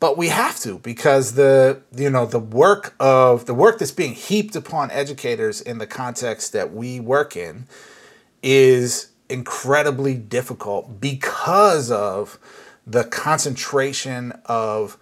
but 0.00 0.18
we 0.18 0.28
have 0.28 0.58
to 0.60 0.78
because 0.80 1.32
the 1.32 1.80
you 1.96 2.10
know 2.10 2.26
the 2.26 2.38
work 2.38 2.94
of 3.00 3.46
the 3.46 3.54
work 3.54 3.78
that's 3.78 3.90
being 3.90 4.12
heaped 4.12 4.54
upon 4.54 4.90
educators 4.90 5.60
in 5.60 5.78
the 5.78 5.86
context 5.86 6.52
that 6.52 6.74
we 6.74 7.00
work 7.00 7.36
in 7.36 7.66
is 8.42 9.08
incredibly 9.28 10.14
difficult 10.14 11.00
because 11.00 11.90
of 11.90 12.38
the 12.86 13.04
concentration 13.04 14.32
of 14.44 14.98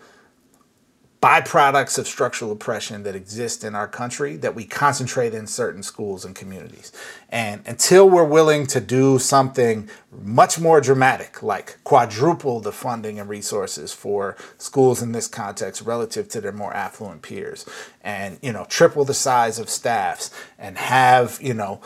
byproducts 1.22 1.98
of 1.98 2.08
structural 2.08 2.50
oppression 2.50 3.04
that 3.04 3.14
exist 3.14 3.62
in 3.62 3.76
our 3.76 3.86
country 3.86 4.36
that 4.36 4.56
we 4.56 4.64
concentrate 4.64 5.32
in 5.32 5.46
certain 5.46 5.80
schools 5.80 6.24
and 6.24 6.34
communities. 6.34 6.90
And 7.28 7.62
until 7.64 8.10
we're 8.10 8.24
willing 8.24 8.66
to 8.66 8.80
do 8.80 9.20
something 9.20 9.88
much 10.10 10.58
more 10.58 10.80
dramatic, 10.80 11.40
like 11.40 11.78
quadruple 11.84 12.58
the 12.58 12.72
funding 12.72 13.20
and 13.20 13.28
resources 13.28 13.92
for 13.92 14.36
schools 14.58 15.00
in 15.00 15.12
this 15.12 15.28
context 15.28 15.82
relative 15.82 16.28
to 16.30 16.40
their 16.40 16.50
more 16.50 16.74
affluent 16.74 17.22
peers, 17.22 17.64
and 18.02 18.36
you 18.42 18.52
know, 18.52 18.66
triple 18.68 19.04
the 19.04 19.14
size 19.14 19.60
of 19.60 19.70
staffs 19.70 20.32
and 20.58 20.76
have, 20.76 21.38
you 21.40 21.54
know, 21.54 21.80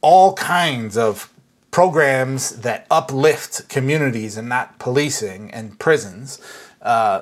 all 0.00 0.32
kinds 0.32 0.96
of 0.96 1.30
programs 1.70 2.60
that 2.60 2.86
uplift 2.90 3.68
communities 3.68 4.38
and 4.38 4.48
not 4.48 4.78
policing 4.78 5.50
and 5.50 5.78
prisons, 5.78 6.40
uh, 6.80 7.20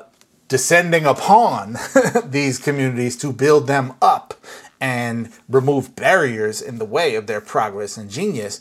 descending 0.48 1.04
upon 1.04 1.76
these 2.24 2.58
communities 2.58 3.16
to 3.18 3.32
build 3.32 3.66
them 3.66 3.94
up 4.00 4.34
and 4.80 5.30
remove 5.48 5.94
barriers 5.94 6.60
in 6.62 6.78
the 6.78 6.84
way 6.84 7.14
of 7.14 7.26
their 7.26 7.40
progress 7.40 7.96
and 7.96 8.10
genius, 8.10 8.60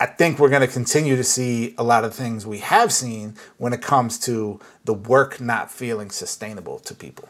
I 0.00 0.06
think 0.06 0.38
we're 0.38 0.48
going 0.48 0.66
to 0.66 0.72
continue 0.72 1.14
to 1.16 1.24
see 1.24 1.74
a 1.76 1.84
lot 1.84 2.04
of 2.04 2.14
things 2.14 2.46
we 2.46 2.58
have 2.58 2.92
seen 2.92 3.34
when 3.58 3.72
it 3.72 3.82
comes 3.82 4.18
to 4.20 4.58
the 4.84 4.94
work 4.94 5.40
not 5.40 5.70
feeling 5.70 6.10
sustainable 6.10 6.78
to 6.80 6.94
people. 6.94 7.28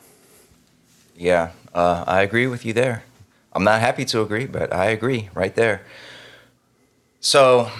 Yeah, 1.16 1.50
uh, 1.74 2.04
I 2.06 2.22
agree 2.22 2.46
with 2.46 2.64
you 2.64 2.72
there. 2.72 3.02
I'm 3.52 3.64
not 3.64 3.80
happy 3.80 4.04
to 4.06 4.22
agree, 4.22 4.46
but 4.46 4.72
I 4.72 4.86
agree 4.86 5.28
right 5.34 5.54
there. 5.54 5.84
So, 7.18 7.70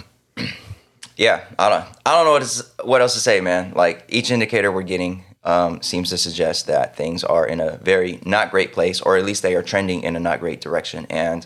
yeah, 1.17 1.45
I 1.57 1.69
don't, 1.69 1.85
I 2.05 2.15
don't 2.15 2.25
know 2.25 2.31
what, 2.33 2.41
is, 2.41 2.71
what 2.83 3.01
else 3.01 3.13
to 3.13 3.21
say, 3.21 3.39
man. 3.39 3.71
Like 3.73 4.05
each 4.09 4.29
indicator 4.29 4.71
we're 4.71 4.83
getting 4.83 5.23
um, 5.43 5.81
seems 5.81 6.09
to 6.09 6.17
suggest 6.17 6.67
that 6.67 6.95
things 6.95 7.23
are 7.23 7.45
in 7.45 7.59
a 7.59 7.77
very 7.77 8.19
not 8.25 8.51
great 8.51 8.73
place, 8.73 9.01
or 9.01 9.17
at 9.17 9.25
least 9.25 9.41
they 9.41 9.55
are 9.55 9.63
trending 9.63 10.03
in 10.03 10.15
a 10.15 10.19
not 10.19 10.39
great 10.39 10.61
direction. 10.61 11.07
And 11.09 11.45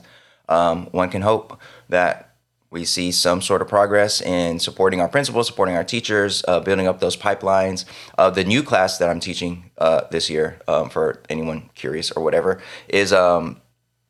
um, 0.49 0.87
one 0.87 1.09
can 1.09 1.21
hope 1.21 1.59
that 1.89 2.35
we 2.71 2.83
see 2.83 3.11
some 3.11 3.41
sort 3.41 3.61
of 3.61 3.69
progress 3.69 4.21
in 4.21 4.59
supporting 4.59 4.99
our 4.99 5.07
principals, 5.07 5.47
supporting 5.47 5.75
our 5.75 5.83
teachers, 5.83 6.43
uh, 6.47 6.59
building 6.59 6.87
up 6.87 6.99
those 6.99 7.15
pipelines. 7.15 7.85
Uh, 8.17 8.29
the 8.29 8.43
new 8.43 8.61
class 8.61 8.97
that 8.97 9.09
I'm 9.09 9.21
teaching 9.21 9.71
uh, 9.77 10.01
this 10.11 10.29
year, 10.29 10.59
um, 10.67 10.89
for 10.89 11.21
anyone 11.29 11.69
curious 11.73 12.11
or 12.11 12.21
whatever, 12.21 12.61
is 12.89 13.13
um, 13.13 13.61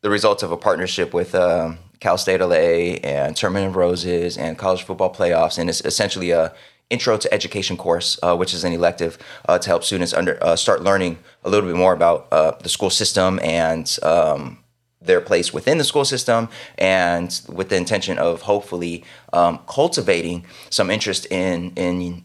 the 0.02 0.10
results 0.10 0.42
of 0.42 0.52
a 0.52 0.58
partnership 0.58 1.14
with 1.14 1.36
um, 1.36 1.78
Cal 2.00 2.18
State 2.18 2.42
LA 2.42 2.98
and 3.04 3.36
Tournament 3.36 3.68
of 3.68 3.76
Roses 3.76 4.38
and 4.38 4.58
college 4.58 4.84
football 4.84 5.14
playoffs, 5.14 5.58
and 5.60 5.70
it's 5.70 5.82
essentially 5.82 6.32
a 6.32 6.54
Intro 6.90 7.18
to 7.18 7.34
Education 7.34 7.78
course, 7.78 8.20
uh, 8.22 8.36
which 8.36 8.54
is 8.54 8.64
an 8.64 8.72
elective 8.72 9.18
uh, 9.50 9.58
to 9.58 9.70
help 9.70 9.84
students 9.84 10.14
under 10.14 10.42
uh, 10.44 10.56
start 10.56 10.84
learning 10.84 11.18
a 11.44 11.50
little 11.50 11.68
bit 11.68 11.76
more 11.76 11.94
about 11.94 12.28
uh, 12.32 12.52
the 12.62 12.70
school 12.70 12.92
system 12.92 13.40
and 13.42 13.98
um, 14.04 14.60
their 15.02 15.20
place 15.20 15.52
within 15.52 15.78
the 15.78 15.84
school 15.84 16.06
system, 16.06 16.48
and 16.78 17.42
with 17.50 17.70
the 17.70 17.76
intention 17.76 18.20
of 18.20 18.44
hopefully 18.44 19.04
um, 19.34 19.60
cultivating 19.68 20.46
some 20.70 20.92
interest 20.92 21.26
in 21.32 21.72
in 21.76 22.24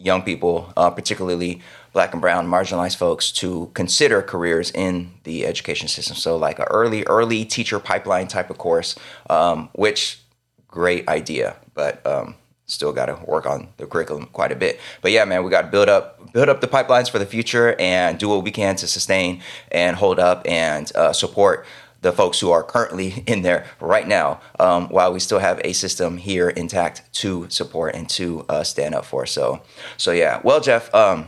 young 0.00 0.22
people, 0.22 0.72
uh, 0.76 0.90
particularly 0.90 1.60
black 1.92 2.12
and 2.12 2.20
brown 2.20 2.48
marginalized 2.48 2.96
folks, 2.96 3.30
to 3.30 3.70
consider 3.74 4.22
careers 4.22 4.70
in 4.72 5.12
the 5.24 5.46
education 5.46 5.86
system. 5.86 6.16
So, 6.16 6.36
like 6.36 6.58
an 6.58 6.66
early 6.70 7.04
early 7.04 7.44
teacher 7.44 7.78
pipeline 7.78 8.26
type 8.26 8.50
of 8.50 8.58
course, 8.58 8.96
um, 9.28 9.68
which 9.72 10.20
great 10.66 11.08
idea, 11.08 11.56
but 11.74 12.04
um, 12.06 12.34
still 12.70 12.92
got 12.92 13.06
to 13.06 13.18
work 13.26 13.46
on 13.46 13.68
the 13.76 13.86
curriculum 13.86 14.26
quite 14.32 14.52
a 14.52 14.56
bit. 14.56 14.80
But 15.02 15.12
yeah, 15.12 15.24
man, 15.24 15.44
we 15.44 15.50
got 15.50 15.62
to 15.62 15.68
build 15.68 15.88
up 15.88 16.32
build 16.32 16.48
up 16.48 16.60
the 16.60 16.68
pipelines 16.68 17.10
for 17.10 17.18
the 17.18 17.26
future 17.26 17.74
and 17.78 18.18
do 18.18 18.28
what 18.28 18.44
we 18.44 18.50
can 18.50 18.76
to 18.76 18.86
sustain 18.86 19.42
and 19.72 19.96
hold 19.96 20.18
up 20.18 20.42
and 20.46 20.90
uh, 20.94 21.12
support 21.12 21.66
the 22.02 22.12
folks 22.12 22.40
who 22.40 22.50
are 22.50 22.62
currently 22.62 23.22
in 23.26 23.42
there 23.42 23.66
right 23.80 24.06
now, 24.06 24.40
um, 24.58 24.88
while 24.88 25.12
we 25.12 25.20
still 25.20 25.38
have 25.38 25.60
a 25.64 25.72
system 25.72 26.16
here 26.16 26.48
intact 26.50 27.02
to 27.12 27.48
support 27.50 27.94
and 27.94 28.08
to 28.08 28.44
uh, 28.48 28.62
stand 28.62 28.94
up 28.94 29.04
for. 29.04 29.26
So, 29.26 29.62
so 29.96 30.12
yeah. 30.12 30.40
Well, 30.42 30.60
Jeff, 30.60 30.92
um, 30.94 31.26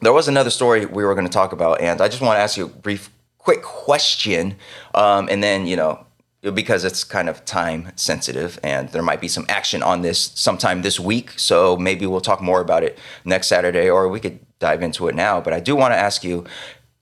there 0.00 0.12
was 0.12 0.28
another 0.28 0.50
story 0.50 0.84
we 0.84 1.04
were 1.04 1.14
going 1.14 1.26
to 1.26 1.32
talk 1.32 1.52
about, 1.52 1.80
and 1.80 2.00
I 2.00 2.08
just 2.08 2.20
want 2.20 2.36
to 2.36 2.40
ask 2.40 2.56
you 2.56 2.66
a 2.66 2.68
brief, 2.68 3.10
quick 3.38 3.62
question, 3.62 4.56
um, 4.94 5.28
and 5.30 5.42
then 5.42 5.66
you 5.66 5.76
know 5.76 6.05
because 6.54 6.84
it's 6.84 7.04
kind 7.04 7.28
of 7.28 7.44
time 7.44 7.92
sensitive 7.96 8.58
and 8.62 8.88
there 8.90 9.02
might 9.02 9.20
be 9.20 9.28
some 9.28 9.46
action 9.48 9.82
on 9.82 10.02
this 10.02 10.32
sometime 10.34 10.82
this 10.82 11.00
week. 11.00 11.38
So 11.38 11.76
maybe 11.76 12.06
we'll 12.06 12.20
talk 12.20 12.40
more 12.40 12.60
about 12.60 12.82
it 12.82 12.98
next 13.24 13.48
Saturday 13.48 13.88
or 13.90 14.08
we 14.08 14.20
could 14.20 14.38
dive 14.58 14.82
into 14.82 15.08
it 15.08 15.14
now. 15.14 15.40
But 15.40 15.52
I 15.52 15.60
do 15.60 15.74
want 15.74 15.92
to 15.92 15.98
ask 15.98 16.24
you 16.24 16.44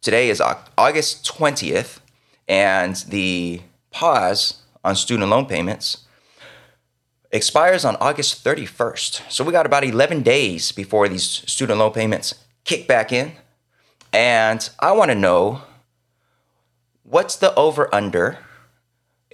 today 0.00 0.30
is 0.30 0.40
August 0.40 1.24
20th 1.26 1.98
and 2.48 2.96
the 3.08 3.60
pause 3.90 4.62
on 4.84 4.96
student 4.96 5.30
loan 5.30 5.46
payments 5.46 6.04
expires 7.30 7.84
on 7.84 7.96
August 7.96 8.44
31st. 8.44 9.30
So 9.30 9.42
we 9.42 9.52
got 9.52 9.66
about 9.66 9.84
11 9.84 10.22
days 10.22 10.70
before 10.70 11.08
these 11.08 11.24
student 11.24 11.78
loan 11.78 11.92
payments 11.92 12.34
kick 12.64 12.86
back 12.86 13.12
in. 13.12 13.32
And 14.12 14.68
I 14.78 14.92
want 14.92 15.10
to 15.10 15.16
know 15.16 15.62
what's 17.02 17.34
the 17.36 17.52
over 17.56 17.92
under 17.92 18.38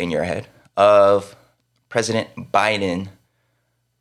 in 0.01 0.11
your 0.11 0.25
head 0.25 0.47
of 0.77 1.37
President 1.89 2.53
Biden 2.53 3.09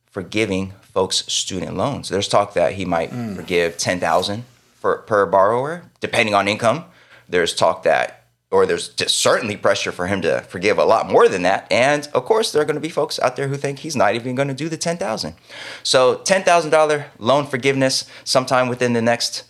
forgiving 0.05 0.73
folks 0.81 1.31
student 1.31 1.77
loans. 1.77 2.09
There's 2.09 2.27
talk 2.27 2.53
that 2.53 2.73
he 2.73 2.85
might 2.85 3.11
mm. 3.11 3.35
forgive 3.35 3.77
10,000 3.77 4.43
for 4.75 4.97
per 4.99 5.25
borrower 5.25 5.83
depending 5.99 6.33
on 6.33 6.47
income. 6.47 6.85
There's 7.27 7.53
talk 7.53 7.83
that 7.83 8.19
or 8.51 8.65
there's 8.65 8.91
certainly 9.11 9.55
pressure 9.55 9.91
for 9.91 10.07
him 10.07 10.21
to 10.23 10.41
forgive 10.41 10.79
a 10.79 10.85
lot 10.85 11.07
more 11.07 11.27
than 11.27 11.43
that. 11.43 11.71
And 11.71 12.07
of 12.13 12.25
course, 12.25 12.51
there 12.51 12.61
are 12.61 12.65
going 12.65 12.75
to 12.75 12.81
be 12.81 12.89
folks 12.89 13.19
out 13.19 13.35
there 13.35 13.47
who 13.47 13.57
think 13.57 13.79
he's 13.79 13.95
not 13.95 14.15
even 14.15 14.33
going 14.33 14.47
to 14.47 14.55
do 14.55 14.69
the 14.69 14.77
10,000. 14.77 15.35
So, 15.83 16.17
$10,000 16.17 17.05
loan 17.19 17.45
forgiveness 17.45 18.05
sometime 18.23 18.67
within 18.67 18.93
the 18.93 19.01
next 19.01 19.43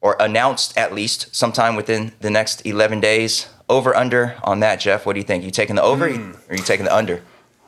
or 0.00 0.16
announced 0.18 0.76
at 0.76 0.94
least 0.94 1.34
sometime 1.34 1.76
within 1.76 2.12
the 2.20 2.30
next 2.30 2.64
11 2.66 3.00
days 3.00 3.48
over 3.70 3.96
under 3.96 4.36
on 4.44 4.60
that, 4.60 4.80
Jeff? 4.80 5.06
What 5.06 5.14
do 5.14 5.20
you 5.20 5.24
think? 5.24 5.44
You 5.44 5.50
taking 5.50 5.76
the 5.76 5.82
over 5.82 6.10
mm. 6.10 6.34
or 6.34 6.52
are 6.52 6.56
you 6.56 6.62
taking 6.62 6.84
the 6.84 6.94
under? 6.94 7.22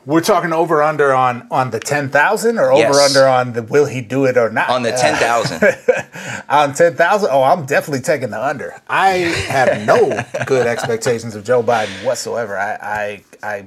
We're 0.05 0.21
talking 0.21 0.53
over 0.53 0.83
under 0.83 1.15
on 1.15 1.47
on 1.51 1.71
the 1.71 1.79
ten 1.79 2.09
thousand 2.09 2.59
or 2.59 2.73
yes. 2.73 2.91
over 2.91 3.01
under 3.01 3.29
on 3.29 3.53
the 3.53 3.63
will 3.63 3.87
he 3.87 4.01
do 4.01 4.25
it 4.25 4.37
or 4.37 4.51
not? 4.51 4.69
On 4.69 4.83
the 4.83 4.91
ten 4.91 5.15
thousand. 5.15 5.63
Uh, 5.63 6.43
on 6.49 6.75
Oh, 7.31 7.43
I'm 7.45 7.67
definitely 7.67 8.01
taking 8.01 8.31
the 8.31 8.45
under. 8.45 8.75
I 8.89 9.11
have 9.49 9.87
no 9.87 10.21
good 10.45 10.67
expectations 10.67 11.37
of 11.37 11.45
Joe 11.45 11.63
Biden 11.63 12.05
whatsoever. 12.05 12.59
I 12.59 13.23
I 13.43 13.47
I 13.49 13.67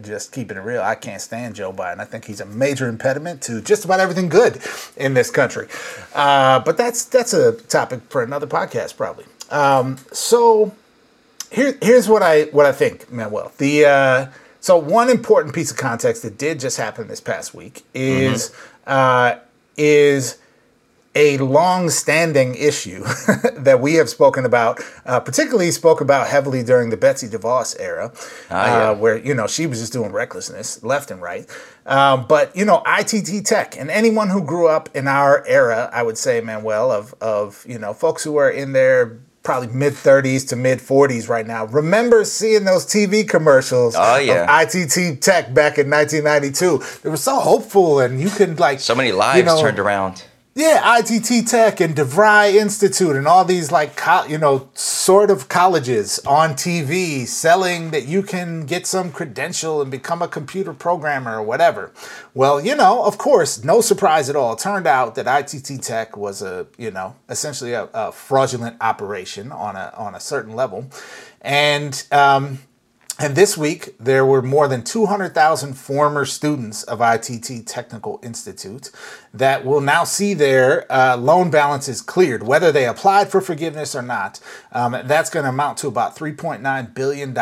just 0.00 0.32
keeping 0.32 0.56
it 0.56 0.60
real. 0.60 0.82
I 0.82 0.96
can't 0.96 1.20
stand 1.20 1.54
Joe 1.54 1.72
Biden. 1.72 2.00
I 2.00 2.04
think 2.04 2.24
he's 2.24 2.40
a 2.40 2.46
major 2.46 2.88
impediment 2.88 3.40
to 3.42 3.60
just 3.60 3.84
about 3.84 4.00
everything 4.00 4.28
good 4.28 4.60
in 4.96 5.14
this 5.14 5.30
country. 5.30 5.68
Uh, 6.12 6.58
but 6.58 6.76
that's 6.76 7.04
that's 7.04 7.32
a 7.32 7.52
topic 7.52 8.00
for 8.08 8.22
another 8.22 8.48
podcast, 8.48 8.96
probably. 8.96 9.26
Um, 9.50 9.96
so 10.12 10.74
here, 11.50 11.78
here's 11.82 12.08
what 12.08 12.22
I 12.22 12.44
what 12.44 12.66
I 12.66 12.72
think, 12.72 13.10
Manuel. 13.10 13.52
The 13.58 13.86
uh, 13.86 14.26
so 14.60 14.76
one 14.76 15.10
important 15.10 15.54
piece 15.54 15.70
of 15.70 15.76
context 15.76 16.22
that 16.22 16.38
did 16.38 16.60
just 16.60 16.76
happen 16.76 17.08
this 17.08 17.20
past 17.20 17.54
week 17.54 17.84
is 17.94 18.50
mm-hmm. 18.50 18.90
uh, 18.90 19.34
is 19.76 20.38
a 21.14 21.36
long-standing 21.38 22.54
issue 22.54 23.02
that 23.56 23.80
we 23.80 23.94
have 23.94 24.08
spoken 24.08 24.44
about, 24.44 24.80
uh, 25.04 25.18
particularly 25.18 25.70
spoke 25.72 26.00
about 26.00 26.28
heavily 26.28 26.62
during 26.62 26.90
the 26.90 26.96
Betsy 26.96 27.26
DeVos 27.26 27.74
era, 27.80 28.12
ah, 28.50 28.66
yeah. 28.66 28.90
uh, 28.90 28.94
where 28.94 29.16
you 29.16 29.34
know 29.34 29.46
she 29.46 29.66
was 29.66 29.80
just 29.80 29.92
doing 29.92 30.12
recklessness 30.12 30.82
left 30.84 31.10
and 31.10 31.20
right. 31.20 31.48
Um, 31.86 32.26
but 32.28 32.54
you 32.54 32.64
know, 32.64 32.82
ITT 32.86 33.44
Tech 33.44 33.76
and 33.76 33.90
anyone 33.90 34.28
who 34.28 34.44
grew 34.44 34.68
up 34.68 34.88
in 34.94 35.08
our 35.08 35.44
era, 35.46 35.90
I 35.92 36.02
would 36.02 36.18
say, 36.18 36.40
Manuel, 36.40 36.92
of 36.92 37.14
of 37.20 37.64
you 37.66 37.78
know 37.78 37.94
folks 37.94 38.22
who 38.22 38.36
are 38.36 38.50
in 38.50 38.72
their 38.72 39.18
probably 39.48 39.68
mid 39.68 39.94
30s 39.94 40.46
to 40.46 40.56
mid 40.56 40.78
40s 40.78 41.26
right 41.26 41.46
now. 41.46 41.64
Remember 41.64 42.22
seeing 42.22 42.64
those 42.64 42.84
TV 42.84 43.26
commercials 43.26 43.94
oh, 43.96 44.18
yeah. 44.18 44.44
of 44.44 44.74
ITT 44.74 45.22
Tech 45.22 45.54
back 45.54 45.78
in 45.78 45.88
1992? 45.88 47.00
They 47.02 47.08
were 47.08 47.16
so 47.16 47.40
hopeful, 47.40 48.00
and 48.00 48.20
you 48.20 48.28
could 48.28 48.60
like 48.60 48.78
so 48.78 48.94
many 48.94 49.10
lives 49.10 49.38
you 49.38 49.44
know, 49.44 49.58
turned 49.58 49.78
around. 49.78 50.22
Yeah, 50.58 50.98
ITT 50.98 51.46
Tech 51.46 51.78
and 51.78 51.94
DeVry 51.94 52.56
Institute 52.56 53.14
and 53.14 53.28
all 53.28 53.44
these 53.44 53.70
like 53.70 53.94
co- 53.94 54.24
you 54.24 54.38
know 54.38 54.70
sort 54.74 55.30
of 55.30 55.48
colleges 55.48 56.18
on 56.26 56.54
TV 56.54 57.28
selling 57.28 57.92
that 57.92 58.08
you 58.08 58.24
can 58.24 58.66
get 58.66 58.84
some 58.84 59.12
credential 59.12 59.80
and 59.80 59.88
become 59.88 60.20
a 60.20 60.26
computer 60.26 60.74
programmer 60.74 61.38
or 61.38 61.44
whatever. 61.44 61.92
Well, 62.34 62.60
you 62.60 62.74
know, 62.74 63.04
of 63.04 63.18
course, 63.18 63.62
no 63.62 63.80
surprise 63.80 64.28
at 64.28 64.34
all. 64.34 64.54
It 64.54 64.58
turned 64.58 64.88
out 64.88 65.14
that 65.14 65.28
ITT 65.28 65.80
Tech 65.80 66.16
was 66.16 66.42
a 66.42 66.66
you 66.76 66.90
know 66.90 67.14
essentially 67.28 67.74
a, 67.74 67.88
a 67.94 68.10
fraudulent 68.10 68.78
operation 68.80 69.52
on 69.52 69.76
a 69.76 69.94
on 69.96 70.16
a 70.16 70.20
certain 70.20 70.56
level, 70.56 70.90
and 71.40 72.04
um, 72.10 72.58
and 73.20 73.34
this 73.34 73.58
week, 73.58 73.96
there 73.98 74.24
were 74.24 74.42
more 74.42 74.68
than 74.68 74.84
200,000 74.84 75.74
former 75.74 76.24
students 76.24 76.84
of 76.84 77.00
ITT 77.00 77.66
Technical 77.66 78.20
Institute 78.22 78.92
that 79.34 79.64
will 79.64 79.80
now 79.80 80.04
see 80.04 80.34
their 80.34 80.90
uh, 80.90 81.16
loan 81.16 81.50
balances 81.50 82.00
cleared, 82.00 82.44
whether 82.44 82.70
they 82.70 82.86
applied 82.86 83.28
for 83.28 83.40
forgiveness 83.40 83.96
or 83.96 84.02
not. 84.02 84.38
Um, 84.70 84.96
that's 85.04 85.30
going 85.30 85.42
to 85.42 85.48
amount 85.48 85.78
to 85.78 85.88
about 85.88 86.14
$3.9 86.14 86.94
billion 86.94 87.32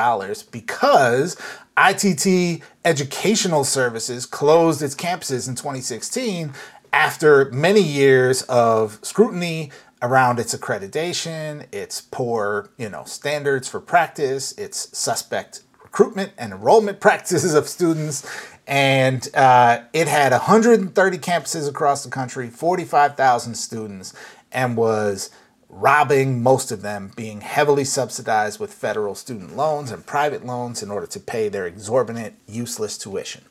because 0.50 1.36
ITT 1.76 2.62
Educational 2.86 3.62
Services 3.62 4.24
closed 4.24 4.80
its 4.80 4.94
campuses 4.94 5.46
in 5.46 5.56
2016 5.56 6.54
after 6.94 7.50
many 7.50 7.82
years 7.82 8.40
of 8.42 8.98
scrutiny 9.02 9.70
around 10.02 10.38
its 10.38 10.54
accreditation, 10.54 11.66
its 11.74 12.00
poor, 12.00 12.70
you 12.78 12.88
know, 12.88 13.04
standards 13.04 13.68
for 13.68 13.80
practice, 13.80 14.52
its 14.52 14.96
suspect 14.96 15.62
recruitment 15.96 16.32
and 16.36 16.52
enrollment 16.52 17.00
practices 17.06 17.54
of 17.54 17.68
students. 17.68 18.26
And 18.66 19.28
uh, 19.34 19.82
it 19.92 20.08
had 20.08 20.32
130 20.32 21.18
campuses 21.18 21.68
across 21.68 22.04
the 22.04 22.10
country, 22.10 22.50
45,000 22.50 23.54
students, 23.54 24.12
and 24.52 24.76
was 24.76 25.30
robbing 25.68 26.42
most 26.42 26.70
of 26.70 26.82
them, 26.82 27.12
being 27.16 27.40
heavily 27.40 27.84
subsidized 27.84 28.60
with 28.60 28.72
federal 28.72 29.14
student 29.14 29.56
loans 29.56 29.90
and 29.90 30.06
private 30.06 30.44
loans 30.44 30.82
in 30.82 30.90
order 30.90 31.06
to 31.06 31.20
pay 31.20 31.48
their 31.48 31.66
exorbitant, 31.66 32.34
useless 32.46 32.96
tuition. 32.96 33.42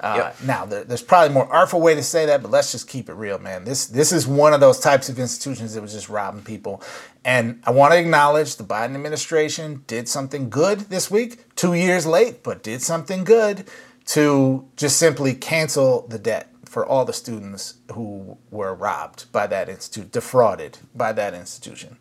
Uh, 0.00 0.14
yep. 0.16 0.36
Now, 0.44 0.64
there, 0.64 0.84
there's 0.84 1.02
probably 1.02 1.34
more 1.34 1.52
artful 1.52 1.80
way 1.80 1.96
to 1.96 2.02
say 2.02 2.26
that, 2.26 2.40
but 2.42 2.52
let's 2.52 2.70
just 2.70 2.88
keep 2.88 3.08
it 3.08 3.14
real, 3.14 3.38
man. 3.40 3.64
This 3.64 3.86
this 3.86 4.12
is 4.12 4.28
one 4.28 4.54
of 4.54 4.60
those 4.60 4.78
types 4.78 5.08
of 5.08 5.18
institutions 5.18 5.74
that 5.74 5.82
was 5.82 5.92
just 5.92 6.08
robbing 6.08 6.42
people. 6.42 6.80
And 7.24 7.60
I 7.64 7.72
want 7.72 7.92
to 7.92 7.98
acknowledge 7.98 8.56
the 8.56 8.64
Biden 8.64 8.94
administration 8.94 9.82
did 9.88 10.08
something 10.08 10.50
good 10.50 10.80
this 10.90 11.10
week, 11.10 11.54
two 11.56 11.74
years 11.74 12.06
late, 12.06 12.44
but 12.44 12.62
did 12.62 12.80
something 12.80 13.24
good 13.24 13.68
to 14.06 14.66
just 14.76 14.96
simply 14.96 15.34
cancel 15.34 16.06
the 16.08 16.18
debt 16.18 16.48
for 16.78 16.86
all 16.86 17.04
the 17.04 17.12
students 17.12 17.74
who 17.92 18.38
were 18.52 18.72
robbed 18.72 19.32
by 19.32 19.48
that 19.48 19.68
institute, 19.68 20.12
defrauded 20.12 20.78
by 20.94 21.10
that 21.10 21.34
institution. 21.34 21.96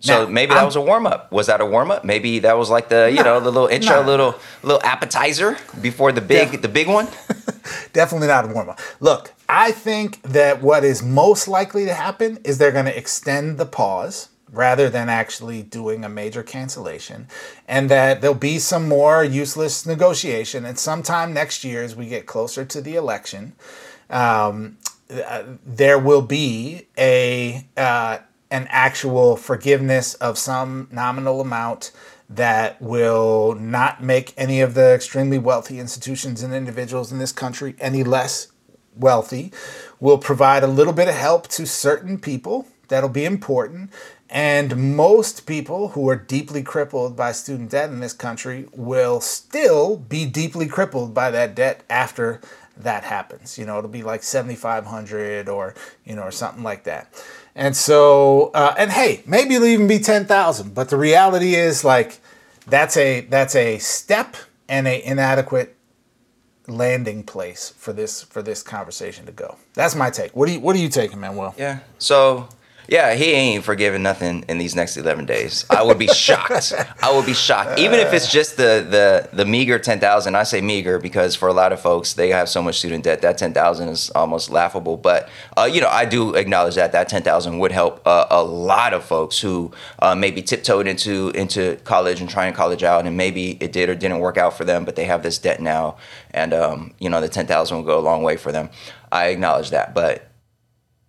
So 0.00 0.24
now, 0.24 0.30
maybe 0.30 0.54
that 0.54 0.60
I'm, 0.60 0.64
was 0.64 0.76
a 0.76 0.80
warm 0.80 1.06
up. 1.06 1.30
Was 1.30 1.48
that 1.48 1.60
a 1.60 1.66
warm 1.66 1.90
up? 1.90 2.06
Maybe 2.06 2.38
that 2.38 2.56
was 2.56 2.70
like 2.70 2.88
the 2.88 3.12
you 3.14 3.22
know 3.22 3.38
the 3.38 3.50
little 3.50 3.66
intro, 3.66 4.00
little 4.02 4.34
little 4.62 4.82
appetizer 4.82 5.58
before 5.82 6.10
the 6.10 6.22
big 6.22 6.52
def- 6.52 6.62
the 6.62 6.68
big 6.70 6.88
one. 6.88 7.04
definitely 7.92 8.28
not 8.28 8.46
a 8.46 8.48
warm 8.48 8.70
up. 8.70 8.80
Look, 8.98 9.34
I 9.46 9.72
think 9.72 10.22
that 10.22 10.62
what 10.62 10.82
is 10.82 11.02
most 11.02 11.48
likely 11.48 11.84
to 11.84 11.92
happen 11.92 12.38
is 12.44 12.56
they're 12.56 12.72
going 12.72 12.86
to 12.86 12.96
extend 12.96 13.58
the 13.58 13.66
pause 13.66 14.30
rather 14.52 14.88
than 14.88 15.08
actually 15.08 15.62
doing 15.62 16.04
a 16.04 16.08
major 16.08 16.42
cancellation, 16.42 17.26
and 17.66 17.90
that 17.90 18.20
there'll 18.20 18.36
be 18.36 18.58
some 18.58 18.88
more 18.88 19.24
useless 19.24 19.86
negotiation. 19.86 20.64
And 20.64 20.78
sometime 20.78 21.32
next 21.32 21.64
year, 21.64 21.82
as 21.82 21.94
we 21.94 22.06
get 22.06 22.26
closer 22.26 22.64
to 22.64 22.80
the 22.80 22.94
election, 22.96 23.54
um, 24.10 24.78
uh, 25.10 25.44
there 25.64 25.98
will 25.98 26.22
be 26.22 26.86
a 26.96 27.66
uh, 27.76 28.18
an 28.50 28.66
actual 28.70 29.36
forgiveness 29.36 30.14
of 30.14 30.38
some 30.38 30.88
nominal 30.90 31.40
amount 31.40 31.92
that 32.30 32.80
will 32.80 33.54
not 33.54 34.02
make 34.02 34.34
any 34.36 34.60
of 34.60 34.74
the 34.74 34.94
extremely 34.94 35.38
wealthy 35.38 35.78
institutions 35.78 36.42
and 36.42 36.52
individuals 36.54 37.10
in 37.10 37.18
this 37.18 37.32
country 37.32 37.74
any 37.78 38.04
less 38.04 38.48
wealthy, 38.94 39.52
will 40.00 40.18
provide 40.18 40.62
a 40.62 40.66
little 40.66 40.92
bit 40.92 41.08
of 41.08 41.14
help 41.14 41.48
to 41.48 41.66
certain 41.66 42.18
people. 42.18 42.66
That'll 42.88 43.08
be 43.08 43.24
important. 43.24 43.90
And 44.30 44.96
most 44.96 45.46
people 45.46 45.88
who 45.88 46.08
are 46.10 46.16
deeply 46.16 46.62
crippled 46.62 47.16
by 47.16 47.32
student 47.32 47.70
debt 47.70 47.88
in 47.90 48.00
this 48.00 48.12
country 48.12 48.68
will 48.72 49.20
still 49.20 49.96
be 49.96 50.26
deeply 50.26 50.66
crippled 50.66 51.14
by 51.14 51.30
that 51.30 51.54
debt 51.54 51.82
after 51.88 52.40
that 52.76 53.04
happens. 53.04 53.58
You 53.58 53.64
know, 53.64 53.78
it'll 53.78 53.90
be 53.90 54.02
like 54.02 54.22
7,500 54.22 55.48
or, 55.48 55.74
you 56.04 56.14
know, 56.14 56.22
or 56.22 56.30
something 56.30 56.62
like 56.62 56.84
that. 56.84 57.12
And 57.54 57.74
so, 57.76 58.50
uh, 58.54 58.74
and 58.78 58.90
hey, 58.90 59.22
maybe 59.26 59.54
it'll 59.54 59.66
even 59.66 59.88
be 59.88 59.98
10,000, 59.98 60.74
but 60.74 60.90
the 60.90 60.96
reality 60.96 61.54
is 61.54 61.82
like 61.82 62.20
that's 62.66 62.96
a 62.96 63.22
that's 63.22 63.56
a 63.56 63.78
step 63.78 64.36
and 64.68 64.86
a 64.86 65.04
inadequate 65.04 65.74
landing 66.68 67.22
place 67.24 67.70
for 67.70 67.92
this 67.92 68.22
for 68.22 68.42
this 68.42 68.62
conversation 68.62 69.26
to 69.26 69.32
go. 69.32 69.56
That's 69.74 69.94
my 69.94 70.10
take. 70.10 70.36
What 70.36 70.46
do 70.46 70.52
you 70.52 70.60
what 70.60 70.76
are 70.76 70.78
you 70.78 70.88
taking, 70.88 71.18
Manuel? 71.18 71.54
Yeah. 71.58 71.80
So 71.98 72.48
yeah, 72.88 73.12
he 73.12 73.32
ain't 73.32 73.64
forgiving 73.64 74.02
nothing 74.02 74.46
in 74.48 74.56
these 74.56 74.74
next 74.74 74.96
eleven 74.96 75.26
days. 75.26 75.66
I 75.68 75.82
would 75.82 75.98
be 75.98 76.06
shocked. 76.14 76.72
I 77.02 77.14
would 77.14 77.26
be 77.26 77.34
shocked, 77.34 77.78
even 77.78 78.00
if 78.00 78.14
it's 78.14 78.32
just 78.32 78.56
the 78.56 78.84
the 78.88 79.28
the 79.36 79.44
meager 79.44 79.78
ten 79.78 80.00
thousand. 80.00 80.36
I 80.36 80.44
say 80.44 80.62
meager 80.62 80.98
because 80.98 81.36
for 81.36 81.48
a 81.48 81.52
lot 81.52 81.74
of 81.74 81.80
folks, 81.80 82.14
they 82.14 82.30
have 82.30 82.48
so 82.48 82.62
much 82.62 82.78
student 82.78 83.04
debt 83.04 83.20
that 83.20 83.36
ten 83.36 83.52
thousand 83.52 83.88
is 83.88 84.08
almost 84.10 84.48
laughable. 84.48 84.96
But 84.96 85.28
uh, 85.54 85.68
you 85.70 85.82
know, 85.82 85.88
I 85.88 86.06
do 86.06 86.34
acknowledge 86.34 86.76
that 86.76 86.92
that 86.92 87.10
ten 87.10 87.22
thousand 87.22 87.58
would 87.58 87.72
help 87.72 88.00
uh, 88.06 88.26
a 88.30 88.42
lot 88.42 88.94
of 88.94 89.04
folks 89.04 89.38
who 89.38 89.70
uh, 89.98 90.14
maybe 90.14 90.40
tiptoed 90.40 90.86
into 90.86 91.28
into 91.34 91.76
college 91.84 92.22
and 92.22 92.30
trying 92.30 92.54
college 92.54 92.82
out, 92.82 93.06
and 93.06 93.18
maybe 93.18 93.58
it 93.60 93.70
did 93.70 93.90
or 93.90 93.94
didn't 93.94 94.20
work 94.20 94.38
out 94.38 94.56
for 94.56 94.64
them, 94.64 94.86
but 94.86 94.96
they 94.96 95.04
have 95.04 95.22
this 95.22 95.36
debt 95.36 95.60
now, 95.60 95.98
and 96.30 96.54
um, 96.54 96.94
you 96.98 97.10
know, 97.10 97.20
the 97.20 97.28
ten 97.28 97.46
thousand 97.46 97.76
will 97.76 97.84
go 97.84 97.98
a 97.98 98.00
long 98.00 98.22
way 98.22 98.38
for 98.38 98.50
them. 98.50 98.70
I 99.12 99.26
acknowledge 99.26 99.70
that, 99.70 99.94
but 99.94 100.28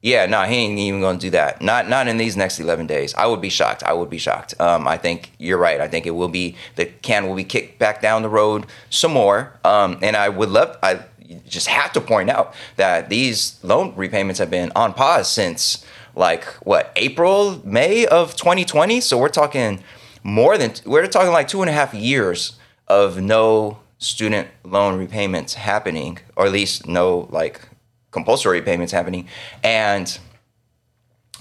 yeah, 0.02 0.26
no, 0.28 0.44
he 0.44 0.56
ain't 0.56 0.80
even 0.80 1.02
gonna 1.02 1.20
do 1.20 1.30
that. 1.32 1.62
Not 1.62 1.90
not 1.90 2.08
in 2.08 2.18
these 2.18 2.38
next 2.38 2.60
eleven 2.60 2.88
days. 2.88 3.14
I 3.16 3.26
would 3.28 3.42
be 3.42 3.50
shocked. 3.50 3.84
I 3.84 3.94
would 3.94 4.10
be 4.10 4.18
shocked. 4.18 4.60
Um, 4.60 4.88
I 4.88 4.98
think 4.98 5.32
you're 5.38 5.58
right. 5.58 5.82
I 5.82 5.90
think 5.90 6.06
it 6.06 6.12
will 6.12 6.30
be 6.30 6.56
the 6.76 6.86
can 6.86 7.28
will 7.28 7.36
be 7.36 7.44
kicked 7.44 7.80
back 7.80 8.02
down 8.02 8.22
the 8.22 8.30
road 8.30 8.66
some 8.90 9.12
more. 9.12 9.54
Um, 9.66 10.00
and 10.02 10.16
I 10.16 10.30
would 10.30 10.50
love. 10.50 10.78
I 10.82 11.02
just 11.48 11.68
have 11.68 11.92
to 11.94 12.02
point 12.02 12.30
out 12.30 12.54
that 12.78 13.10
these 13.10 13.60
loan 13.62 13.94
repayments 13.96 14.40
have 14.40 14.50
been 14.50 14.72
on 14.76 14.94
pause 14.94 15.30
since 15.30 15.86
like 16.16 16.46
what 16.66 16.92
April, 16.96 17.62
May 17.66 18.06
of 18.06 18.36
2020. 18.36 19.02
So 19.02 19.18
we're 19.18 19.30
talking 19.30 19.84
more 20.24 20.58
than 20.58 20.74
we're 20.86 21.08
talking 21.08 21.32
like 21.32 21.48
two 21.50 21.62
and 21.62 21.70
a 21.70 21.74
half 21.74 21.94
years 21.94 22.58
of 22.88 23.22
no 23.22 23.80
student 23.98 24.48
loan 24.64 24.98
repayments 24.98 25.56
happening, 25.56 26.20
or 26.38 26.46
at 26.46 26.54
least 26.54 26.88
no 26.88 27.28
like 27.32 27.69
compulsory 28.12 28.62
payments 28.62 28.92
happening, 28.92 29.28
and 29.64 30.20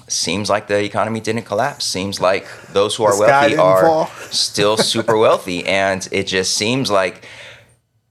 seems 0.07 0.49
like 0.49 0.69
the 0.69 0.83
economy 0.83 1.21
didn't 1.21 1.45
collapse. 1.45 1.85
Seems 1.85 2.21
like 2.21 2.47
those 2.73 2.97
who 2.97 3.05
are 3.05 3.19
wealthy 3.19 3.57
are 3.57 4.09
still 4.31 4.77
super 4.93 5.17
wealthy, 5.17 5.67
and 5.67 6.07
it 6.13 6.27
just 6.27 6.55
seems 6.55 6.91
like 6.91 7.27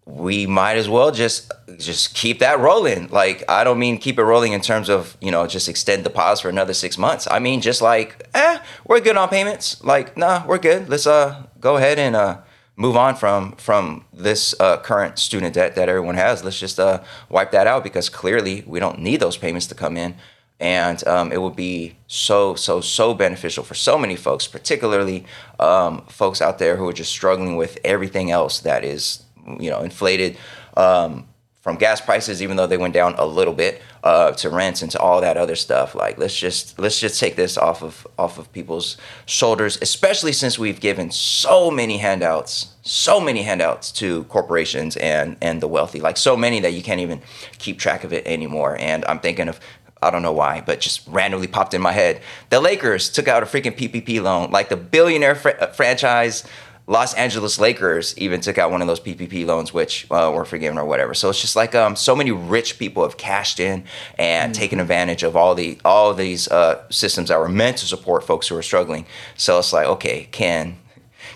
we 0.05 0.47
might 0.47 0.77
as 0.77 0.87
well 0.87 1.11
just 1.11 1.51
just 1.77 2.15
keep 2.15 2.39
that 2.39 2.59
rolling. 2.59 3.07
Like 3.09 3.43
I 3.49 3.63
don't 3.63 3.77
mean 3.77 3.97
keep 3.97 4.17
it 4.17 4.23
rolling 4.23 4.53
in 4.53 4.61
terms 4.61 4.89
of 4.89 5.17
you 5.21 5.31
know 5.31 5.47
just 5.47 5.67
extend 5.67 6.03
the 6.03 6.09
pause 6.09 6.41
for 6.41 6.49
another 6.49 6.73
six 6.73 6.97
months. 6.97 7.27
I 7.29 7.39
mean 7.39 7.61
just 7.61 7.81
like 7.81 8.27
eh, 8.33 8.59
we're 8.85 9.01
good 9.01 9.17
on 9.17 9.29
payments. 9.29 9.83
Like 9.83 10.17
nah, 10.17 10.45
we're 10.47 10.59
good. 10.59 10.89
Let's 10.89 11.07
uh 11.07 11.43
go 11.59 11.77
ahead 11.77 11.99
and 11.99 12.15
uh 12.15 12.37
move 12.78 12.95
on 12.95 13.15
from 13.15 13.51
from 13.53 14.05
this 14.13 14.55
uh, 14.59 14.78
current 14.78 15.19
student 15.19 15.55
debt 15.55 15.75
that 15.75 15.89
everyone 15.89 16.15
has. 16.15 16.43
Let's 16.43 16.59
just 16.59 16.80
uh, 16.80 17.03
wipe 17.28 17.51
that 17.51 17.67
out 17.67 17.84
because 17.84 18.07
clearly 18.07 18.63
we 18.65 18.80
don't 18.80 18.99
need 18.99 19.19
those 19.19 19.36
payments 19.36 19.67
to 19.67 19.75
come 19.75 19.97
in, 19.97 20.15
and 20.59 21.05
um, 21.07 21.34
it 21.34 21.41
would 21.41 21.55
be 21.55 21.95
so 22.07 22.55
so 22.55 22.80
so 22.80 23.13
beneficial 23.13 23.63
for 23.63 23.75
so 23.75 23.97
many 23.97 24.15
folks, 24.15 24.47
particularly 24.47 25.25
um, 25.59 26.03
folks 26.07 26.41
out 26.41 26.59
there 26.59 26.78
who 26.78 26.88
are 26.88 26.93
just 26.93 27.11
struggling 27.11 27.57
with 27.57 27.78
everything 27.84 28.32
else 28.32 28.59
that 28.61 28.86
is 28.86 29.23
you 29.59 29.69
know 29.69 29.82
inflated. 29.82 30.38
Um, 30.78 31.28
from 31.68 31.76
gas 31.76 31.99
prices, 31.99 32.41
even 32.41 32.55
though 32.55 32.65
they 32.65 32.78
went 32.78 32.93
down 32.93 33.13
a 33.18 33.26
little 33.26 33.53
bit, 33.53 33.82
uh, 34.01 34.32
to 34.32 34.49
rents 34.49 34.82
and 34.82 34.89
to 34.89 34.97
all 35.01 35.20
that 35.20 35.36
other 35.36 35.57
stuff. 35.57 35.95
Like 35.95 36.18
let's 36.18 36.39
just 36.39 36.80
let's 36.80 36.97
just 36.97 37.20
take 37.20 37.36
this 37.36 37.57
off 37.57 37.84
of 37.84 38.07
off 38.18 38.38
of 38.38 38.49
people's 38.53 38.95
shoulders, 39.26 39.78
especially 39.82 40.32
since 40.32 40.57
we've 40.57 40.80
given 40.80 41.11
so 41.11 41.70
many 41.70 41.97
handouts, 41.97 42.68
so 42.84 43.20
many 43.20 43.43
handouts 43.43 43.91
to 43.99 44.24
corporations 44.30 44.95
and 44.95 45.36
and 45.41 45.59
the 45.59 45.68
wealthy, 45.68 45.99
like 45.99 46.15
so 46.15 46.38
many 46.38 46.61
that 46.61 46.72
you 46.72 46.82
can't 46.82 47.01
even 47.01 47.22
keep 47.57 47.80
track 47.80 48.05
of 48.05 48.13
it 48.13 48.26
anymore. 48.26 48.78
And 48.80 49.03
I'm 49.03 49.20
thinking 49.20 49.49
of 49.49 49.59
I 50.01 50.09
don't 50.09 50.22
know 50.22 50.32
why, 50.32 50.61
but 50.65 50.80
just 50.80 51.05
randomly 51.07 51.47
popped 51.47 51.74
in 51.74 51.82
my 51.82 51.91
head. 51.91 52.22
The 52.49 52.61
Lakers 52.61 53.09
took 53.09 53.28
out 53.28 53.43
a 53.43 53.45
freaking 53.45 53.76
PPP 53.76 54.22
loan, 54.22 54.51
like 54.51 54.70
the 54.70 54.78
billionaire 54.78 55.36
fr- 55.36 55.65
franchise 55.74 56.45
Los 56.89 57.13
Angeles 57.15 57.59
Lakers 57.59 58.17
even 58.17 58.39
took 58.39 58.57
out 58.57 58.71
one 58.71 58.81
of 58.81 58.88
those 58.88 59.01
PPP 59.01 59.45
loans, 59.45 59.73
which 59.73 60.07
uh, 60.09 60.31
were 60.33 60.45
forgiven 60.45 60.77
or 60.77 60.85
whatever. 60.85 61.13
So 61.13 61.29
it's 61.29 61.41
just 61.41 61.57
like 61.57 61.75
um, 61.75 61.97
so 61.97 62.15
many 62.15 62.31
rich 62.31 62.79
people 62.79 63.03
have 63.03 63.17
cashed 63.17 63.59
in 63.59 63.83
and 64.17 64.53
mm-hmm. 64.53 64.61
taken 64.61 64.79
advantage 64.79 65.21
of 65.21 65.35
all 65.35 65.53
the 65.53 65.79
all 65.83 66.13
these 66.13 66.47
uh, 66.47 66.89
systems 66.89 67.27
that 67.27 67.39
were 67.39 67.49
meant 67.49 67.77
to 67.79 67.85
support 67.85 68.23
folks 68.23 68.47
who 68.47 68.55
are 68.55 68.61
struggling. 68.61 69.05
So 69.35 69.59
it's 69.59 69.73
like, 69.73 69.85
okay, 69.85 70.29
can 70.31 70.77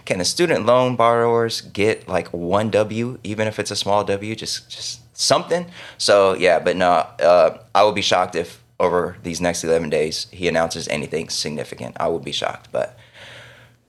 can 0.05 0.19
the 0.19 0.25
student 0.25 0.65
loan 0.65 0.95
borrowers 0.95 1.59
get 1.59 2.07
like 2.07 2.29
one 2.29 2.69
W, 2.69 3.19
even 3.25 3.45
if 3.45 3.59
it's 3.59 3.71
a 3.71 3.75
small 3.75 4.05
W, 4.05 4.33
just 4.37 4.69
just 4.69 5.17
something? 5.17 5.65
So 5.97 6.33
yeah, 6.33 6.59
but 6.59 6.77
no, 6.77 6.91
uh, 7.19 7.57
I 7.75 7.83
would 7.83 7.95
be 7.95 8.01
shocked 8.01 8.35
if 8.35 8.63
over 8.79 9.17
these 9.23 9.41
next 9.41 9.65
eleven 9.65 9.89
days 9.89 10.27
he 10.31 10.47
announces 10.47 10.87
anything 10.87 11.27
significant. 11.27 11.97
I 11.99 12.07
would 12.07 12.23
be 12.23 12.31
shocked, 12.31 12.69
but 12.71 12.97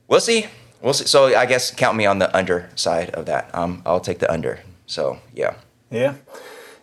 we'll 0.08 0.18
see 0.18 0.46
We'll 0.82 0.94
see. 0.94 1.06
So 1.06 1.26
I 1.36 1.46
guess 1.46 1.70
count 1.70 1.96
me 1.96 2.06
on 2.06 2.18
the 2.18 2.34
under 2.36 2.68
side 2.74 3.10
of 3.10 3.26
that. 3.26 3.54
Um, 3.54 3.82
I'll 3.86 4.00
take 4.00 4.18
the 4.18 4.30
under. 4.30 4.60
So 4.86 5.18
yeah. 5.34 5.54
Yeah. 5.90 6.14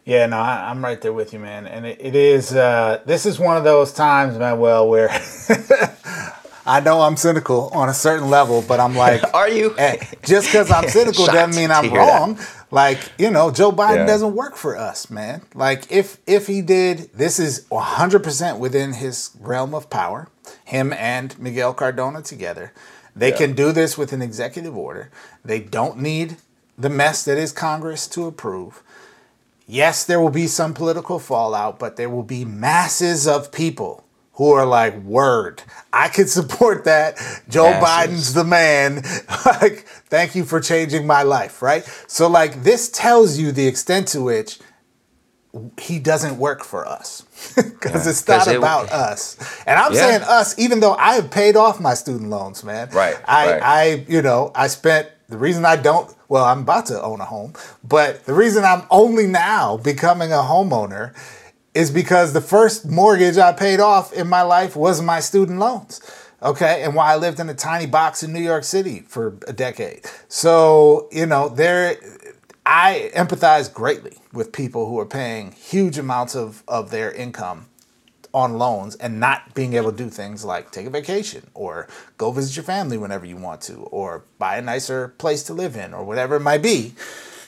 Yeah, 0.05 0.25
no, 0.25 0.37
I, 0.37 0.71
am 0.71 0.83
right 0.83 0.99
there 0.99 1.13
with 1.13 1.33
you, 1.33 1.39
man. 1.39 1.67
And 1.67 1.85
it, 1.85 1.97
it 2.01 2.15
is, 2.15 2.55
uh, 2.55 2.99
this 3.05 3.27
is 3.27 3.37
one 3.37 3.57
of 3.57 3.63
those 3.63 3.93
times, 3.93 4.39
Manuel, 4.39 4.89
where 4.89 5.09
I 6.65 6.79
know 6.79 7.01
I'm 7.01 7.15
cynical 7.15 7.69
on 7.73 7.89
a 7.89 7.93
certain 7.93 8.29
level, 8.29 8.63
but 8.67 8.79
I'm 8.79 8.95
like, 8.95 9.21
are 9.35 9.49
you? 9.49 9.71
Hey, 9.71 9.99
eh, 10.01 10.05
just 10.23 10.47
because 10.47 10.71
I'm 10.71 10.87
cynical 10.89 11.25
doesn't 11.27 11.55
mean 11.55 11.69
I'm 11.69 11.93
wrong. 11.93 12.35
That. 12.35 12.65
Like, 12.71 13.11
you 13.19 13.29
know, 13.29 13.51
Joe 13.51 13.71
Biden 13.71 13.97
yeah. 13.97 14.05
doesn't 14.05 14.35
work 14.35 14.55
for 14.55 14.77
us, 14.77 15.11
man. 15.11 15.41
Like, 15.53 15.91
if 15.91 16.17
if 16.25 16.47
he 16.47 16.61
did, 16.61 17.11
this 17.13 17.39
is 17.39 17.65
100% 17.71 18.59
within 18.59 18.93
his 18.93 19.31
realm 19.39 19.75
of 19.75 19.89
power. 19.89 20.27
Him 20.65 20.93
and 20.93 21.37
Miguel 21.39 21.73
Cardona 21.73 22.21
together. 22.21 22.73
They 23.16 23.30
yeah. 23.30 23.38
can 23.38 23.53
do 23.53 23.72
this 23.72 23.97
with 23.97 24.14
an 24.14 24.22
executive 24.22 24.78
order. 24.78 25.10
They 25.43 25.60
don't 25.60 25.99
need 25.99 26.38
the 26.78 26.89
mess 26.89 27.26
that 27.26 27.38
is 27.38 27.51
Congress 27.51 28.07
to 28.07 28.26
approve. 28.26 28.82
Yes, 29.68 30.03
there 30.05 30.20
will 30.20 30.30
be 30.30 30.47
some 30.47 30.74
political 30.74 31.20
fallout, 31.20 31.78
but 31.78 31.95
there 31.95 32.10
will 32.10 32.24
be 32.24 32.43
masses 32.45 33.28
of 33.28 33.51
people 33.51 34.03
who 34.34 34.51
are 34.51 34.66
like, 34.66 34.97
word, 35.01 35.62
I 35.91 36.07
could 36.07 36.30
support 36.30 36.86
that. 36.86 37.18
Joe 37.49 37.72
masses. 37.72 37.84
Biden's 37.84 38.34
the 38.34 38.45
man. 38.45 38.95
like, 39.45 39.86
thank 40.07 40.34
you 40.34 40.45
for 40.45 40.62
changing 40.62 41.05
my 41.05 41.24
life, 41.24 41.62
right? 41.62 41.84
So, 42.07 42.30
like, 42.30 42.64
this 42.64 42.89
tells 42.89 43.38
you 43.38 43.51
the 43.51 43.68
extent 43.68 44.07
to 44.10 44.22
which 44.22 44.60
he 45.79 45.97
doesn't 45.97 46.37
work 46.37 46.63
for 46.63 46.87
us 46.87 47.23
because 47.55 48.05
yeah. 48.05 48.11
it's 48.11 48.27
not 48.27 48.47
it, 48.47 48.57
about 48.57 48.91
us. 48.91 49.37
And 49.65 49.79
I'm 49.79 49.93
yeah. 49.93 49.99
saying 49.99 50.21
us, 50.23 50.57
even 50.59 50.79
though 50.79 50.93
I 50.93 51.15
have 51.15 51.31
paid 51.31 51.55
off 51.55 51.79
my 51.79 51.93
student 51.93 52.29
loans, 52.29 52.63
man. 52.63 52.89
Right. 52.91 53.17
I, 53.25 53.51
right. 53.51 53.61
I, 53.61 54.05
you 54.07 54.21
know, 54.21 54.51
I 54.53 54.67
spent 54.67 55.09
the 55.27 55.37
reason 55.37 55.65
I 55.65 55.75
don't. 55.75 56.13
Well, 56.27 56.45
I'm 56.45 56.61
about 56.61 56.85
to 56.87 57.01
own 57.01 57.21
a 57.21 57.25
home, 57.25 57.53
but 57.83 58.25
the 58.25 58.33
reason 58.33 58.63
I'm 58.63 58.83
only 58.91 59.25
now 59.25 59.77
becoming 59.77 60.31
a 60.31 60.37
homeowner 60.37 61.15
is 61.73 61.89
because 61.89 62.33
the 62.33 62.41
first 62.41 62.85
mortgage 62.85 63.37
I 63.37 63.51
paid 63.51 63.79
off 63.79 64.13
in 64.13 64.27
my 64.27 64.41
life 64.41 64.75
was 64.75 65.01
my 65.01 65.19
student 65.19 65.59
loans. 65.59 66.01
Okay, 66.41 66.83
and 66.83 66.95
why 66.95 67.11
I 67.11 67.17
lived 67.17 67.39
in 67.39 67.49
a 67.49 67.53
tiny 67.53 67.85
box 67.85 68.23
in 68.23 68.31
New 68.31 68.41
York 68.41 68.63
City 68.63 69.01
for 69.01 69.37
a 69.45 69.51
decade. 69.51 70.05
So, 70.29 71.09
you 71.11 71.25
know, 71.25 71.49
there 71.49 71.97
I 72.66 73.12
empathize 73.16 73.74
greatly 73.74 74.18
with 74.32 74.51
people 74.51 74.88
who 74.88 74.99
are 74.99 75.05
paying 75.05 75.53
huge 75.53 75.97
amounts 75.97 76.36
of, 76.36 76.64
of 76.68 76.91
their 76.91 77.12
income 77.12 77.68
on 78.34 78.57
loans 78.57 78.95
and 78.95 79.20
not 79.20 79.53
being 79.55 79.74
able 79.74 79.91
to 79.91 79.97
do 79.97 80.10
things 80.10 80.45
like 80.45 80.72
take 80.72 80.86
a 80.86 80.89
vacation 80.89 81.49
or 81.53 81.88
go 82.18 82.32
visit 82.32 82.55
your 82.55 82.64
family 82.64 82.97
whenever 82.97 83.26
you 83.26 83.36
want 83.36 83.62
to 83.62 83.76
or 83.91 84.24
buy 84.38 84.57
a 84.57 84.62
nicer 84.62 85.10
place 85.18 85.41
to 85.43 85.53
live 85.53 85.76
in 85.76 85.93
or 85.93 86.03
whatever 86.03 86.36
it 86.36 86.41
might 86.41 86.62
be 86.62 86.93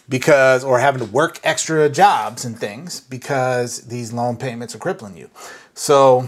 because 0.09 0.63
or 0.63 0.79
having 0.79 1.05
to 1.05 1.11
work 1.11 1.39
extra 1.43 1.87
jobs 1.87 2.43
and 2.43 2.59
things 2.59 3.01
because 3.01 3.81
these 3.83 4.11
loan 4.11 4.37
payments 4.37 4.73
are 4.73 4.79
crippling 4.79 5.15
you. 5.15 5.29
So 5.75 6.27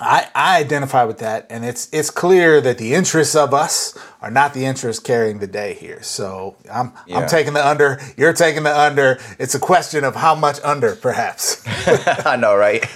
I, 0.00 0.28
I 0.32 0.60
identify 0.60 1.02
with 1.04 1.18
that, 1.18 1.46
and 1.50 1.64
it's 1.64 1.88
it's 1.92 2.10
clear 2.10 2.60
that 2.60 2.78
the 2.78 2.94
interests 2.94 3.34
of 3.34 3.52
us 3.52 3.98
are 4.22 4.30
not 4.30 4.54
the 4.54 4.64
interests 4.64 5.02
carrying 5.02 5.40
the 5.40 5.48
day 5.48 5.74
here. 5.74 6.00
So 6.02 6.56
I'm 6.72 6.92
yeah. 7.06 7.18
I'm 7.18 7.28
taking 7.28 7.52
the 7.52 7.66
under. 7.66 7.98
You're 8.16 8.32
taking 8.32 8.62
the 8.62 8.78
under. 8.78 9.18
It's 9.40 9.56
a 9.56 9.58
question 9.58 10.04
of 10.04 10.14
how 10.14 10.36
much 10.36 10.60
under, 10.62 10.94
perhaps. 10.94 11.62
I 12.24 12.36
know, 12.36 12.54
right? 12.54 12.86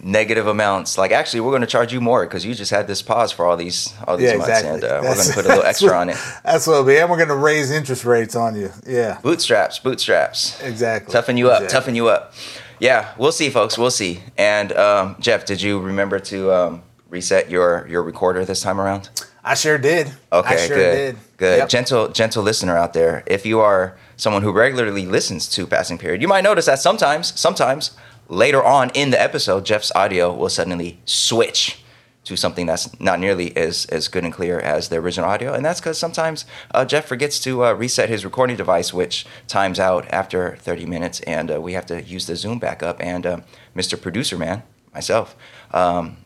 Negative 0.00 0.48
amounts. 0.48 0.98
Like 0.98 1.12
actually, 1.12 1.40
we're 1.40 1.52
going 1.52 1.60
to 1.60 1.68
charge 1.68 1.92
you 1.92 2.00
more 2.00 2.26
because 2.26 2.44
you 2.44 2.52
just 2.52 2.72
had 2.72 2.88
this 2.88 3.02
pause 3.02 3.30
for 3.30 3.46
all 3.46 3.56
these 3.56 3.94
all 4.08 4.16
these 4.16 4.32
yeah, 4.32 4.38
months, 4.38 4.48
exactly. 4.48 4.74
and 4.74 4.84
uh, 4.84 5.00
we're 5.00 5.14
going 5.14 5.26
to 5.28 5.32
put 5.32 5.44
a 5.44 5.48
little 5.48 5.64
extra 5.64 5.88
what, 5.90 5.96
on 5.96 6.08
it. 6.10 6.16
That's 6.42 6.66
what 6.66 6.72
it'll 6.72 6.86
be, 6.86 6.96
and 6.96 7.08
we're 7.08 7.18
going 7.18 7.28
to 7.28 7.36
raise 7.36 7.70
interest 7.70 8.04
rates 8.04 8.34
on 8.34 8.56
you. 8.56 8.72
Yeah. 8.84 9.20
Bootstraps, 9.22 9.78
bootstraps. 9.78 10.60
Exactly. 10.60 11.12
Toughen 11.12 11.36
you 11.36 11.50
up. 11.50 11.62
Exactly. 11.62 11.80
Toughen 11.80 11.94
you 11.94 12.08
up. 12.08 12.34
Yeah, 12.78 13.14
we'll 13.18 13.32
see, 13.32 13.50
folks. 13.50 13.78
We'll 13.78 13.90
see. 13.90 14.20
And 14.36 14.72
um, 14.72 15.16
Jeff, 15.20 15.46
did 15.46 15.62
you 15.62 15.80
remember 15.80 16.18
to 16.20 16.52
um, 16.52 16.82
reset 17.08 17.50
your 17.50 17.86
your 17.88 18.02
recorder 18.02 18.44
this 18.44 18.60
time 18.60 18.80
around? 18.80 19.10
I 19.44 19.54
sure 19.54 19.78
did. 19.78 20.12
Okay, 20.32 20.66
sure 20.66 20.76
good. 20.76 20.94
Did. 20.94 21.16
Good. 21.36 21.58
Yep. 21.58 21.68
Gentle 21.68 22.08
gentle 22.08 22.42
listener 22.42 22.76
out 22.76 22.92
there. 22.92 23.22
If 23.26 23.46
you 23.46 23.60
are 23.60 23.96
someone 24.16 24.42
who 24.42 24.52
regularly 24.52 25.06
listens 25.06 25.48
to 25.50 25.66
Passing 25.66 25.98
Period, 25.98 26.20
you 26.20 26.28
might 26.28 26.44
notice 26.44 26.66
that 26.66 26.80
sometimes, 26.80 27.38
sometimes 27.38 27.96
later 28.28 28.62
on 28.62 28.90
in 28.90 29.10
the 29.10 29.20
episode, 29.20 29.64
Jeff's 29.64 29.92
audio 29.94 30.34
will 30.34 30.48
suddenly 30.48 30.98
switch 31.04 31.82
to 32.26 32.36
something 32.36 32.66
that's 32.66 32.98
not 33.00 33.20
nearly 33.20 33.56
as, 33.56 33.86
as 33.86 34.08
good 34.08 34.24
and 34.24 34.32
clear 34.32 34.58
as 34.58 34.88
the 34.88 34.96
original 34.96 35.30
audio. 35.30 35.54
And 35.54 35.64
that's 35.64 35.80
because 35.80 35.96
sometimes 35.96 36.44
uh, 36.74 36.84
Jeff 36.84 37.06
forgets 37.06 37.38
to 37.40 37.64
uh, 37.64 37.72
reset 37.72 38.08
his 38.08 38.24
recording 38.24 38.56
device, 38.56 38.92
which 38.92 39.24
times 39.46 39.78
out 39.78 40.08
after 40.10 40.56
30 40.56 40.86
minutes, 40.86 41.20
and 41.20 41.52
uh, 41.52 41.60
we 41.60 41.74
have 41.74 41.86
to 41.86 42.02
use 42.02 42.26
the 42.26 42.34
Zoom 42.34 42.58
backup. 42.58 43.00
And 43.00 43.24
uh, 43.24 43.40
Mr. 43.76 44.00
Producer 44.00 44.36
Man, 44.36 44.64
myself, 44.92 45.36
um, 45.70 46.16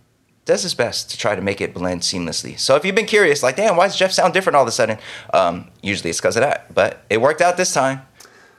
does 0.47 0.63
his 0.63 0.73
best 0.73 1.11
to 1.11 1.19
try 1.19 1.35
to 1.35 1.43
make 1.43 1.61
it 1.61 1.75
blend 1.75 2.01
seamlessly. 2.01 2.59
So 2.59 2.77
if 2.77 2.85
you've 2.87 2.95
been 2.95 3.05
curious, 3.05 3.43
like, 3.43 3.57
damn, 3.57 3.77
why 3.77 3.87
does 3.87 3.97
Jeff 3.97 4.11
sound 4.11 4.33
different 4.33 4.57
all 4.57 4.63
of 4.63 4.69
a 4.69 4.73
sudden? 4.73 4.97
Um, 5.35 5.71
usually 5.83 6.09
it's 6.09 6.19
because 6.19 6.37
of 6.37 6.41
that. 6.41 6.75
But 6.75 7.05
it 7.11 7.21
worked 7.21 7.43
out 7.43 7.59
this 7.59 7.75
time. 7.75 8.01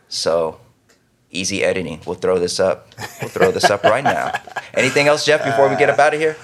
So 0.10 0.60
easy 1.32 1.64
editing. 1.64 2.02
We'll 2.06 2.16
throw 2.16 2.38
this 2.38 2.60
up. 2.60 2.90
We'll 3.20 3.32
throw 3.32 3.52
this 3.52 3.72
up 3.72 3.84
right 3.84 4.04
now. 4.04 4.32
Anything 4.76 5.08
else, 5.08 5.26
Jeff, 5.26 5.44
before 5.44 5.70
we 5.70 5.76
get 5.76 5.90
up 5.90 5.98
out 5.98 6.14
of 6.14 6.20
here? 6.20 6.38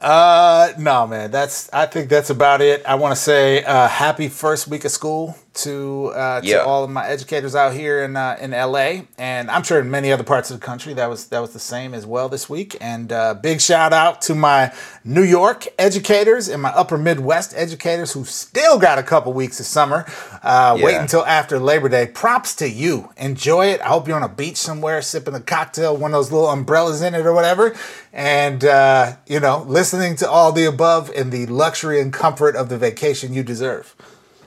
Uh, 0.00 0.72
no, 0.78 1.06
man. 1.06 1.30
That's 1.30 1.68
I 1.72 1.86
think 1.86 2.08
that's 2.08 2.30
about 2.30 2.60
it. 2.60 2.84
I 2.86 2.94
want 2.94 3.12
to 3.12 3.20
say 3.20 3.64
uh, 3.64 3.88
happy 3.88 4.28
first 4.28 4.68
week 4.68 4.84
of 4.84 4.92
school 4.92 5.36
to 5.58 6.12
uh, 6.14 6.40
to 6.40 6.46
yeah. 6.46 6.58
all 6.58 6.84
of 6.84 6.90
my 6.90 7.06
educators 7.06 7.54
out 7.54 7.74
here 7.74 8.04
in 8.04 8.16
uh, 8.16 8.36
in 8.40 8.52
LA, 8.52 9.02
and 9.18 9.50
I'm 9.50 9.62
sure 9.62 9.80
in 9.80 9.90
many 9.90 10.12
other 10.12 10.22
parts 10.22 10.50
of 10.50 10.60
the 10.60 10.64
country 10.64 10.94
that 10.94 11.08
was 11.08 11.26
that 11.28 11.40
was 11.40 11.52
the 11.52 11.58
same 11.58 11.94
as 11.94 12.06
well 12.06 12.28
this 12.28 12.48
week. 12.48 12.76
And 12.80 13.12
uh, 13.12 13.34
big 13.34 13.60
shout 13.60 13.92
out 13.92 14.22
to 14.22 14.34
my 14.34 14.72
New 15.04 15.22
York 15.22 15.66
educators 15.78 16.48
and 16.48 16.62
my 16.62 16.70
Upper 16.70 16.96
Midwest 16.96 17.54
educators 17.56 18.12
who 18.12 18.24
still 18.24 18.78
got 18.78 18.98
a 18.98 19.02
couple 19.02 19.32
weeks 19.32 19.58
of 19.58 19.66
summer. 19.66 20.04
Uh, 20.42 20.76
yeah. 20.78 20.84
Wait 20.84 20.96
until 20.96 21.26
after 21.26 21.58
Labor 21.58 21.88
Day. 21.88 22.06
Props 22.06 22.54
to 22.56 22.68
you. 22.68 23.10
Enjoy 23.16 23.66
it. 23.66 23.80
I 23.80 23.88
hope 23.88 24.06
you're 24.06 24.16
on 24.16 24.22
a 24.22 24.28
beach 24.28 24.56
somewhere 24.56 25.02
sipping 25.02 25.34
a 25.34 25.40
cocktail, 25.40 25.96
one 25.96 26.12
of 26.12 26.18
those 26.18 26.30
little 26.30 26.48
umbrellas 26.48 27.02
in 27.02 27.14
it 27.14 27.26
or 27.26 27.32
whatever, 27.32 27.74
and 28.12 28.64
uh, 28.64 29.16
you 29.26 29.40
know 29.40 29.64
listening 29.66 30.14
to 30.16 30.30
all 30.30 30.52
the 30.52 30.64
above 30.64 31.10
in 31.10 31.30
the 31.30 31.46
luxury 31.46 32.00
and 32.00 32.12
comfort 32.12 32.54
of 32.54 32.68
the 32.68 32.78
vacation 32.78 33.34
you 33.34 33.42
deserve. 33.42 33.96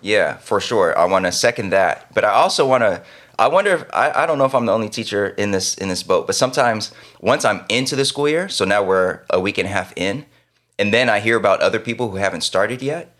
Yeah, 0.01 0.37
for 0.37 0.59
sure. 0.59 0.97
I 0.97 1.05
want 1.05 1.25
to 1.25 1.31
second 1.31 1.69
that, 1.69 2.13
but 2.13 2.25
I 2.25 2.29
also 2.29 2.67
want 2.67 2.81
to. 2.81 3.03
I 3.37 3.47
wonder 3.47 3.71
if 3.71 3.85
I, 3.93 4.23
I 4.23 4.25
don't 4.25 4.37
know 4.37 4.45
if 4.45 4.53
I'm 4.53 4.65
the 4.65 4.71
only 4.71 4.89
teacher 4.89 5.29
in 5.29 5.51
this 5.51 5.75
in 5.75 5.89
this 5.89 6.03
boat, 6.03 6.27
but 6.27 6.35
sometimes 6.35 6.91
once 7.21 7.45
I'm 7.45 7.63
into 7.69 7.95
the 7.95 8.05
school 8.05 8.27
year, 8.27 8.49
so 8.49 8.65
now 8.65 8.83
we're 8.83 9.21
a 9.29 9.39
week 9.39 9.57
and 9.57 9.67
a 9.67 9.71
half 9.71 9.93
in, 9.95 10.25
and 10.77 10.93
then 10.93 11.09
I 11.09 11.19
hear 11.19 11.37
about 11.37 11.61
other 11.61 11.79
people 11.79 12.09
who 12.09 12.17
haven't 12.17 12.41
started 12.41 12.81
yet, 12.81 13.15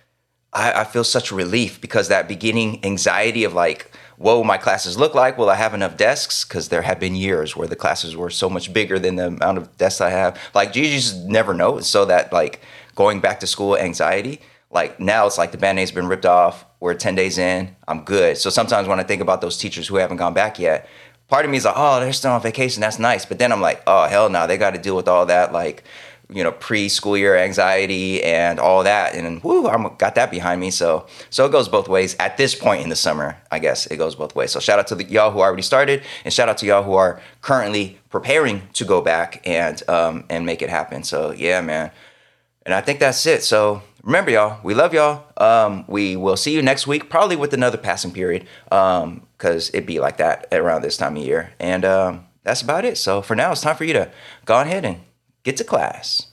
I, 0.54 0.82
I 0.82 0.84
feel 0.84 1.04
such 1.04 1.32
relief 1.32 1.80
because 1.80 2.08
that 2.08 2.28
beginning 2.28 2.84
anxiety 2.84 3.44
of 3.44 3.54
like, 3.54 3.92
what 4.18 4.36
will 4.36 4.44
my 4.44 4.58
classes 4.58 4.98
look 4.98 5.16
like? 5.16 5.38
Will 5.38 5.50
I 5.50 5.56
have 5.56 5.74
enough 5.74 5.98
desks? 5.98 6.44
Because 6.44 6.70
there 6.70 6.82
have 6.82 7.00
been 7.00 7.16
years 7.16 7.56
where 7.56 7.68
the 7.68 7.76
classes 7.76 8.16
were 8.16 8.30
so 8.30 8.50
much 8.50 8.74
bigger 8.74 9.00
than 9.00 9.16
the 9.16 9.28
amount 9.28 9.58
of 9.60 9.78
desks 9.78 10.02
I 10.02 10.10
have. 10.10 10.40
Like 10.54 10.76
you 10.76 10.84
just 10.84 11.18
never 11.26 11.54
know. 11.54 11.80
So 11.80 12.06
that 12.06 12.34
like 12.34 12.62
going 12.96 13.22
back 13.22 13.40
to 13.40 13.48
school 13.48 13.78
anxiety, 13.78 14.42
like 14.70 15.00
now 15.00 15.26
it's 15.26 15.38
like 15.38 15.52
the 15.52 15.58
band-aid's 15.58 15.92
been 15.92 16.08
ripped 16.08 16.26
off 16.26 16.66
we're 16.82 16.96
10 16.96 17.16
days 17.16 17.38
in, 17.38 17.74
I'm 17.88 18.04
good. 18.04 18.38
So 18.38 18.50
sometimes 18.50 18.88
when 18.88 19.00
I 19.00 19.04
think 19.04 19.22
about 19.22 19.40
those 19.40 19.58
teachers 19.58 19.88
who 19.88 19.96
haven't 19.98 20.18
gone 20.18 20.34
back 20.34 20.60
yet, 20.60 20.90
part 21.30 21.46
of 21.46 21.52
me 21.52 21.58
is 21.58 21.64
like, 21.64 21.76
oh, 21.78 22.00
they're 22.00 22.12
still 22.12 22.32
on 22.32 22.42
vacation. 22.42 22.82
That's 22.82 23.00
nice. 23.00 23.24
But 23.24 23.40
then 23.40 23.52
I'm 23.52 23.62
like, 23.62 23.84
oh, 23.88 24.08
hell 24.08 24.30
no, 24.30 24.48
they 24.48 24.58
got 24.58 24.72
to 24.72 24.82
deal 24.82 24.96
with 24.96 25.08
all 25.08 25.28
that, 25.28 25.54
like, 25.54 25.84
you 26.28 26.44
know, 26.44 26.52
pre-school 26.52 27.16
year 27.16 27.38
anxiety 27.38 28.24
and 28.24 28.60
all 28.60 28.84
that. 28.84 29.14
And 29.14 29.44
whoo, 29.44 29.68
I'm 29.68 29.96
got 29.98 30.16
that 30.16 30.32
behind 30.32 30.60
me. 30.60 30.72
So, 30.72 31.06
so 31.30 31.46
it 31.46 31.52
goes 31.52 31.70
both 31.70 31.88
ways 31.88 32.16
at 32.20 32.38
this 32.38 32.56
point 32.56 32.82
in 32.82 32.90
the 32.90 32.96
summer, 32.96 33.38
I 33.52 33.60
guess 33.60 33.86
it 33.86 33.98
goes 33.98 34.16
both 34.16 34.34
ways. 34.34 34.52
So 34.52 34.60
shout 34.60 34.80
out 34.80 34.88
to 34.88 34.96
the, 34.96 35.04
y'all 35.04 35.30
who 35.30 35.40
already 35.40 35.62
started 35.62 36.04
and 36.26 36.34
shout 36.34 36.50
out 36.50 36.58
to 36.60 36.66
y'all 36.66 36.84
who 36.84 36.94
are 36.94 37.22
currently 37.42 38.00
preparing 38.10 38.68
to 38.74 38.86
go 38.86 39.02
back 39.02 39.42
and, 39.46 39.88
um, 39.88 40.24
and 40.30 40.46
make 40.46 40.62
it 40.64 40.70
happen. 40.70 41.04
So 41.04 41.32
yeah, 41.32 41.62
man. 41.62 41.92
And 42.66 42.74
I 42.74 42.82
think 42.82 43.00
that's 43.00 43.26
it. 43.26 43.44
So 43.44 43.82
remember, 44.04 44.32
y'all, 44.32 44.60
we 44.64 44.74
love 44.74 44.94
y'all. 44.94 45.26
Um, 45.38 45.86
we 45.88 46.16
will 46.16 46.38
see 46.38 46.54
you 46.54 46.62
next 46.62 46.88
week, 46.88 47.10
probably 47.10 47.36
with 47.36 47.54
another 47.54 47.78
passing 47.78 48.12
period, 48.12 48.48
because 48.66 49.70
um, 49.70 49.74
it'd 49.74 49.86
be 49.86 50.00
like 50.00 50.18
that 50.18 50.48
around 50.52 50.82
this 50.82 50.98
time 50.98 51.18
of 51.18 51.24
year. 51.24 51.54
And 51.60 51.86
um, 51.86 52.26
that's 52.44 52.62
about 52.62 52.86
it. 52.86 52.98
So 52.98 53.22
for 53.22 53.36
now, 53.36 53.52
it's 53.52 53.62
time 53.62 53.76
for 53.76 53.84
you 53.84 53.94
to 53.94 54.12
go 54.46 54.60
ahead 54.60 54.86
and 54.86 55.02
get 55.44 55.58
to 55.58 55.64
class. 55.64 56.31